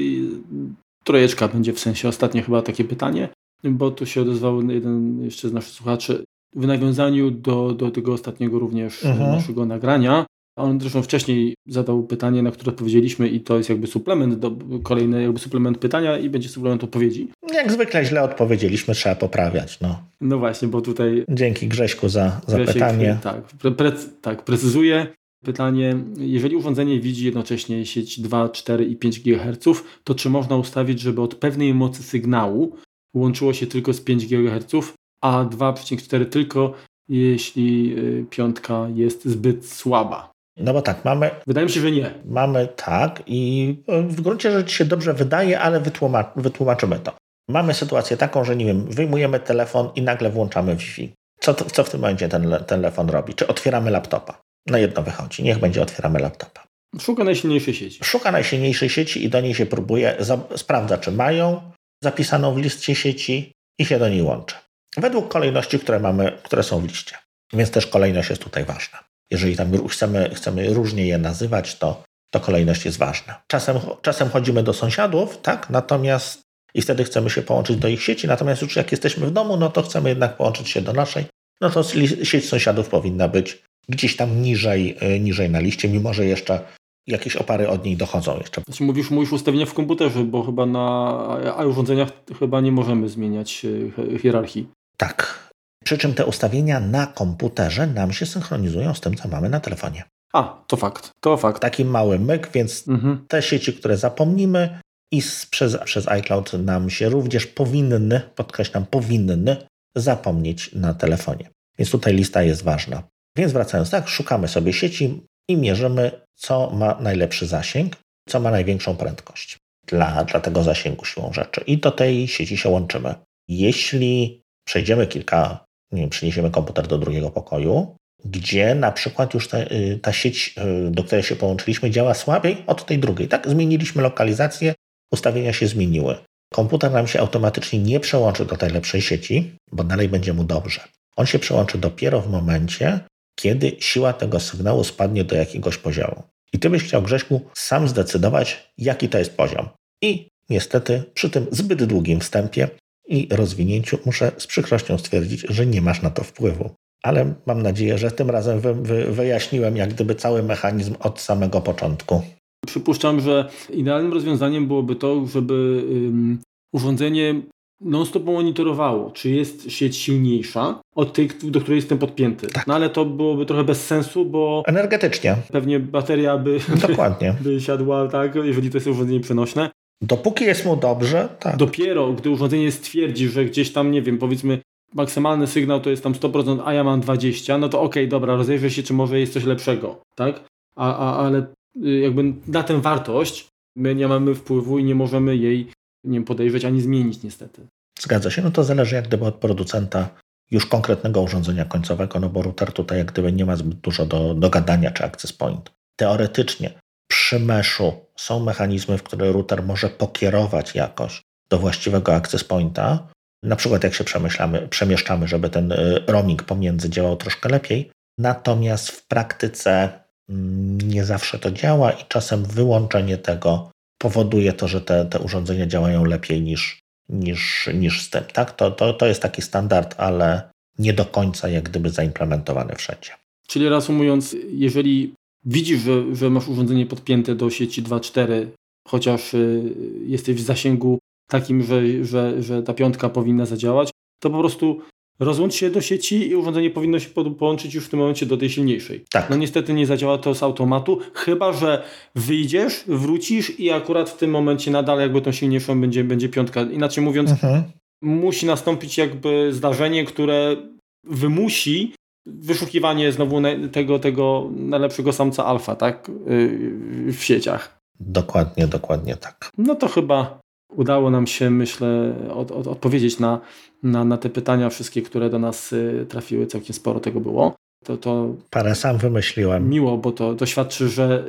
trojeczka 1.04 1.48
będzie 1.48 1.72
w 1.72 1.80
sensie 1.80 2.08
ostatnie 2.08 2.42
chyba 2.42 2.62
takie 2.62 2.84
pytanie, 2.84 3.28
bo 3.64 3.90
tu 3.90 4.06
się 4.06 4.22
odezwał 4.22 4.70
jeden 4.70 5.24
jeszcze 5.24 5.48
z 5.48 5.52
naszych 5.52 5.72
słuchaczy 5.72 6.24
w 6.56 6.66
nawiązaniu 6.66 7.30
do, 7.30 7.72
do 7.72 7.90
tego 7.90 8.12
ostatniego 8.12 8.58
również 8.58 9.04
mhm. 9.04 9.30
naszego 9.30 9.66
nagrania. 9.66 10.26
On 10.56 10.80
zresztą 10.80 11.02
wcześniej 11.02 11.54
zadał 11.68 12.02
pytanie, 12.02 12.42
na 12.42 12.50
które 12.50 12.72
odpowiedzieliśmy 12.72 13.28
i 13.28 13.40
to 13.40 13.56
jest 13.56 13.68
jakby 13.68 13.86
suplement, 13.86 14.34
do, 14.34 14.56
kolejny 14.82 15.22
jakby 15.22 15.38
suplement 15.38 15.78
pytania 15.78 16.18
i 16.18 16.30
będzie 16.30 16.48
suplement 16.48 16.84
odpowiedzi. 16.84 17.28
Jak 17.54 17.72
zwykle 17.72 18.04
źle 18.04 18.22
odpowiedzieliśmy, 18.22 18.94
trzeba 18.94 19.14
poprawiać. 19.14 19.80
No, 19.80 20.02
no 20.20 20.38
właśnie, 20.38 20.68
bo 20.68 20.80
tutaj... 20.80 21.24
Dzięki 21.28 21.68
Grześku 21.68 22.08
za, 22.08 22.40
za 22.46 22.56
Grzesiek, 22.56 22.74
pytanie. 22.74 23.18
Tak, 23.22 23.42
pre, 23.42 23.70
pre, 23.70 23.92
tak, 24.22 24.44
precyzuję. 24.44 25.06
Pytanie, 25.44 25.96
jeżeli 26.16 26.56
urządzenie 26.56 27.00
widzi 27.00 27.24
jednocześnie 27.24 27.86
sieć 27.86 28.20
2, 28.20 28.48
4 28.48 28.84
i 28.84 28.96
5 28.96 29.20
GHz, 29.20 29.82
to 30.04 30.14
czy 30.14 30.30
można 30.30 30.56
ustawić, 30.56 31.00
żeby 31.00 31.22
od 31.22 31.34
pewnej 31.34 31.74
mocy 31.74 32.02
sygnału 32.02 32.76
łączyło 33.14 33.52
się 33.52 33.66
tylko 33.66 33.92
z 33.92 34.00
5 34.00 34.26
GHz, 34.26 34.92
a 35.20 35.44
2,4 35.44 36.26
tylko 36.26 36.72
jeśli 37.08 37.98
y, 37.98 38.26
piątka 38.30 38.86
jest 38.94 39.24
zbyt 39.24 39.68
słaba? 39.68 40.32
No 40.56 40.72
bo 40.72 40.82
tak, 40.82 41.04
mamy. 41.04 41.30
Wydaje 41.46 41.66
mi 41.66 41.72
się, 41.72 41.80
że 41.80 41.90
nie. 41.90 42.14
Mamy 42.24 42.68
tak 42.76 43.22
i 43.26 43.76
w 43.88 44.20
gruncie 44.20 44.50
rzeczy 44.50 44.74
się 44.74 44.84
dobrze 44.84 45.14
wydaje, 45.14 45.60
ale 45.60 45.80
wytłumacz, 45.80 46.26
wytłumaczymy 46.36 46.98
to. 46.98 47.12
Mamy 47.48 47.74
sytuację 47.74 48.16
taką, 48.16 48.44
że 48.44 48.56
nie 48.56 48.64
wiem, 48.64 48.84
wyjmujemy 48.84 49.40
telefon 49.40 49.88
i 49.96 50.02
nagle 50.02 50.30
włączamy 50.30 50.76
Wi-Fi. 50.76 51.12
Co, 51.40 51.54
co 51.54 51.84
w 51.84 51.90
tym 51.90 52.00
momencie 52.00 52.28
ten 52.28 52.56
telefon 52.66 53.08
robi? 53.08 53.34
Czy 53.34 53.46
otwieramy 53.46 53.90
laptopa? 53.90 54.40
Na 54.66 54.78
jedno 54.78 55.02
wychodzi. 55.02 55.42
Niech 55.42 55.58
będzie 55.58 55.82
otwieramy 55.82 56.18
laptopa. 56.18 56.66
Szuka 57.00 57.24
najsilniejszej 57.24 57.74
sieci. 57.74 57.98
Szuka 58.04 58.32
najsilniejszej 58.32 58.88
sieci 58.88 59.24
i 59.24 59.28
do 59.28 59.40
niej 59.40 59.54
się 59.54 59.66
próbuje, 59.66 60.16
sprawdza, 60.56 60.98
czy 60.98 61.12
mają 61.12 61.72
zapisaną 62.02 62.54
w 62.54 62.58
liście 62.58 62.94
sieci 62.94 63.52
i 63.78 63.86
się 63.86 63.98
do 63.98 64.08
niej 64.08 64.22
łączy. 64.22 64.56
Według 64.96 65.28
kolejności, 65.28 65.78
które 65.78 66.00
mamy, 66.00 66.38
które 66.42 66.62
są 66.62 66.80
w 66.80 66.84
liście. 66.84 67.16
Więc 67.52 67.70
też 67.70 67.86
kolejność 67.86 68.30
jest 68.30 68.42
tutaj 68.42 68.64
ważna. 68.64 69.04
Jeżeli 69.30 69.56
tam 69.56 69.88
chcemy, 69.88 70.30
chcemy 70.34 70.74
różnie 70.74 71.06
je 71.06 71.18
nazywać, 71.18 71.78
to, 71.78 72.02
to 72.30 72.40
kolejność 72.40 72.84
jest 72.84 72.98
ważna. 72.98 73.42
Czasem, 73.46 73.76
czasem 74.02 74.28
chodzimy 74.28 74.62
do 74.62 74.72
sąsiadów, 74.72 75.38
tak? 75.42 75.70
Natomiast 75.70 76.40
i 76.74 76.82
wtedy 76.82 77.04
chcemy 77.04 77.30
się 77.30 77.42
połączyć 77.42 77.76
do 77.76 77.88
ich 77.88 78.02
sieci, 78.02 78.26
natomiast 78.26 78.62
już 78.62 78.76
jak 78.76 78.92
jesteśmy 78.92 79.26
w 79.26 79.30
domu, 79.30 79.56
no 79.56 79.70
to 79.70 79.82
chcemy 79.82 80.08
jednak 80.08 80.36
połączyć 80.36 80.68
się 80.68 80.82
do 80.82 80.92
naszej, 80.92 81.24
no 81.60 81.70
to 81.70 81.82
sieć 82.24 82.48
sąsiadów 82.48 82.88
powinna 82.88 83.28
być 83.28 83.62
gdzieś 83.88 84.16
tam 84.16 84.42
niżej, 84.42 84.96
y, 85.16 85.20
niżej 85.20 85.50
na 85.50 85.60
liście, 85.60 85.88
mimo 85.88 86.14
że 86.14 86.26
jeszcze 86.26 86.60
jakieś 87.06 87.36
opary 87.36 87.68
od 87.68 87.84
niej 87.84 87.96
dochodzą 87.96 88.38
jeszcze. 88.38 88.62
Znaczy 88.62 88.84
mówisz, 88.84 89.10
mówisz 89.10 89.32
ustawienia 89.32 89.66
w 89.66 89.74
komputerze, 89.74 90.24
bo 90.24 90.42
chyba 90.42 90.66
na 90.66 91.64
urządzeniach 91.68 92.08
chyba 92.38 92.60
nie 92.60 92.72
możemy 92.72 93.08
zmieniać 93.08 93.64
y, 93.64 94.18
hierarchii. 94.18 94.68
Tak. 94.96 95.48
Przy 95.84 95.98
czym 95.98 96.14
te 96.14 96.26
ustawienia 96.26 96.80
na 96.80 97.06
komputerze 97.06 97.86
nam 97.86 98.12
się 98.12 98.26
synchronizują 98.26 98.94
z 98.94 99.00
tym, 99.00 99.14
co 99.14 99.28
mamy 99.28 99.48
na 99.48 99.60
telefonie. 99.60 100.04
A, 100.32 100.64
to 100.66 100.76
fakt. 100.76 101.10
To 101.20 101.36
fakt. 101.36 101.62
Taki 101.62 101.84
mały 101.84 102.18
myk, 102.18 102.50
więc 102.54 102.88
mhm. 102.88 103.24
te 103.28 103.42
sieci, 103.42 103.72
które 103.72 103.96
zapomnimy 103.96 104.80
i 105.12 105.22
przez, 105.50 105.76
przez 105.84 106.08
iCloud 106.08 106.52
nam 106.52 106.90
się 106.90 107.08
również 107.08 107.46
powinny, 107.46 108.20
podkreślam, 108.34 108.86
powinny 108.86 109.56
zapomnieć 109.96 110.72
na 110.72 110.94
telefonie. 110.94 111.50
Więc 111.78 111.90
tutaj 111.90 112.14
lista 112.14 112.42
jest 112.42 112.62
ważna. 112.62 113.02
Więc 113.36 113.52
wracając, 113.52 113.90
tak, 113.90 114.08
szukamy 114.08 114.48
sobie 114.48 114.72
sieci 114.72 115.20
i 115.48 115.56
mierzymy, 115.56 116.10
co 116.34 116.70
ma 116.70 116.98
najlepszy 117.00 117.46
zasięg, 117.46 117.96
co 118.28 118.40
ma 118.40 118.50
największą 118.50 118.96
prędkość 118.96 119.58
dla, 119.86 120.24
dla 120.24 120.40
tego 120.40 120.62
zasięgu 120.62 121.04
siłą 121.04 121.32
rzeczy. 121.32 121.60
I 121.66 121.78
do 121.78 121.90
tej 121.90 122.28
sieci 122.28 122.56
się 122.56 122.68
łączymy. 122.68 123.14
Jeśli 123.48 124.42
przejdziemy 124.66 125.06
kilka, 125.06 125.64
nie 125.92 126.00
wiem, 126.00 126.10
przeniesiemy 126.10 126.50
komputer 126.50 126.86
do 126.86 126.98
drugiego 126.98 127.30
pokoju, 127.30 127.96
gdzie 128.24 128.74
na 128.74 128.92
przykład 128.92 129.34
już 129.34 129.48
ta, 129.48 129.58
y, 129.58 129.98
ta 130.02 130.12
sieć, 130.12 130.54
y, 130.86 130.90
do 130.90 131.04
której 131.04 131.22
się 131.22 131.36
połączyliśmy, 131.36 131.90
działa 131.90 132.14
słabiej 132.14 132.64
od 132.66 132.86
tej 132.86 132.98
drugiej. 132.98 133.28
Tak, 133.28 133.48
zmieniliśmy 133.48 134.02
lokalizację, 134.02 134.74
ustawienia 135.12 135.52
się 135.52 135.66
zmieniły. 135.66 136.16
Komputer 136.52 136.92
nam 136.92 137.06
się 137.06 137.20
automatycznie 137.20 137.78
nie 137.78 138.00
przełączy 138.00 138.44
do 138.44 138.56
tej 138.56 138.70
lepszej 138.70 139.02
sieci, 139.02 139.56
bo 139.72 139.84
dalej 139.84 140.08
będzie 140.08 140.32
mu 140.32 140.44
dobrze. 140.44 140.80
On 141.16 141.26
się 141.26 141.38
przełączy 141.38 141.78
dopiero 141.78 142.20
w 142.20 142.30
momencie, 142.30 143.00
kiedy 143.34 143.76
siła 143.78 144.12
tego 144.12 144.40
sygnału 144.40 144.84
spadnie 144.84 145.24
do 145.24 145.36
jakiegoś 145.36 145.78
poziomu. 145.78 146.22
I 146.52 146.58
ty 146.58 146.70
byś 146.70 146.84
chciał, 146.84 147.02
Grześku, 147.02 147.40
sam 147.54 147.88
zdecydować, 147.88 148.72
jaki 148.78 149.08
to 149.08 149.18
jest 149.18 149.36
poziom. 149.36 149.68
I 150.02 150.28
niestety 150.50 151.02
przy 151.14 151.30
tym 151.30 151.46
zbyt 151.50 151.84
długim 151.84 152.20
wstępie 152.20 152.68
i 153.08 153.28
rozwinięciu 153.30 153.98
muszę 154.06 154.32
z 154.38 154.46
przykrością 154.46 154.98
stwierdzić, 154.98 155.40
że 155.48 155.66
nie 155.66 155.82
masz 155.82 156.02
na 156.02 156.10
to 156.10 156.24
wpływu. 156.24 156.70
Ale 157.02 157.34
mam 157.46 157.62
nadzieję, 157.62 157.98
że 157.98 158.10
tym 158.10 158.30
razem 158.30 158.60
wy, 158.60 158.74
wy, 158.74 159.12
wyjaśniłem 159.12 159.76
jak 159.76 159.94
gdyby 159.94 160.14
cały 160.14 160.42
mechanizm 160.42 160.94
od 161.00 161.20
samego 161.20 161.60
początku. 161.60 162.22
Przypuszczam, 162.66 163.20
że 163.20 163.48
idealnym 163.70 164.12
rozwiązaniem 164.12 164.66
byłoby 164.66 164.96
to, 164.96 165.26
żeby 165.26 165.84
um, 165.88 166.38
urządzenie 166.72 167.42
non-stop 167.80 168.24
monitorowało, 168.24 169.10
czy 169.10 169.30
jest 169.30 169.70
sieć 169.70 169.96
silniejsza 169.96 170.80
od 170.94 171.12
tej, 171.12 171.30
do 171.42 171.60
której 171.60 171.76
jestem 171.76 171.98
podpięty. 171.98 172.46
Tak. 172.46 172.66
No 172.66 172.74
ale 172.74 172.90
to 172.90 173.04
byłoby 173.04 173.46
trochę 173.46 173.64
bez 173.64 173.86
sensu, 173.86 174.24
bo... 174.24 174.62
Energetycznie. 174.66 175.36
Pewnie 175.52 175.80
bateria 175.80 176.38
by, 176.38 176.58
Dokładnie. 176.88 177.36
by, 177.40 177.50
by 177.54 177.60
siadła, 177.60 178.08
tak, 178.08 178.34
jeżeli 178.34 178.70
to 178.70 178.76
jest 178.76 178.86
urządzenie 178.86 179.20
przenośne. 179.20 179.70
Dopóki 180.02 180.44
jest 180.44 180.66
mu 180.66 180.76
dobrze, 180.76 181.28
tak. 181.40 181.56
Dopiero, 181.56 182.12
gdy 182.12 182.30
urządzenie 182.30 182.72
stwierdzi, 182.72 183.28
że 183.28 183.44
gdzieś 183.44 183.72
tam, 183.72 183.90
nie 183.90 184.02
wiem, 184.02 184.18
powiedzmy 184.18 184.58
maksymalny 184.94 185.46
sygnał 185.46 185.80
to 185.80 185.90
jest 185.90 186.02
tam 186.02 186.12
100%, 186.12 186.62
a 186.64 186.72
ja 186.72 186.84
mam 186.84 187.00
20%, 187.00 187.60
no 187.60 187.68
to 187.68 187.82
okej, 187.82 188.02
okay, 188.02 188.10
dobra, 188.10 188.36
rozejrzę 188.36 188.70
się, 188.70 188.82
czy 188.82 188.92
może 188.92 189.20
jest 189.20 189.32
coś 189.32 189.44
lepszego, 189.44 190.00
tak? 190.14 190.44
A, 190.76 190.96
a, 190.96 191.26
ale 191.26 191.46
y, 191.86 191.98
jakby 191.98 192.32
na 192.48 192.62
tę 192.62 192.80
wartość 192.80 193.48
my 193.76 193.94
nie 193.94 194.08
mamy 194.08 194.34
wpływu 194.34 194.78
i 194.78 194.84
nie 194.84 194.94
możemy 194.94 195.36
jej 195.36 195.66
nie 196.04 196.22
podejrzeć 196.22 196.64
ani 196.64 196.80
zmienić 196.80 197.22
niestety. 197.22 197.66
Zgadza 198.00 198.30
się, 198.30 198.42
no 198.42 198.50
to 198.50 198.64
zależy 198.64 198.94
jak 198.94 199.08
gdyby 199.08 199.24
od 199.24 199.34
producenta 199.34 200.08
już 200.50 200.66
konkretnego 200.66 201.22
urządzenia 201.22 201.64
końcowego, 201.64 202.20
no 202.20 202.28
bo 202.28 202.42
router 202.42 202.72
tutaj 202.72 202.98
jak 202.98 203.12
gdyby 203.12 203.32
nie 203.32 203.44
ma 203.44 203.56
zbyt 203.56 203.78
dużo 203.78 204.06
do, 204.06 204.34
do 204.34 204.50
gadania 204.50 204.90
czy 204.90 205.04
access 205.04 205.32
point. 205.32 205.70
Teoretycznie 205.96 206.70
przy 207.08 207.40
meszu 207.40 207.92
są 208.16 208.40
mechanizmy, 208.40 208.98
w 208.98 209.02
które 209.02 209.32
router 209.32 209.62
może 209.62 209.88
pokierować 209.88 210.74
jakoś 210.74 211.22
do 211.48 211.58
właściwego 211.58 212.14
access 212.14 212.44
pointa, 212.44 213.08
na 213.42 213.56
przykład 213.56 213.84
jak 213.84 213.94
się 213.94 214.04
przemyślamy, 214.04 214.68
przemieszczamy, 214.68 215.28
żeby 215.28 215.50
ten 215.50 215.72
y, 215.72 216.02
roaming 216.06 216.42
pomiędzy 216.42 216.90
działał 216.90 217.16
troszkę 217.16 217.48
lepiej. 217.48 217.90
Natomiast 218.18 218.90
w 218.90 219.06
praktyce 219.06 220.00
mm, 220.28 220.78
nie 220.80 221.04
zawsze 221.04 221.38
to 221.38 221.50
działa 221.50 221.92
i 221.92 222.04
czasem 222.08 222.44
wyłączenie 222.44 223.18
tego 223.18 223.70
powoduje 224.04 224.52
to, 224.52 224.68
że 224.68 224.80
te, 224.80 225.04
te 225.04 225.18
urządzenia 225.18 225.66
działają 225.66 226.04
lepiej 226.04 226.42
niż, 226.42 226.80
niż, 227.08 227.68
niż 227.74 228.02
z. 228.02 228.10
Tak? 228.10 228.52
To, 228.52 228.70
to, 228.70 228.92
to 228.92 229.06
jest 229.06 229.22
taki 229.22 229.42
standard, 229.42 229.94
ale 229.98 230.50
nie 230.78 230.92
do 230.92 231.04
końca 231.04 231.48
jak 231.48 231.64
gdyby 231.64 231.90
zaimplementowany 231.90 232.74
wszędzie. 232.76 233.10
Czyli 233.46 233.68
reasumując, 233.68 234.36
jeżeli 234.48 235.14
widzisz, 235.44 235.80
że, 235.80 236.16
że 236.16 236.30
masz 236.30 236.48
urządzenie 236.48 236.86
podpięte 236.86 237.34
do 237.34 237.50
sieci 237.50 237.82
2.4, 237.82 238.46
chociaż 238.88 239.34
y, 239.34 239.72
jesteś 240.06 240.36
w 240.36 240.40
zasięgu 240.44 240.98
takim, 241.28 241.62
że, 241.62 242.04
że, 242.04 242.42
że 242.42 242.62
ta 242.62 242.74
piątka 242.74 243.08
powinna 243.08 243.46
zadziałać, 243.46 243.90
to 244.22 244.30
po 244.30 244.38
prostu 244.38 244.80
rozłącz 245.18 245.54
się 245.54 245.70
do 245.70 245.80
sieci 245.80 246.28
i 246.28 246.36
urządzenie 246.36 246.70
powinno 246.70 246.98
się 246.98 247.10
połączyć 247.38 247.74
już 247.74 247.86
w 247.86 247.88
tym 247.88 247.98
momencie 247.98 248.26
do 248.26 248.36
tej 248.36 248.50
silniejszej. 248.50 249.04
Tak. 249.10 249.30
No 249.30 249.36
niestety 249.36 249.72
nie 249.74 249.86
zadziała 249.86 250.18
to 250.18 250.34
z 250.34 250.42
automatu, 250.42 250.98
chyba 251.14 251.52
że 251.52 251.82
wyjdziesz, 252.14 252.84
wrócisz 252.86 253.60
i 253.60 253.70
akurat 253.70 254.10
w 254.10 254.16
tym 254.16 254.30
momencie 254.30 254.70
nadal 254.70 255.00
jakby 255.00 255.20
tą 255.20 255.32
silniejszą 255.32 255.80
będzie, 255.80 256.04
będzie 256.04 256.28
piątka. 256.28 256.62
Inaczej 256.62 257.04
mówiąc, 257.04 257.30
mhm. 257.30 257.62
musi 258.02 258.46
nastąpić 258.46 258.98
jakby 258.98 259.52
zdarzenie, 259.52 260.04
które 260.04 260.56
wymusi 261.04 261.94
wyszukiwanie 262.26 263.12
znowu 263.12 263.42
tego, 263.72 263.98
tego 263.98 264.50
najlepszego 264.56 265.12
samca 265.12 265.44
alfa, 265.44 265.76
tak? 265.76 266.10
Y, 266.28 267.12
w 267.12 267.24
sieciach. 267.24 267.78
Dokładnie, 268.00 268.66
dokładnie 268.66 269.16
tak. 269.16 269.50
No 269.58 269.74
to 269.74 269.88
chyba 269.88 270.40
udało 270.76 271.10
nam 271.10 271.26
się, 271.26 271.50
myślę, 271.50 272.14
od, 272.30 272.50
od, 272.50 272.66
odpowiedzieć 272.66 273.18
na, 273.18 273.40
na, 273.82 274.04
na 274.04 274.18
te 274.18 274.30
pytania 274.30 274.70
wszystkie, 274.70 275.02
które 275.02 275.30
do 275.30 275.38
nas 275.38 275.72
y, 275.72 276.06
trafiły. 276.08 276.46
Całkiem 276.46 276.74
sporo 276.74 277.00
tego 277.00 277.20
było. 277.20 277.54
To, 277.84 277.96
to 277.96 278.34
Parę 278.50 278.74
sam 278.74 278.98
wymyśliłem. 278.98 279.68
Miło, 279.68 279.98
bo 279.98 280.12
to, 280.12 280.34
to 280.34 280.46
świadczy, 280.46 280.88
że 280.88 281.24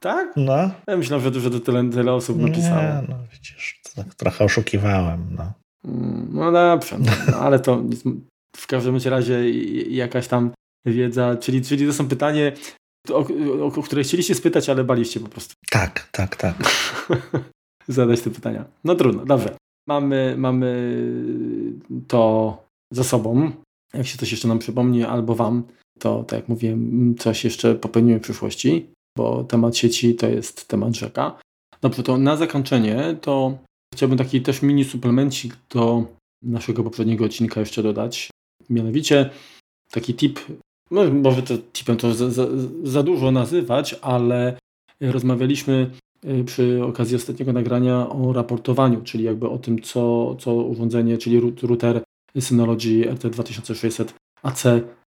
tak? 0.00 0.32
No. 0.36 0.70
Ja 0.88 0.96
myślałem, 0.96 1.34
że, 1.34 1.40
że 1.40 1.50
to 1.50 1.60
tyle, 1.60 1.90
tyle 1.90 2.12
osób 2.12 2.38
napisało. 2.38 2.82
Nie, 2.82 3.02
no 3.08 3.16
widzisz, 3.32 3.80
tak 3.96 4.14
trochę 4.14 4.44
oszukiwałem. 4.44 5.36
No, 5.38 5.52
mm, 5.84 6.28
no 6.32 6.52
dobrze, 6.52 6.98
no, 6.98 7.12
no, 7.30 7.36
ale 7.38 7.58
to 7.58 7.82
w 8.56 8.66
każdym 8.66 8.98
razie 9.04 9.50
jakaś 9.90 10.28
tam 10.28 10.50
wiedza, 10.86 11.36
czyli, 11.36 11.62
czyli 11.62 11.86
to 11.86 11.92
są 11.92 12.08
pytanie, 12.08 12.52
o, 13.10 13.26
o, 13.60 13.66
o 13.66 13.82
które 13.82 14.02
chcieliście 14.02 14.34
spytać, 14.34 14.68
ale 14.68 14.84
baliście 14.84 15.20
po 15.20 15.28
prostu. 15.28 15.54
Tak, 15.70 16.08
tak, 16.12 16.36
tak. 16.36 16.56
zadać 17.88 18.20
te 18.20 18.30
pytania. 18.30 18.64
No 18.84 18.94
trudno, 18.94 19.26
dobrze. 19.26 19.56
Mamy, 19.88 20.34
mamy 20.38 21.02
to 22.08 22.56
za 22.92 23.04
sobą. 23.04 23.50
Jak 23.94 24.06
się 24.06 24.18
coś 24.18 24.30
jeszcze 24.30 24.48
nam 24.48 24.58
przypomni, 24.58 25.04
albo 25.04 25.34
Wam, 25.34 25.62
to 25.98 26.24
tak 26.24 26.40
jak 26.40 26.48
mówiłem, 26.48 27.14
coś 27.18 27.44
jeszcze 27.44 27.74
popełnimy 27.74 28.18
w 28.18 28.22
przyszłości, 28.22 28.86
bo 29.18 29.44
temat 29.44 29.76
sieci 29.76 30.14
to 30.14 30.28
jest 30.28 30.68
temat 30.68 30.94
rzeka. 30.94 31.38
Dobrze, 31.80 32.02
to 32.02 32.18
na 32.18 32.36
zakończenie 32.36 33.16
to 33.20 33.58
chciałbym 33.94 34.18
taki 34.18 34.40
też 34.40 34.62
mini 34.62 34.84
suplemencik 34.84 35.56
do 35.70 36.04
naszego 36.42 36.84
poprzedniego 36.84 37.24
odcinka 37.24 37.60
jeszcze 37.60 37.82
dodać. 37.82 38.30
Mianowicie 38.70 39.30
taki 39.90 40.14
tip, 40.14 40.40
no 40.90 41.10
może 41.10 41.42
to 41.42 41.54
tipem 41.58 41.96
to 41.96 42.14
za, 42.14 42.30
za, 42.30 42.46
za 42.82 43.02
dużo 43.02 43.30
nazywać, 43.30 43.94
ale 44.02 44.58
rozmawialiśmy 45.00 45.90
przy 46.46 46.84
okazji 46.84 47.16
ostatniego 47.16 47.52
nagrania 47.52 48.08
o 48.08 48.32
raportowaniu, 48.32 49.00
czyli 49.02 49.24
jakby 49.24 49.48
o 49.48 49.58
tym, 49.58 49.82
co, 49.82 50.34
co 50.38 50.54
urządzenie, 50.54 51.18
czyli 51.18 51.40
router 51.62 52.02
Synology 52.40 53.14
RT2600 53.14 54.04
AC 54.42 54.64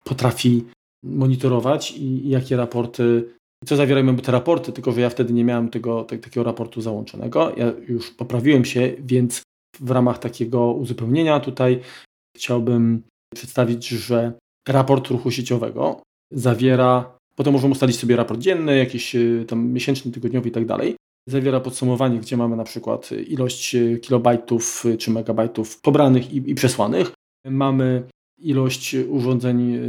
potrafi 0.04 0.64
monitorować 1.04 1.92
i 1.92 2.30
jakie 2.30 2.58
raporty, 2.58 3.34
co 3.66 3.76
zawierają 3.76 4.16
te 4.16 4.32
raporty, 4.32 4.72
tylko 4.72 4.92
że 4.92 5.02
ja 5.02 5.10
wtedy 5.10 5.34
nie 5.34 5.44
miałem 5.44 5.70
tego, 5.70 6.04
tak, 6.04 6.20
takiego 6.20 6.44
raportu 6.44 6.82
załączonego. 6.82 7.56
Ja 7.58 7.74
już 7.88 8.12
poprawiłem 8.12 8.66
się, 8.66 8.94
więc 9.00 9.42
w 9.80 9.92
ramach 9.92 10.20
takiego 10.20 10.74
uzupełnienia 10.74 11.40
tutaj 11.40 11.80
chciałbym 12.38 13.04
przedstawić, 13.36 13.88
że 13.88 14.34
raport 14.68 15.08
ruchu 15.08 15.32
sieciowego 15.32 16.02
zawiera 16.34 17.17
Potem 17.38 17.54
możemy 17.54 17.72
ustalić 17.72 18.00
sobie 18.00 18.16
raport 18.16 18.40
dzienny, 18.40 18.78
jakiś 18.78 19.16
y, 19.16 19.46
tam 19.48 19.68
miesięczny, 19.68 20.12
tygodniowy 20.12 20.50
i 20.50 20.52
tak 20.52 20.66
dalej. 20.66 20.96
Zawiera 21.30 21.60
podsumowanie, 21.60 22.20
gdzie 22.20 22.38
mamy 22.38 22.56
na 22.56 22.64
przykład 22.64 23.10
ilość 23.28 23.76
y, 23.76 24.00
kilobajtów 24.00 24.86
y, 24.86 24.98
czy 24.98 25.12
megabajtów 25.12 25.82
pobranych 25.82 26.34
i, 26.34 26.52
i 26.52 26.56
przesłanych. 26.56 27.12
Mamy 27.46 28.04
ilość 28.38 28.96
urządzeń 29.10 29.80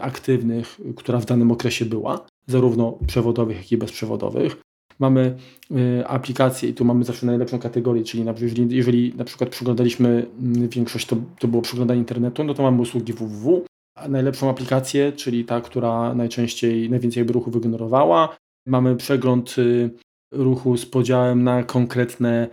aktywnych, 0.00 0.80
która 0.96 1.20
w 1.20 1.26
danym 1.26 1.50
okresie 1.50 1.84
była, 1.84 2.26
zarówno 2.46 2.98
przewodowych, 3.06 3.56
jak 3.56 3.72
i 3.72 3.76
bezprzewodowych. 3.76 4.56
mamy 4.98 5.36
y, 5.70 6.06
aplikację 6.06 6.68
i 6.68 6.74
tu 6.74 6.84
mamy 6.84 7.04
zawsze 7.04 7.26
najlepszą 7.26 7.58
kategorię, 7.58 8.04
czyli 8.04 8.24
na, 8.24 8.34
jeżeli, 8.40 8.76
jeżeli 8.76 9.14
na 9.16 9.24
przykład 9.24 9.50
przeglądaliśmy 9.50 10.26
mm, 10.40 10.68
większość, 10.68 11.06
to, 11.06 11.16
to 11.38 11.48
było 11.48 11.62
przeglądanie 11.62 12.00
internetu, 12.00 12.44
no 12.44 12.54
to 12.54 12.62
mamy 12.62 12.80
usługi 12.82 13.12
www, 13.12 13.64
najlepszą 14.08 14.50
aplikację, 14.50 15.12
czyli 15.12 15.44
ta, 15.44 15.60
która 15.60 16.14
najczęściej, 16.14 16.90
najwięcej 16.90 17.24
ruchu 17.24 17.50
wygenerowała. 17.50 18.36
Mamy 18.66 18.96
przegląd 18.96 19.58
y, 19.58 19.90
ruchu 20.32 20.76
z 20.76 20.86
podziałem 20.86 21.44
na 21.44 21.62
konkretne, 21.62 22.48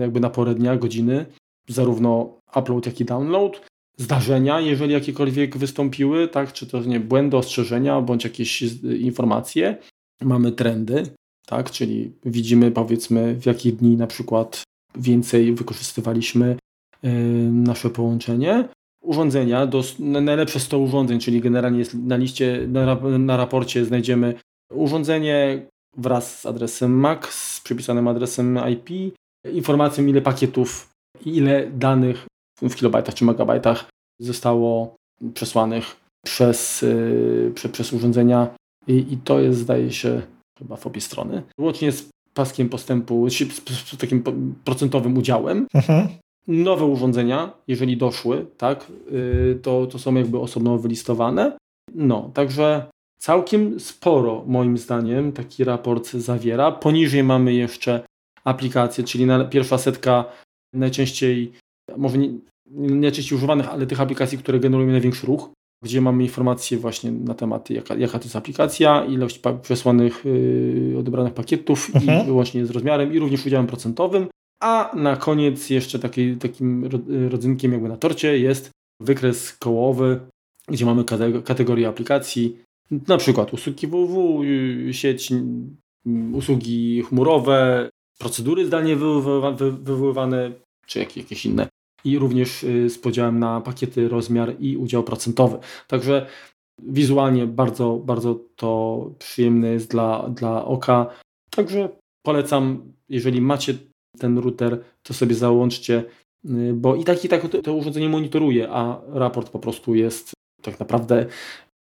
jakby 0.00 0.20
na 0.20 0.30
porę 0.30 0.54
dnia, 0.54 0.76
godziny, 0.76 1.26
zarówno 1.68 2.40
upload, 2.56 2.86
jak 2.86 3.00
i 3.00 3.04
download 3.04 3.60
zdarzenia, 3.96 4.60
jeżeli 4.60 4.92
jakiekolwiek 4.92 5.56
wystąpiły, 5.56 6.28
tak, 6.28 6.52
czy 6.52 6.66
to 6.66 6.80
nie 6.80 7.00
błędy, 7.00 7.36
ostrzeżenia, 7.36 8.00
bądź 8.00 8.24
jakieś 8.24 8.62
informacje. 9.00 9.76
Mamy 10.20 10.52
trendy, 10.52 11.02
tak, 11.46 11.70
czyli 11.70 12.12
widzimy 12.24 12.70
powiedzmy 12.70 13.34
w 13.34 13.46
jakich 13.46 13.76
dni 13.76 13.96
na 13.96 14.06
przykład 14.06 14.62
więcej 14.96 15.54
wykorzystywaliśmy 15.54 16.56
yy, 17.02 17.10
nasze 17.52 17.90
połączenie. 17.90 18.68
Urządzenia, 19.04 19.66
do, 19.66 19.82
najlepsze 19.98 20.60
100 20.60 20.78
urządzeń, 20.78 21.18
czyli 21.18 21.40
generalnie 21.40 21.78
jest 21.78 21.94
na 21.94 22.16
liście, 22.16 22.66
na, 22.68 22.96
na 23.18 23.36
raporcie 23.36 23.84
znajdziemy 23.84 24.34
urządzenie 24.72 25.66
wraz 25.96 26.40
z 26.40 26.46
adresem 26.46 27.00
MAC, 27.00 27.26
z 27.26 27.60
przypisanym 27.60 28.08
adresem 28.08 28.58
IP, 28.70 29.14
informacją 29.52 30.06
ile 30.06 30.20
pakietów 30.20 30.90
i 31.24 31.36
ile 31.36 31.70
danych 31.70 32.26
w 32.62 32.74
kilobajtach 32.74 33.14
czy 33.14 33.24
megabajtach 33.24 33.90
zostało 34.20 34.94
przesłanych 35.34 35.96
przez, 36.24 36.82
yy, 36.82 37.52
prze, 37.54 37.68
przez 37.68 37.92
urządzenia 37.92 38.54
I, 38.86 39.12
i 39.12 39.16
to 39.16 39.40
jest 39.40 39.58
zdaje 39.58 39.92
się 39.92 40.22
chyba 40.58 40.76
w 40.76 40.86
obie 40.86 41.00
strony. 41.00 41.42
Łącznie 41.58 41.92
z 41.92 42.08
paskiem 42.34 42.68
postępu, 42.68 43.30
z, 43.30 43.34
z 43.34 43.96
takim 43.96 44.22
procentowym 44.64 45.18
udziałem. 45.18 45.66
Mhm. 45.74 46.08
Nowe 46.48 46.84
urządzenia, 46.84 47.52
jeżeli 47.68 47.96
doszły, 47.96 48.46
tak, 48.56 48.92
yy, 49.10 49.58
to, 49.62 49.86
to 49.86 49.98
są 49.98 50.14
jakby 50.14 50.38
osobno 50.38 50.78
wylistowane. 50.78 51.58
No, 51.94 52.30
także 52.34 52.86
całkiem 53.18 53.80
sporo 53.80 54.44
moim 54.46 54.78
zdaniem 54.78 55.32
taki 55.32 55.64
raport 55.64 56.10
zawiera. 56.10 56.72
Poniżej 56.72 57.24
mamy 57.24 57.54
jeszcze 57.54 58.06
aplikacje, 58.44 59.04
czyli 59.04 59.26
pierwsza 59.50 59.78
setka 59.78 60.24
najczęściej, 60.74 61.52
może 61.96 62.18
nie, 62.18 62.30
najczęściej 62.70 63.36
używanych, 63.36 63.68
ale 63.68 63.86
tych 63.86 64.00
aplikacji, 64.00 64.38
które 64.38 64.60
generują 64.60 64.90
największy 64.90 65.26
ruch, 65.26 65.50
gdzie 65.84 66.00
mamy 66.00 66.22
informacje 66.22 66.78
właśnie 66.78 67.10
na 67.10 67.34
temat, 67.34 67.70
jaka, 67.70 67.94
jaka 67.94 68.18
to 68.18 68.24
jest 68.24 68.36
aplikacja, 68.36 69.04
ilość 69.04 69.40
przesłanych, 69.62 70.24
yy, 70.24 70.98
odebranych 70.98 71.34
pakietów 71.34 71.90
mhm. 71.94 72.28
i 72.28 72.30
łącznie 72.30 72.66
z 72.66 72.70
rozmiarem 72.70 73.14
i 73.14 73.18
również 73.18 73.46
udziałem 73.46 73.66
procentowym. 73.66 74.26
A 74.60 74.90
na 74.96 75.16
koniec 75.16 75.70
jeszcze 75.70 75.98
taki, 75.98 76.36
takim 76.36 76.88
rodzynkiem 77.28 77.72
jakby 77.72 77.88
na 77.88 77.96
torcie 77.96 78.38
jest 78.38 78.70
wykres 79.00 79.52
kołowy, 79.52 80.20
gdzie 80.68 80.86
mamy 80.86 81.04
kategorię 81.44 81.88
aplikacji, 81.88 82.58
na 83.08 83.16
przykład 83.16 83.52
usługi 83.52 83.86
www, 83.86 84.42
sieć, 84.92 85.32
usługi 86.32 87.02
chmurowe, 87.02 87.88
procedury 88.18 88.66
zdalnie 88.66 88.96
wywoływane, 88.96 90.52
czy 90.86 90.98
jakieś 90.98 91.46
inne. 91.46 91.68
I 92.04 92.18
również 92.18 92.64
y, 92.64 92.90
z 92.90 92.98
podziałem 92.98 93.38
na 93.38 93.60
pakiety, 93.60 94.08
rozmiar 94.08 94.54
i 94.58 94.76
udział 94.76 95.02
procentowy. 95.02 95.58
Także 95.88 96.26
wizualnie 96.82 97.46
bardzo, 97.46 97.96
bardzo 98.04 98.40
to 98.56 99.10
przyjemne 99.18 99.68
jest 99.68 99.90
dla, 99.90 100.28
dla 100.28 100.64
oka. 100.64 101.06
Także 101.50 101.88
polecam, 102.22 102.92
jeżeli 103.08 103.40
macie 103.40 103.74
ten 104.18 104.38
router, 104.38 104.84
to 105.02 105.14
sobie 105.14 105.34
załączcie, 105.34 106.04
y, 106.44 106.72
bo 106.74 106.96
i 106.96 107.04
tak 107.04 107.24
i 107.24 107.28
tak 107.28 107.48
to, 107.48 107.62
to 107.62 107.74
urządzenie 107.74 108.08
monitoruje, 108.08 108.68
a 108.70 109.00
raport 109.08 109.50
po 109.50 109.58
prostu 109.58 109.94
jest 109.94 110.32
tak 110.62 110.80
naprawdę 110.80 111.26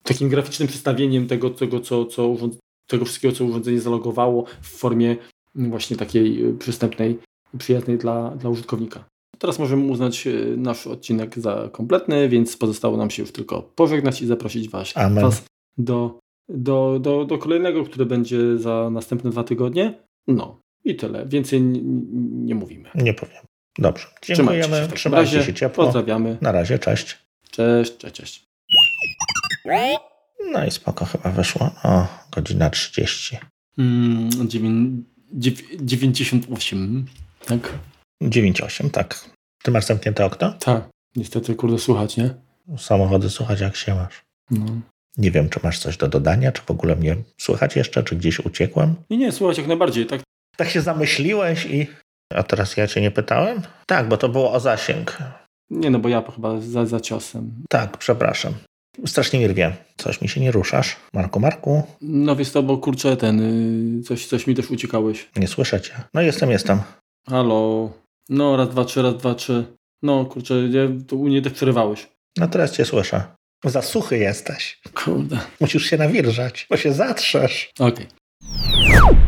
takim 0.02 0.28
graficznym 0.28 0.68
przedstawieniem 0.68 1.26
tego, 1.26 1.50
tego, 1.50 1.80
co, 1.80 2.04
co 2.04 2.36
tego 2.86 3.04
wszystkiego, 3.04 3.34
co 3.34 3.44
urządzenie 3.44 3.80
zalogowało 3.80 4.44
w 4.62 4.68
formie 4.68 5.16
właśnie 5.54 5.96
takiej 5.96 6.46
y, 6.46 6.54
przystępnej, 6.54 7.18
przyjaznej 7.58 7.98
dla, 7.98 8.30
dla 8.30 8.50
użytkownika. 8.50 9.04
Teraz 9.38 9.58
możemy 9.58 9.92
uznać 9.92 10.26
y, 10.26 10.54
nasz 10.56 10.86
odcinek 10.86 11.38
za 11.38 11.68
kompletny, 11.72 12.28
więc 12.28 12.56
pozostało 12.56 12.96
nam 12.96 13.10
się 13.10 13.22
już 13.22 13.32
tylko 13.32 13.62
pożegnać 13.62 14.22
i 14.22 14.26
zaprosić 14.26 14.68
Was, 14.68 14.94
was 15.22 15.44
do, 15.78 16.18
do, 16.48 16.98
do, 17.00 17.24
do 17.24 17.38
kolejnego, 17.38 17.84
który 17.84 18.06
będzie 18.06 18.58
za 18.58 18.90
następne 18.90 19.30
dwa 19.30 19.44
tygodnie. 19.44 20.02
No 20.28 20.60
i 20.88 20.96
tyle. 20.96 21.26
Więcej 21.26 21.60
nie 21.62 22.54
mówimy. 22.54 22.88
Nie 22.94 23.14
powiem. 23.14 23.42
Dobrze. 23.78 24.06
Dziękujemy. 24.22 24.62
Trzymajcie 24.62 24.90
się, 24.90 24.96
Trzymajcie 24.96 25.36
razie, 25.36 25.46
się 25.46 25.54
ciepło. 25.54 25.84
Pozdrawiamy. 25.84 26.38
Na 26.40 26.52
razie. 26.52 26.78
Cześć. 26.78 27.18
Cześć, 27.50 27.96
cześć, 27.96 28.14
cześć. 28.14 28.48
No 30.52 30.64
i 30.66 30.70
spoko 30.70 31.04
chyba 31.04 31.30
wyszło. 31.30 31.70
O, 31.84 32.06
godzina 32.32 32.70
30. 32.70 33.36
Mm, 33.78 34.30
98, 35.80 37.06
tak? 37.46 37.74
98, 38.22 38.90
tak. 38.90 39.24
Ty 39.62 39.70
masz 39.70 39.84
zamknięte 39.84 40.24
okno? 40.24 40.52
Tak. 40.52 40.88
Niestety, 41.16 41.54
kurde, 41.54 41.78
słuchać, 41.78 42.16
nie? 42.16 42.34
Samochody 42.78 43.30
słuchać, 43.30 43.60
jak 43.60 43.76
się 43.76 43.94
masz. 43.94 44.22
No. 44.50 44.66
Nie 45.16 45.30
wiem, 45.30 45.48
czy 45.48 45.60
masz 45.62 45.78
coś 45.78 45.96
do 45.96 46.08
dodania, 46.08 46.52
czy 46.52 46.62
w 46.62 46.70
ogóle 46.70 46.96
mnie 46.96 47.16
słychać 47.40 47.76
jeszcze, 47.76 48.02
czy 48.02 48.16
gdzieś 48.16 48.40
uciekłem? 48.40 48.94
Nie, 49.10 49.16
nie, 49.16 49.32
słuchać 49.32 49.58
jak 49.58 49.66
najbardziej. 49.66 50.06
Tak, 50.06 50.20
tak 50.58 50.68
się 50.70 50.80
zamyśliłeś 50.80 51.66
i... 51.66 51.86
A 52.34 52.42
teraz 52.42 52.76
ja 52.76 52.86
cię 52.86 53.00
nie 53.00 53.10
pytałem? 53.10 53.62
Tak, 53.86 54.08
bo 54.08 54.16
to 54.16 54.28
było 54.28 54.52
o 54.52 54.60
zasięg. 54.60 55.18
Nie, 55.70 55.90
no 55.90 55.98
bo 55.98 56.08
ja 56.08 56.22
chyba 56.34 56.60
za, 56.60 56.86
za 56.86 57.00
ciosem. 57.00 57.52
Tak, 57.68 57.96
przepraszam. 57.96 58.54
Strasznie 59.06 59.38
mi 59.38 59.48
rwie. 59.48 59.76
Coś 59.96 60.20
mi 60.20 60.28
się 60.28 60.40
nie 60.40 60.52
ruszasz. 60.52 60.96
Marku, 61.14 61.40
Marku? 61.40 61.82
No 62.00 62.36
wiesz 62.36 62.50
to, 62.50 62.62
bo 62.62 62.78
kurczę, 62.78 63.16
ten, 63.16 63.40
y, 63.98 64.02
coś, 64.02 64.26
coś 64.26 64.46
mi 64.46 64.54
też 64.54 64.70
uciekałeś. 64.70 65.28
Nie 65.36 65.48
słyszę 65.48 65.80
cię. 65.80 65.94
No 66.14 66.20
jestem, 66.20 66.50
jestem. 66.50 66.80
Halo. 67.28 67.90
No, 68.28 68.56
raz, 68.56 68.68
dwa, 68.68 68.84
trzy, 68.84 69.02
raz, 69.02 69.16
dwa, 69.16 69.34
trzy. 69.34 69.64
No, 70.02 70.24
kurczę, 70.24 70.54
nie, 70.54 71.04
to 71.06 71.16
u 71.16 71.24
mnie 71.24 71.42
też 71.42 71.52
przerywałeś. 71.52 72.08
No 72.36 72.48
teraz 72.48 72.72
cię 72.72 72.84
słyszę. 72.84 73.22
Za 73.64 73.82
suchy 73.82 74.18
jesteś. 74.18 74.80
Kurde. 74.94 75.38
Musisz 75.60 75.84
się 75.84 75.96
nawilżać, 75.96 76.66
bo 76.70 76.76
się 76.76 76.92
zatrzesz. 76.92 77.70
Okej. 77.78 78.06
Okay. 78.06 79.27